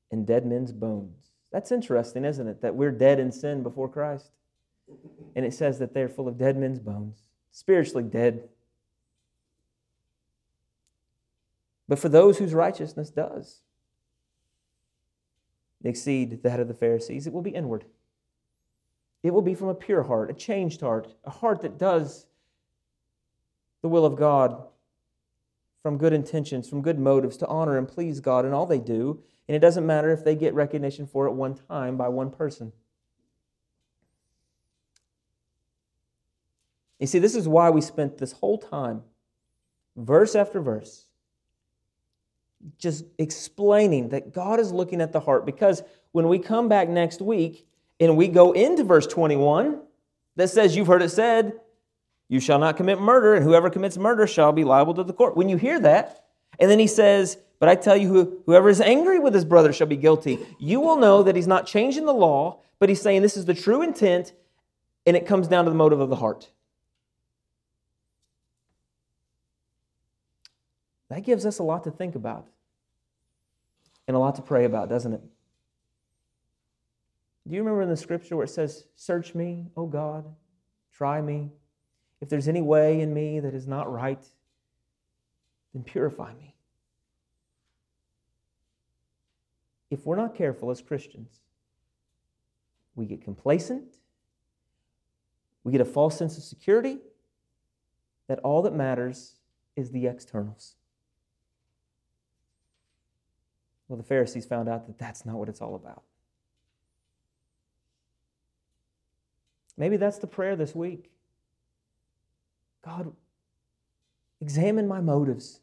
and 0.09 0.25
dead 0.25 0.45
men's 0.45 0.71
bones. 0.71 1.31
That's 1.51 1.69
interesting, 1.73 2.23
isn't 2.23 2.47
it? 2.47 2.61
That 2.61 2.75
we're 2.75 2.93
dead 2.93 3.19
in 3.19 3.29
sin 3.29 3.61
before 3.61 3.89
Christ. 3.89 4.31
And 5.35 5.45
it 5.45 5.53
says 5.53 5.79
that 5.79 5.93
they're 5.93 6.07
full 6.07 6.29
of 6.29 6.37
dead 6.37 6.55
men's 6.55 6.79
bones 6.79 7.23
spiritually 7.51 8.05
dead. 8.05 8.47
but 11.89 11.99
for 11.99 12.07
those 12.07 12.37
whose 12.37 12.53
righteousness 12.53 13.09
does 13.09 13.63
exceed 15.83 16.43
that 16.43 16.59
of 16.59 16.67
the 16.67 16.73
Pharisees, 16.73 17.25
it 17.25 17.33
will 17.33 17.41
be 17.41 17.51
inward. 17.51 17.85
It 19.23 19.31
will 19.31 19.41
be 19.41 19.55
from 19.55 19.69
a 19.69 19.75
pure 19.75 20.03
heart, 20.03 20.29
a 20.29 20.33
changed 20.33 20.81
heart, 20.81 21.13
a 21.23 21.29
heart 21.29 21.61
that 21.61 21.77
does 21.77 22.25
the 23.81 23.89
will 23.89 24.05
of 24.05 24.15
God 24.15 24.63
from 25.81 25.97
good 25.97 26.13
intentions, 26.13 26.67
from 26.67 26.81
good 26.81 26.99
motives 26.99 27.37
to 27.37 27.47
honor 27.47 27.77
and 27.77 27.87
please 27.87 28.19
God 28.19 28.45
in 28.45 28.53
all 28.53 28.65
they 28.65 28.79
do. 28.79 29.21
And 29.47 29.55
it 29.55 29.59
doesn't 29.59 29.85
matter 29.85 30.11
if 30.11 30.23
they 30.23 30.35
get 30.35 30.53
recognition 30.53 31.07
for 31.07 31.25
it 31.25 31.31
one 31.31 31.55
time 31.55 31.97
by 31.97 32.09
one 32.09 32.31
person. 32.31 32.71
You 36.99 37.07
see, 37.07 37.19
this 37.19 37.35
is 37.35 37.47
why 37.47 37.69
we 37.69 37.81
spent 37.81 38.17
this 38.17 38.33
whole 38.33 38.57
time, 38.57 39.03
verse 39.95 40.35
after 40.35 40.59
verse, 40.59 41.05
just 42.77 43.05
explaining 43.17 44.09
that 44.09 44.33
God 44.33 44.59
is 44.59 44.71
looking 44.71 45.01
at 45.01 45.11
the 45.11 45.19
heart. 45.19 45.45
Because 45.45 45.83
when 46.11 46.27
we 46.27 46.39
come 46.39 46.67
back 46.67 46.89
next 46.89 47.21
week 47.21 47.65
and 47.99 48.17
we 48.17 48.27
go 48.27 48.51
into 48.51 48.83
verse 48.83 49.07
21 49.07 49.81
that 50.35 50.49
says, 50.49 50.75
You've 50.75 50.87
heard 50.87 51.01
it 51.01 51.09
said, 51.09 51.53
you 52.29 52.39
shall 52.39 52.59
not 52.59 52.77
commit 52.77 53.01
murder, 53.01 53.33
and 53.33 53.43
whoever 53.43 53.71
commits 53.71 53.97
murder 53.97 54.27
shall 54.27 54.51
be 54.51 54.63
liable 54.63 54.93
to 54.93 55.03
the 55.03 55.13
court. 55.13 55.35
When 55.35 55.49
you 55.49 55.57
hear 55.57 55.79
that, 55.79 56.25
and 56.59 56.69
then 56.69 56.77
he 56.77 56.87
says, 56.87 57.37
But 57.59 57.69
I 57.69 57.75
tell 57.75 57.97
you, 57.97 58.43
whoever 58.45 58.69
is 58.69 58.79
angry 58.79 59.17
with 59.19 59.33
his 59.33 59.45
brother 59.45 59.73
shall 59.73 59.87
be 59.87 59.97
guilty, 59.97 60.37
you 60.59 60.79
will 60.79 60.97
know 60.97 61.23
that 61.23 61.35
he's 61.35 61.47
not 61.47 61.65
changing 61.65 62.05
the 62.05 62.13
law, 62.13 62.61
but 62.77 62.87
he's 62.87 63.01
saying 63.01 63.23
this 63.23 63.35
is 63.35 63.45
the 63.45 63.55
true 63.55 63.81
intent, 63.81 64.33
and 65.07 65.17
it 65.17 65.25
comes 65.25 65.47
down 65.47 65.65
to 65.65 65.71
the 65.71 65.75
motive 65.75 65.99
of 65.99 66.09
the 66.09 66.17
heart. 66.17 66.51
That 71.09 71.21
gives 71.21 71.45
us 71.45 71.59
a 71.59 71.63
lot 71.63 71.83
to 71.83 71.91
think 71.91 72.15
about 72.15 72.47
and 74.07 74.15
a 74.15 74.19
lot 74.19 74.35
to 74.35 74.41
pray 74.41 74.65
about, 74.65 74.89
doesn't 74.89 75.13
it? 75.13 75.21
Do 77.47 77.55
you 77.55 77.61
remember 77.61 77.81
in 77.81 77.89
the 77.89 77.97
scripture 77.97 78.35
where 78.35 78.45
it 78.45 78.49
says, 78.49 78.85
Search 78.95 79.33
me, 79.33 79.67
O 79.75 79.87
God, 79.87 80.25
try 80.93 81.19
me. 81.21 81.49
If 82.21 82.29
there's 82.29 82.47
any 82.47 82.61
way 82.61 83.01
in 83.01 83.13
me 83.13 83.39
that 83.39 83.55
is 83.55 83.65
not 83.65 83.91
right, 83.91 84.23
then 85.73 85.83
purify 85.83 86.33
me. 86.33 86.53
If 89.89 90.05
we're 90.05 90.15
not 90.15 90.35
careful 90.35 90.69
as 90.69 90.81
Christians, 90.81 91.39
we 92.95 93.05
get 93.05 93.23
complacent, 93.23 93.95
we 95.63 95.71
get 95.71 95.81
a 95.81 95.85
false 95.85 96.17
sense 96.17 96.37
of 96.37 96.43
security 96.43 96.99
that 98.27 98.39
all 98.39 98.61
that 98.61 98.73
matters 98.73 99.35
is 99.75 99.89
the 99.91 100.05
externals. 100.05 100.75
Well, 103.89 103.97
the 103.97 104.03
Pharisees 104.03 104.45
found 104.45 104.69
out 104.69 104.85
that 104.85 104.99
that's 104.99 105.25
not 105.25 105.35
what 105.35 105.49
it's 105.49 105.61
all 105.61 105.75
about. 105.75 106.03
Maybe 109.75 109.97
that's 109.97 110.19
the 110.19 110.27
prayer 110.27 110.55
this 110.55 110.75
week. 110.75 111.09
God, 112.85 113.11
examine 114.39 114.87
my 114.87 115.01
motives. 115.01 115.59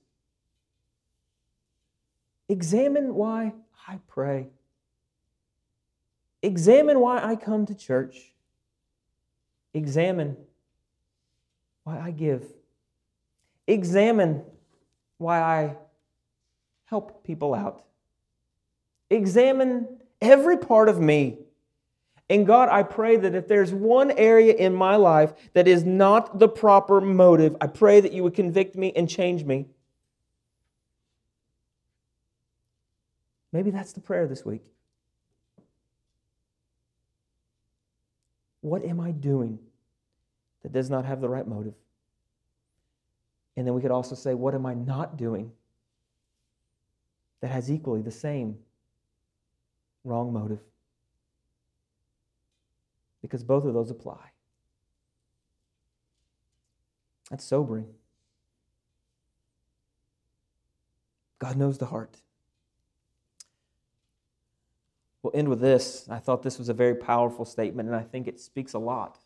Examine 2.48 3.14
why 3.14 3.52
I 3.86 4.00
pray. 4.08 4.48
Examine 6.42 6.98
why 7.00 7.22
I 7.22 7.36
come 7.36 7.64
to 7.66 7.74
church. 7.74 8.32
Examine 9.72 10.36
why 11.84 12.00
I 12.00 12.10
give. 12.10 12.44
Examine 13.66 14.42
why 15.18 15.40
I 15.40 15.76
help 16.86 17.22
people 17.22 17.54
out. 17.54 17.84
Examine 19.10 19.86
every 20.20 20.56
part 20.56 20.88
of 20.88 21.00
me 21.00 21.38
and 22.28 22.46
God, 22.46 22.68
I 22.70 22.82
pray 22.82 23.16
that 23.16 23.34
if 23.34 23.46
there's 23.46 23.72
one 23.72 24.10
area 24.10 24.52
in 24.52 24.74
my 24.74 24.96
life 24.96 25.32
that 25.52 25.68
is 25.68 25.84
not 25.84 26.38
the 26.38 26.48
proper 26.48 27.00
motive, 27.00 27.56
I 27.60 27.68
pray 27.68 28.00
that 28.00 28.12
you 28.12 28.24
would 28.24 28.34
convict 28.34 28.74
me 28.74 28.92
and 28.96 29.08
change 29.08 29.44
me. 29.44 29.66
Maybe 33.52 33.70
that's 33.70 33.92
the 33.92 34.00
prayer 34.00 34.26
this 34.26 34.44
week. 34.44 34.62
What 38.60 38.84
am 38.84 38.98
I 38.98 39.12
doing 39.12 39.60
that 40.64 40.72
does 40.72 40.90
not 40.90 41.04
have 41.04 41.20
the 41.20 41.28
right 41.28 41.46
motive? 41.46 41.74
And 43.56 43.64
then 43.64 43.74
we 43.74 43.80
could 43.80 43.92
also 43.92 44.16
say, 44.16 44.34
what 44.34 44.54
am 44.54 44.66
I 44.66 44.74
not 44.74 45.16
doing 45.16 45.52
that 47.40 47.52
has 47.52 47.70
equally 47.70 48.02
the 48.02 48.10
same 48.10 48.58
wrong 50.06 50.32
motive? 50.32 50.60
because 53.26 53.42
both 53.42 53.64
of 53.64 53.74
those 53.74 53.90
apply. 53.90 54.30
That's 57.28 57.44
sobering. 57.44 57.86
God 61.40 61.56
knows 61.56 61.78
the 61.78 61.86
heart. 61.86 62.18
We'll 65.22 65.34
end 65.34 65.48
with 65.48 65.60
this. 65.60 66.06
I 66.08 66.18
thought 66.18 66.44
this 66.44 66.56
was 66.56 66.68
a 66.68 66.74
very 66.74 66.94
powerful 66.94 67.44
statement, 67.44 67.88
and 67.88 67.96
I 67.96 68.02
think 68.02 68.28
it 68.28 68.38
speaks 68.38 68.74
a 68.74 68.78
lot 68.78 69.18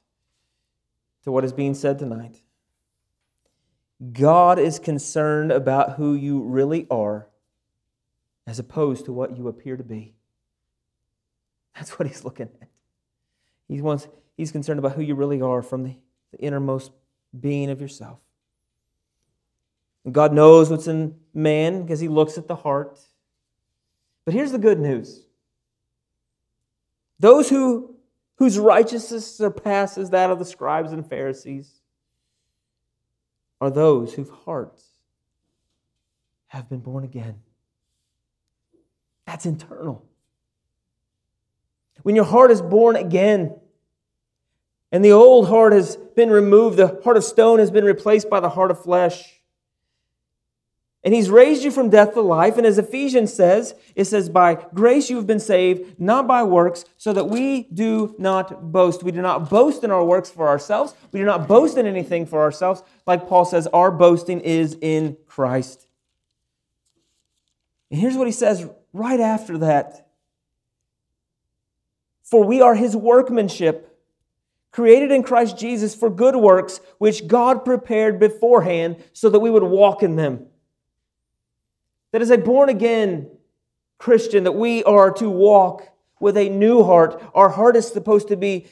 to 1.24 1.31
what 1.31 1.45
is 1.45 1.53
being 1.53 1.74
said 1.74 1.99
tonight. 1.99 2.41
God 4.14 4.59
is 4.59 4.78
concerned 4.78 5.53
about 5.53 5.97
who 5.97 6.14
you 6.14 6.41
really 6.41 6.87
are 6.91 7.28
as 8.47 8.59
opposed 8.59 9.05
to 9.05 9.12
what 9.12 9.37
you 9.37 9.47
appear 9.47 9.76
to 9.76 9.85
be. 9.85 10.14
That's 11.74 11.98
what 11.98 12.08
he's 12.08 12.24
looking 12.24 12.48
at. 12.60 12.68
He 13.68 13.80
wants, 13.80 14.08
he's 14.36 14.52
concerned 14.52 14.78
about 14.78 14.92
who 14.92 15.02
you 15.02 15.14
really 15.14 15.40
are 15.40 15.62
from 15.62 15.84
the, 15.84 15.96
the 16.32 16.38
innermost 16.38 16.92
being 17.38 17.70
of 17.70 17.80
yourself. 17.80 18.18
And 20.04 20.12
God 20.14 20.32
knows 20.32 20.70
what's 20.70 20.88
in 20.88 21.16
man 21.32 21.82
because 21.82 22.00
he 22.00 22.08
looks 22.08 22.38
at 22.38 22.48
the 22.48 22.56
heart. 22.56 22.98
But 24.24 24.34
here's 24.34 24.52
the 24.52 24.58
good 24.58 24.80
news 24.80 25.24
those 27.18 27.50
who, 27.50 27.96
whose 28.36 28.58
righteousness 28.58 29.36
surpasses 29.36 30.10
that 30.10 30.30
of 30.30 30.38
the 30.38 30.44
scribes 30.44 30.92
and 30.92 31.06
Pharisees 31.06 31.80
are 33.60 33.70
those 33.70 34.14
whose 34.14 34.30
hearts 34.30 34.84
have 36.48 36.68
been 36.68 36.80
born 36.80 37.04
again. 37.04 37.40
That's 39.26 39.46
internal. 39.46 40.04
When 42.03 42.16
your 42.16 42.24
heart 42.24 42.51
is 42.51 42.62
born 42.62 42.97
again, 42.97 43.55
and 44.93 45.05
the 45.05 45.12
old 45.12 45.49
heart 45.49 45.72
has 45.72 45.97
been 45.97 46.30
removed, 46.30 46.76
the 46.76 47.01
heart 47.05 47.16
of 47.16 47.24
stone 47.24 47.59
has 47.59 47.70
been 47.70 47.84
replaced 47.84 48.28
by 48.28 48.41
the 48.41 48.49
heart 48.49 48.70
of 48.70 48.82
flesh. 48.82 49.41
And 51.03 51.14
he's 51.14 51.30
raised 51.30 51.62
you 51.62 51.70
from 51.70 51.88
death 51.88 52.12
to 52.12 52.20
life. 52.20 52.59
And 52.59 52.66
as 52.66 52.76
Ephesians 52.76 53.32
says, 53.32 53.74
it 53.95 54.05
says, 54.05 54.28
By 54.28 54.66
grace 54.74 55.09
you 55.09 55.16
have 55.16 55.26
been 55.26 55.41
saved, 55.41 55.99
not 55.99 56.26
by 56.26 56.43
works, 56.43 56.84
so 56.99 57.12
that 57.14 57.28
we 57.28 57.62
do 57.72 58.14
not 58.18 58.70
boast. 58.70 59.03
We 59.03 59.12
do 59.12 59.22
not 59.22 59.49
boast 59.49 59.82
in 59.82 59.91
our 59.91 60.05
works 60.05 60.28
for 60.28 60.47
ourselves. 60.47 60.95
We 61.11 61.20
do 61.20 61.24
not 61.24 61.49
boast 61.49 61.78
in 61.78 61.86
anything 61.86 62.26
for 62.26 62.41
ourselves. 62.41 62.82
Like 63.07 63.28
Paul 63.28 63.47
says, 63.47 63.66
our 63.68 63.91
boasting 63.91 64.41
is 64.41 64.76
in 64.82 65.16
Christ. 65.26 65.86
And 67.91 67.99
here's 67.99 68.16
what 68.16 68.26
he 68.26 68.32
says 68.32 68.66
right 68.93 69.20
after 69.20 69.59
that 69.59 70.09
For 72.31 72.45
we 72.45 72.61
are 72.62 72.74
his 72.74 72.97
workmanship 72.97 73.87
created 74.72 75.11
in 75.11 75.22
Christ 75.22 75.59
Jesus 75.59 75.95
for 75.95 76.09
good 76.09 76.37
works, 76.37 76.81
which 76.99 77.26
God 77.26 77.64
prepared 77.64 78.20
beforehand 78.20 79.03
so 79.12 79.28
that 79.31 79.41
we 79.41 79.51
would 79.51 79.64
walk 79.64 80.03
in 80.03 80.14
them. 80.14 80.47
That 82.12 82.22
as 82.22 82.31
a 82.31 82.39
born 82.39 82.68
again 82.68 83.31
Christian, 83.99 84.45
that 84.45 84.53
we 84.53 84.85
are 84.85 85.11
to 85.14 85.28
walk 85.28 85.89
with 86.20 86.37
a 86.37 86.49
new 86.49 86.85
heart. 86.85 87.22
Our 87.35 87.49
heart 87.49 87.76
is 87.76 87.89
supposed 87.89 88.28
to 88.28 88.37
be 88.37 88.66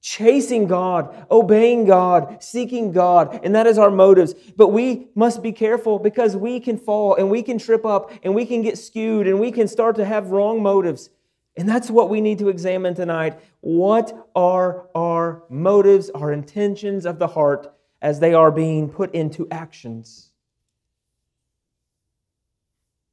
chasing 0.00 0.66
God, 0.66 1.26
obeying 1.30 1.84
God, 1.84 2.42
seeking 2.42 2.92
God, 2.92 3.40
and 3.42 3.54
that 3.54 3.66
is 3.66 3.78
our 3.78 3.90
motives. 3.90 4.34
But 4.56 4.68
we 4.68 5.08
must 5.14 5.42
be 5.42 5.52
careful 5.52 5.98
because 5.98 6.36
we 6.36 6.60
can 6.60 6.78
fall 6.78 7.14
and 7.14 7.30
we 7.30 7.42
can 7.42 7.58
trip 7.58 7.84
up 7.84 8.10
and 8.22 8.34
we 8.34 8.44
can 8.44 8.62
get 8.62 8.78
skewed 8.78 9.26
and 9.26 9.38
we 9.38 9.52
can 9.52 9.68
start 9.68 9.96
to 9.96 10.04
have 10.04 10.30
wrong 10.30 10.62
motives. 10.62 11.10
And 11.58 11.68
that's 11.68 11.90
what 11.90 12.08
we 12.08 12.20
need 12.20 12.38
to 12.38 12.48
examine 12.50 12.94
tonight. 12.94 13.40
What 13.60 14.30
are 14.36 14.86
our 14.94 15.42
motives, 15.50 16.08
our 16.10 16.32
intentions 16.32 17.04
of 17.04 17.18
the 17.18 17.26
heart 17.26 17.74
as 18.00 18.20
they 18.20 18.32
are 18.32 18.52
being 18.52 18.88
put 18.88 19.12
into 19.12 19.48
actions? 19.50 20.30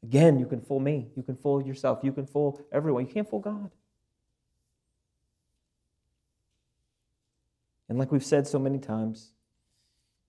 Again, 0.04 0.38
you 0.38 0.46
can 0.46 0.62
fool 0.62 0.80
me. 0.80 1.08
You 1.16 1.24
can 1.24 1.36
fool 1.36 1.66
yourself. 1.66 2.02
You 2.04 2.12
can 2.12 2.28
fool 2.28 2.62
everyone. 2.72 3.08
You 3.08 3.12
can't 3.12 3.28
fool 3.28 3.39
God. 3.39 3.72
And 7.89 7.98
like 7.98 8.12
we've 8.12 8.24
said 8.24 8.46
so 8.46 8.60
many 8.60 8.78
times, 8.78 9.32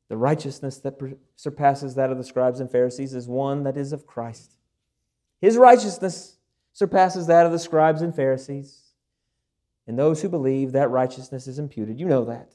The 0.08 0.16
righteousness 0.16 0.78
that 0.78 0.98
surpasses 1.34 1.96
that 1.96 2.10
of 2.10 2.16
the 2.16 2.24
scribes 2.24 2.60
and 2.60 2.70
Pharisees 2.70 3.12
is 3.12 3.28
one 3.28 3.64
that 3.64 3.76
is 3.76 3.92
of 3.92 4.06
Christ. 4.06 4.56
His 5.40 5.58
righteousness 5.58 6.35
surpasses 6.76 7.26
that 7.26 7.46
of 7.46 7.52
the 7.52 7.58
scribes 7.58 8.02
and 8.02 8.14
Pharisees. 8.14 8.82
And 9.86 9.98
those 9.98 10.20
who 10.20 10.28
believe 10.28 10.72
that 10.72 10.90
righteousness 10.90 11.46
is 11.46 11.58
imputed, 11.58 11.98
you 11.98 12.04
know 12.04 12.26
that. 12.26 12.52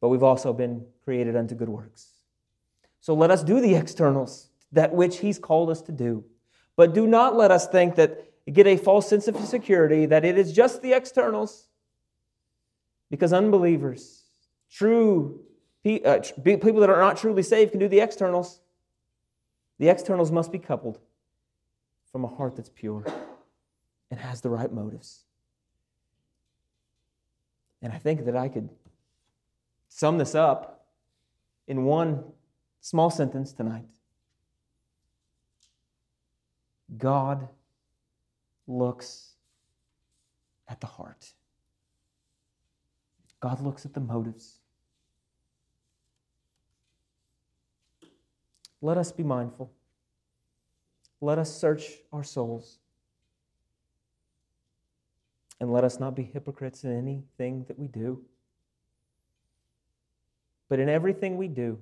But 0.00 0.08
we've 0.08 0.24
also 0.24 0.52
been 0.52 0.84
created 1.04 1.36
unto 1.36 1.54
good 1.54 1.68
works. 1.68 2.08
So 2.98 3.14
let 3.14 3.30
us 3.30 3.44
do 3.44 3.60
the 3.60 3.76
externals, 3.76 4.48
that 4.72 4.92
which 4.92 5.20
He's 5.20 5.38
called 5.38 5.70
us 5.70 5.80
to 5.82 5.92
do. 5.92 6.24
But 6.74 6.92
do 6.92 7.06
not 7.06 7.36
let 7.36 7.52
us 7.52 7.68
think 7.68 7.94
that, 7.94 8.28
get 8.52 8.66
a 8.66 8.76
false 8.76 9.08
sense 9.08 9.28
of 9.28 9.36
security 9.36 10.06
that 10.06 10.24
it 10.24 10.36
is 10.36 10.52
just 10.52 10.82
the 10.82 10.92
externals. 10.92 11.68
Because 13.10 13.32
unbelievers, 13.32 14.24
true 14.72 15.40
uh, 15.86 16.18
people 16.42 16.80
that 16.80 16.90
are 16.90 17.00
not 17.00 17.16
truly 17.16 17.44
saved 17.44 17.70
can 17.70 17.78
do 17.78 17.86
the 17.86 18.00
externals. 18.00 18.58
The 19.78 19.88
externals 19.88 20.32
must 20.32 20.50
be 20.50 20.58
coupled 20.58 20.98
from 22.12 22.24
a 22.24 22.28
heart 22.28 22.54
that's 22.54 22.68
pure 22.68 23.04
and 24.10 24.20
has 24.20 24.42
the 24.42 24.50
right 24.50 24.70
motives. 24.70 25.24
And 27.80 27.92
I 27.92 27.98
think 27.98 28.26
that 28.26 28.36
I 28.36 28.48
could 28.48 28.68
sum 29.88 30.18
this 30.18 30.34
up 30.34 30.86
in 31.66 31.84
one 31.84 32.22
small 32.80 33.10
sentence 33.10 33.52
tonight 33.52 33.86
God 36.98 37.48
looks 38.66 39.30
at 40.68 40.80
the 40.80 40.86
heart, 40.86 41.32
God 43.40 43.60
looks 43.60 43.86
at 43.86 43.94
the 43.94 44.00
motives. 44.00 44.58
Let 48.82 48.98
us 48.98 49.12
be 49.12 49.22
mindful. 49.22 49.70
Let 51.22 51.38
us 51.38 51.56
search 51.56 51.84
our 52.12 52.24
souls. 52.24 52.78
And 55.60 55.72
let 55.72 55.84
us 55.84 56.00
not 56.00 56.16
be 56.16 56.24
hypocrites 56.24 56.82
in 56.82 56.90
anything 56.98 57.64
that 57.68 57.78
we 57.78 57.86
do. 57.86 58.20
But 60.68 60.80
in 60.80 60.88
everything 60.88 61.36
we 61.36 61.46
do, 61.46 61.78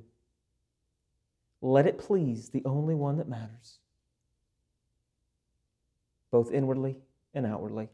let 1.63 1.87
it 1.87 1.97
please 1.97 2.51
the 2.51 2.63
only 2.67 2.95
one 2.95 3.17
that 3.17 3.29
matters, 3.29 3.79
both 6.31 6.53
inwardly 6.53 6.97
and 7.33 7.47
outwardly, 7.47 7.89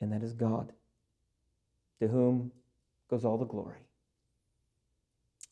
and 0.00 0.12
that 0.12 0.22
is 0.22 0.32
God, 0.32 0.72
to 2.00 2.08
whom 2.08 2.50
goes 3.08 3.24
all 3.24 3.38
the 3.38 3.44
glory. 3.44 3.86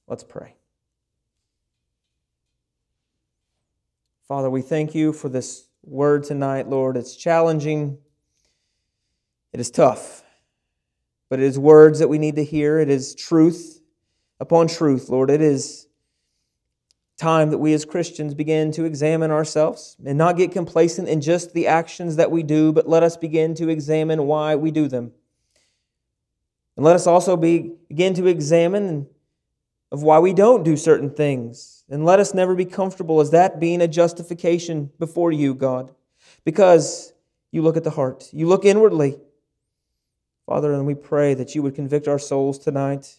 Let's 0.09 0.25
pray. 0.25 0.58
Father, 4.29 4.51
we 4.51 4.61
thank 4.61 4.95
you 4.95 5.15
for 5.15 5.31
this 5.31 5.71
word 5.83 6.23
tonight, 6.23 6.69
Lord. 6.69 6.99
It's 6.99 7.17
challenging, 7.17 7.97
it 9.55 9.59
is 9.59 9.71
tough, 9.71 10.23
but 11.31 11.41
it 11.41 11.47
is 11.47 11.59
words 11.59 11.99
that 12.01 12.09
we 12.09 12.19
need 12.19 12.37
to 12.37 12.45
hear. 12.45 12.79
It 12.79 12.91
is 12.91 13.15
truth 13.15 13.81
upon 14.39 14.69
truth, 14.69 15.09
Lord. 15.09 15.31
It 15.31 15.41
is 15.41 15.87
time 17.17 17.49
that 17.53 17.57
we 17.57 17.73
as 17.73 17.87
Christians 17.87 18.35
begin 18.35 18.71
to 18.73 18.85
examine 18.85 19.31
ourselves 19.31 19.97
and 20.05 20.19
not 20.19 20.37
get 20.37 20.53
complacent 20.53 21.09
in 21.09 21.23
just 21.23 21.55
the 21.55 21.67
actions 21.67 22.17
that 22.17 22.31
we 22.31 22.43
do, 22.43 22.71
but 22.71 22.87
let 22.87 23.03
us 23.03 23.17
begin 23.17 23.55
to 23.55 23.71
examine 23.71 24.27
why 24.27 24.57
we 24.57 24.71
do 24.71 24.89
them. 24.89 25.11
And 26.77 26.85
let 26.85 26.95
us 26.95 27.07
also 27.07 27.35
be, 27.35 27.77
begin 27.89 28.13
to 28.13 28.27
examine 28.27 29.07
of 29.91 30.03
why 30.03 30.19
we 30.19 30.33
don't 30.33 30.63
do 30.63 30.77
certain 30.77 31.11
things 31.11 31.85
and 31.89 32.05
let 32.05 32.21
us 32.21 32.35
never 32.35 32.55
be 32.55 32.65
comfortable 32.65 33.21
as 33.21 33.31
that 33.31 33.59
being 33.59 33.81
a 33.81 33.89
justification 33.89 34.91
before 34.99 35.33
you, 35.33 35.55
God, 35.55 35.95
because 36.45 37.13
you 37.51 37.63
look 37.63 37.77
at 37.77 37.85
the 37.85 37.91
heart, 37.91 38.29
you 38.33 38.47
look 38.47 38.65
inwardly. 38.65 39.19
Father, 40.47 40.73
and 40.73 40.87
we 40.87 40.95
pray 40.95 41.35
that 41.35 41.55
you 41.55 41.63
would 41.63 41.75
convict 41.75 42.09
our 42.09 42.19
souls 42.19 42.59
tonight 42.59 43.19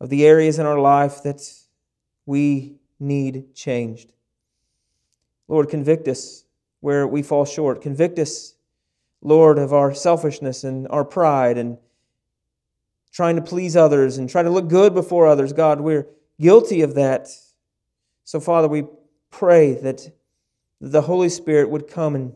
of 0.00 0.08
the 0.08 0.24
areas 0.24 0.58
in 0.58 0.66
our 0.66 0.78
life 0.78 1.22
that 1.22 1.42
we 2.24 2.76
need 3.00 3.54
changed. 3.54 4.12
Lord, 5.48 5.68
convict 5.68 6.08
us 6.08 6.44
where 6.80 7.06
we 7.06 7.22
fall 7.22 7.44
short. 7.44 7.82
Convict 7.82 8.18
us, 8.18 8.54
Lord, 9.22 9.58
of 9.58 9.72
our 9.72 9.94
selfishness 9.94 10.64
and 10.64 10.86
our 10.88 11.04
pride 11.04 11.58
and 11.58 11.78
trying 13.18 13.34
to 13.34 13.42
please 13.42 13.74
others 13.74 14.16
and 14.16 14.30
trying 14.30 14.44
to 14.44 14.50
look 14.52 14.68
good 14.68 14.94
before 14.94 15.26
others. 15.26 15.52
God, 15.52 15.80
we're 15.80 16.06
guilty 16.40 16.82
of 16.82 16.94
that. 16.94 17.26
So, 18.22 18.38
Father, 18.38 18.68
we 18.68 18.84
pray 19.32 19.74
that 19.74 20.12
the 20.80 21.02
Holy 21.02 21.28
Spirit 21.28 21.68
would 21.68 21.88
come 21.88 22.14
and 22.14 22.32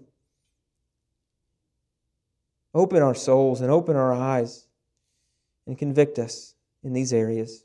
open 2.74 3.00
our 3.00 3.14
souls 3.14 3.60
and 3.60 3.70
open 3.70 3.94
our 3.94 4.12
eyes 4.12 4.66
and 5.68 5.78
convict 5.78 6.18
us 6.18 6.56
in 6.82 6.92
these 6.92 7.12
areas. 7.12 7.62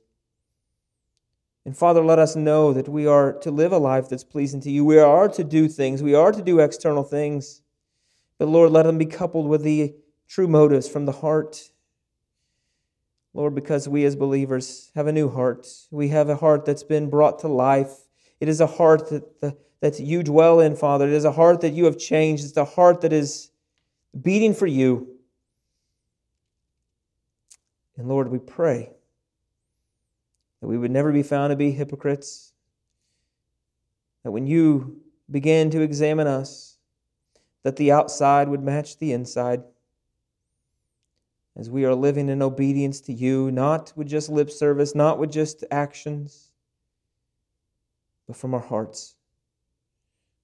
And 1.65 1.75
Father, 1.75 2.05
let 2.05 2.19
us 2.19 2.35
know 2.35 2.71
that 2.71 2.87
we 2.87 3.07
are 3.07 3.33
to 3.39 3.49
live 3.49 3.71
a 3.71 3.79
life 3.79 4.09
that's 4.09 4.23
pleasing 4.23 4.61
to 4.61 4.69
you. 4.69 4.85
We 4.85 4.99
are 4.99 5.27
to 5.29 5.43
do 5.43 5.67
things, 5.67 6.03
we 6.03 6.13
are 6.13 6.31
to 6.31 6.43
do 6.43 6.59
external 6.59 7.03
things. 7.03 7.63
But 8.37 8.47
Lord, 8.47 8.69
let 8.69 8.83
them 8.83 8.99
be 8.99 9.07
coupled 9.07 9.47
with 9.47 9.63
the 9.63 9.95
true 10.27 10.47
motives 10.47 10.87
from 10.87 11.07
the 11.07 11.13
heart 11.13 11.71
Lord, 13.37 13.53
because 13.53 13.87
we 13.87 14.03
as 14.03 14.15
believers 14.15 14.91
have 14.95 15.05
a 15.05 15.11
new 15.11 15.29
heart. 15.29 15.67
We 15.91 16.07
have 16.07 16.27
a 16.27 16.37
heart 16.37 16.65
that's 16.65 16.81
been 16.81 17.07
brought 17.07 17.37
to 17.41 17.47
life. 17.47 17.93
It 18.39 18.49
is 18.49 18.59
a 18.59 18.65
heart 18.65 19.11
that, 19.11 19.55
that 19.79 19.99
you 19.99 20.23
dwell 20.23 20.59
in, 20.59 20.75
Father. 20.75 21.05
It 21.05 21.13
is 21.13 21.23
a 21.23 21.31
heart 21.31 21.61
that 21.61 21.73
you 21.73 21.85
have 21.85 21.99
changed. 21.99 22.43
It's 22.43 22.57
a 22.57 22.65
heart 22.65 23.01
that 23.01 23.13
is 23.13 23.51
beating 24.19 24.55
for 24.55 24.65
you. 24.65 25.19
And 27.95 28.07
Lord, 28.07 28.29
we 28.29 28.39
pray 28.39 28.89
that 30.59 30.67
we 30.67 30.79
would 30.79 30.89
never 30.89 31.11
be 31.11 31.21
found 31.21 31.51
to 31.51 31.55
be 31.55 31.69
hypocrites. 31.69 32.53
That 34.23 34.31
when 34.31 34.47
you 34.47 34.99
begin 35.29 35.69
to 35.69 35.81
examine 35.81 36.25
us, 36.25 36.77
that 37.61 37.75
the 37.75 37.91
outside 37.91 38.49
would 38.49 38.63
match 38.63 38.97
the 38.97 39.13
inside 39.13 39.61
as 41.57 41.69
we 41.71 41.85
are 41.85 41.95
living 41.95 42.29
in 42.29 42.41
obedience 42.43 43.01
to 43.01 43.13
you, 43.13 43.49
not 43.49 43.91
with 43.95 44.07
just 44.07 44.29
lip 44.29 44.51
service, 44.51 44.93
not 44.93 45.17
with 45.17 45.31
just 45.31 45.63
actions, 45.71 46.51
but 48.27 48.37
from 48.37 48.53
our 48.53 48.59
hearts 48.59 49.15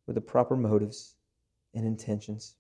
with 0.08 0.16
the 0.16 0.22
proper 0.22 0.56
motives 0.56 1.16
and 1.76 1.86
intentions. 1.86 2.56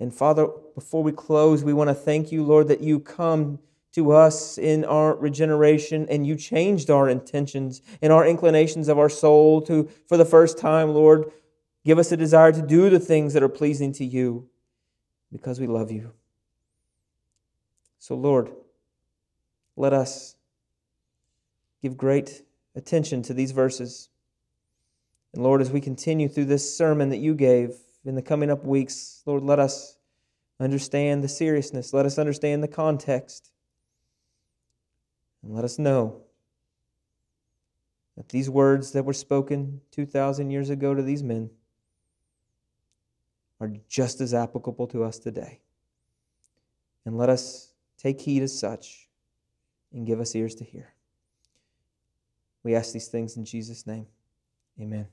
And 0.00 0.12
Father, 0.12 0.48
before 0.74 1.02
we 1.02 1.12
close, 1.12 1.64
we 1.64 1.72
want 1.72 1.88
to 1.88 1.94
thank 1.94 2.30
you, 2.30 2.44
Lord, 2.44 2.68
that 2.68 2.80
you 2.80 3.00
come 3.00 3.58
to 3.92 4.10
us 4.10 4.58
in 4.58 4.84
our 4.84 5.14
regeneration 5.14 6.06
and 6.10 6.26
you 6.26 6.36
changed 6.36 6.90
our 6.90 7.08
intentions 7.08 7.80
and 8.02 8.12
our 8.12 8.26
inclinations 8.26 8.88
of 8.88 8.98
our 8.98 9.08
soul 9.08 9.62
to, 9.62 9.88
for 10.08 10.16
the 10.16 10.24
first 10.24 10.58
time, 10.58 10.90
Lord, 10.90 11.32
give 11.84 11.98
us 11.98 12.12
a 12.12 12.16
desire 12.16 12.52
to 12.52 12.60
do 12.60 12.90
the 12.90 13.00
things 13.00 13.32
that 13.32 13.42
are 13.42 13.48
pleasing 13.48 13.92
to 13.92 14.04
you 14.04 14.48
because 15.32 15.58
we 15.58 15.66
love 15.66 15.90
you. 15.90 16.12
So, 18.04 18.14
Lord, 18.14 18.50
let 19.76 19.94
us 19.94 20.36
give 21.80 21.96
great 21.96 22.42
attention 22.76 23.22
to 23.22 23.32
these 23.32 23.52
verses. 23.52 24.10
And 25.32 25.42
Lord, 25.42 25.62
as 25.62 25.70
we 25.70 25.80
continue 25.80 26.28
through 26.28 26.44
this 26.44 26.76
sermon 26.76 27.08
that 27.08 27.16
you 27.16 27.34
gave 27.34 27.76
in 28.04 28.14
the 28.14 28.20
coming 28.20 28.50
up 28.50 28.62
weeks, 28.62 29.22
Lord, 29.24 29.42
let 29.42 29.58
us 29.58 29.96
understand 30.60 31.24
the 31.24 31.28
seriousness. 31.28 31.94
Let 31.94 32.04
us 32.04 32.18
understand 32.18 32.62
the 32.62 32.68
context. 32.68 33.52
And 35.42 35.54
let 35.54 35.64
us 35.64 35.78
know 35.78 36.24
that 38.18 38.28
these 38.28 38.50
words 38.50 38.92
that 38.92 39.06
were 39.06 39.14
spoken 39.14 39.80
2,000 39.92 40.50
years 40.50 40.68
ago 40.68 40.92
to 40.92 41.02
these 41.02 41.22
men 41.22 41.48
are 43.60 43.72
just 43.88 44.20
as 44.20 44.34
applicable 44.34 44.88
to 44.88 45.04
us 45.04 45.18
today. 45.18 45.60
And 47.06 47.16
let 47.16 47.30
us 47.30 47.70
Take 48.04 48.20
heed 48.20 48.42
as 48.42 48.56
such 48.56 49.08
and 49.90 50.06
give 50.06 50.20
us 50.20 50.34
ears 50.36 50.54
to 50.56 50.64
hear. 50.64 50.92
We 52.62 52.74
ask 52.74 52.92
these 52.92 53.08
things 53.08 53.38
in 53.38 53.46
Jesus' 53.46 53.86
name. 53.86 54.06
Amen. 54.78 55.08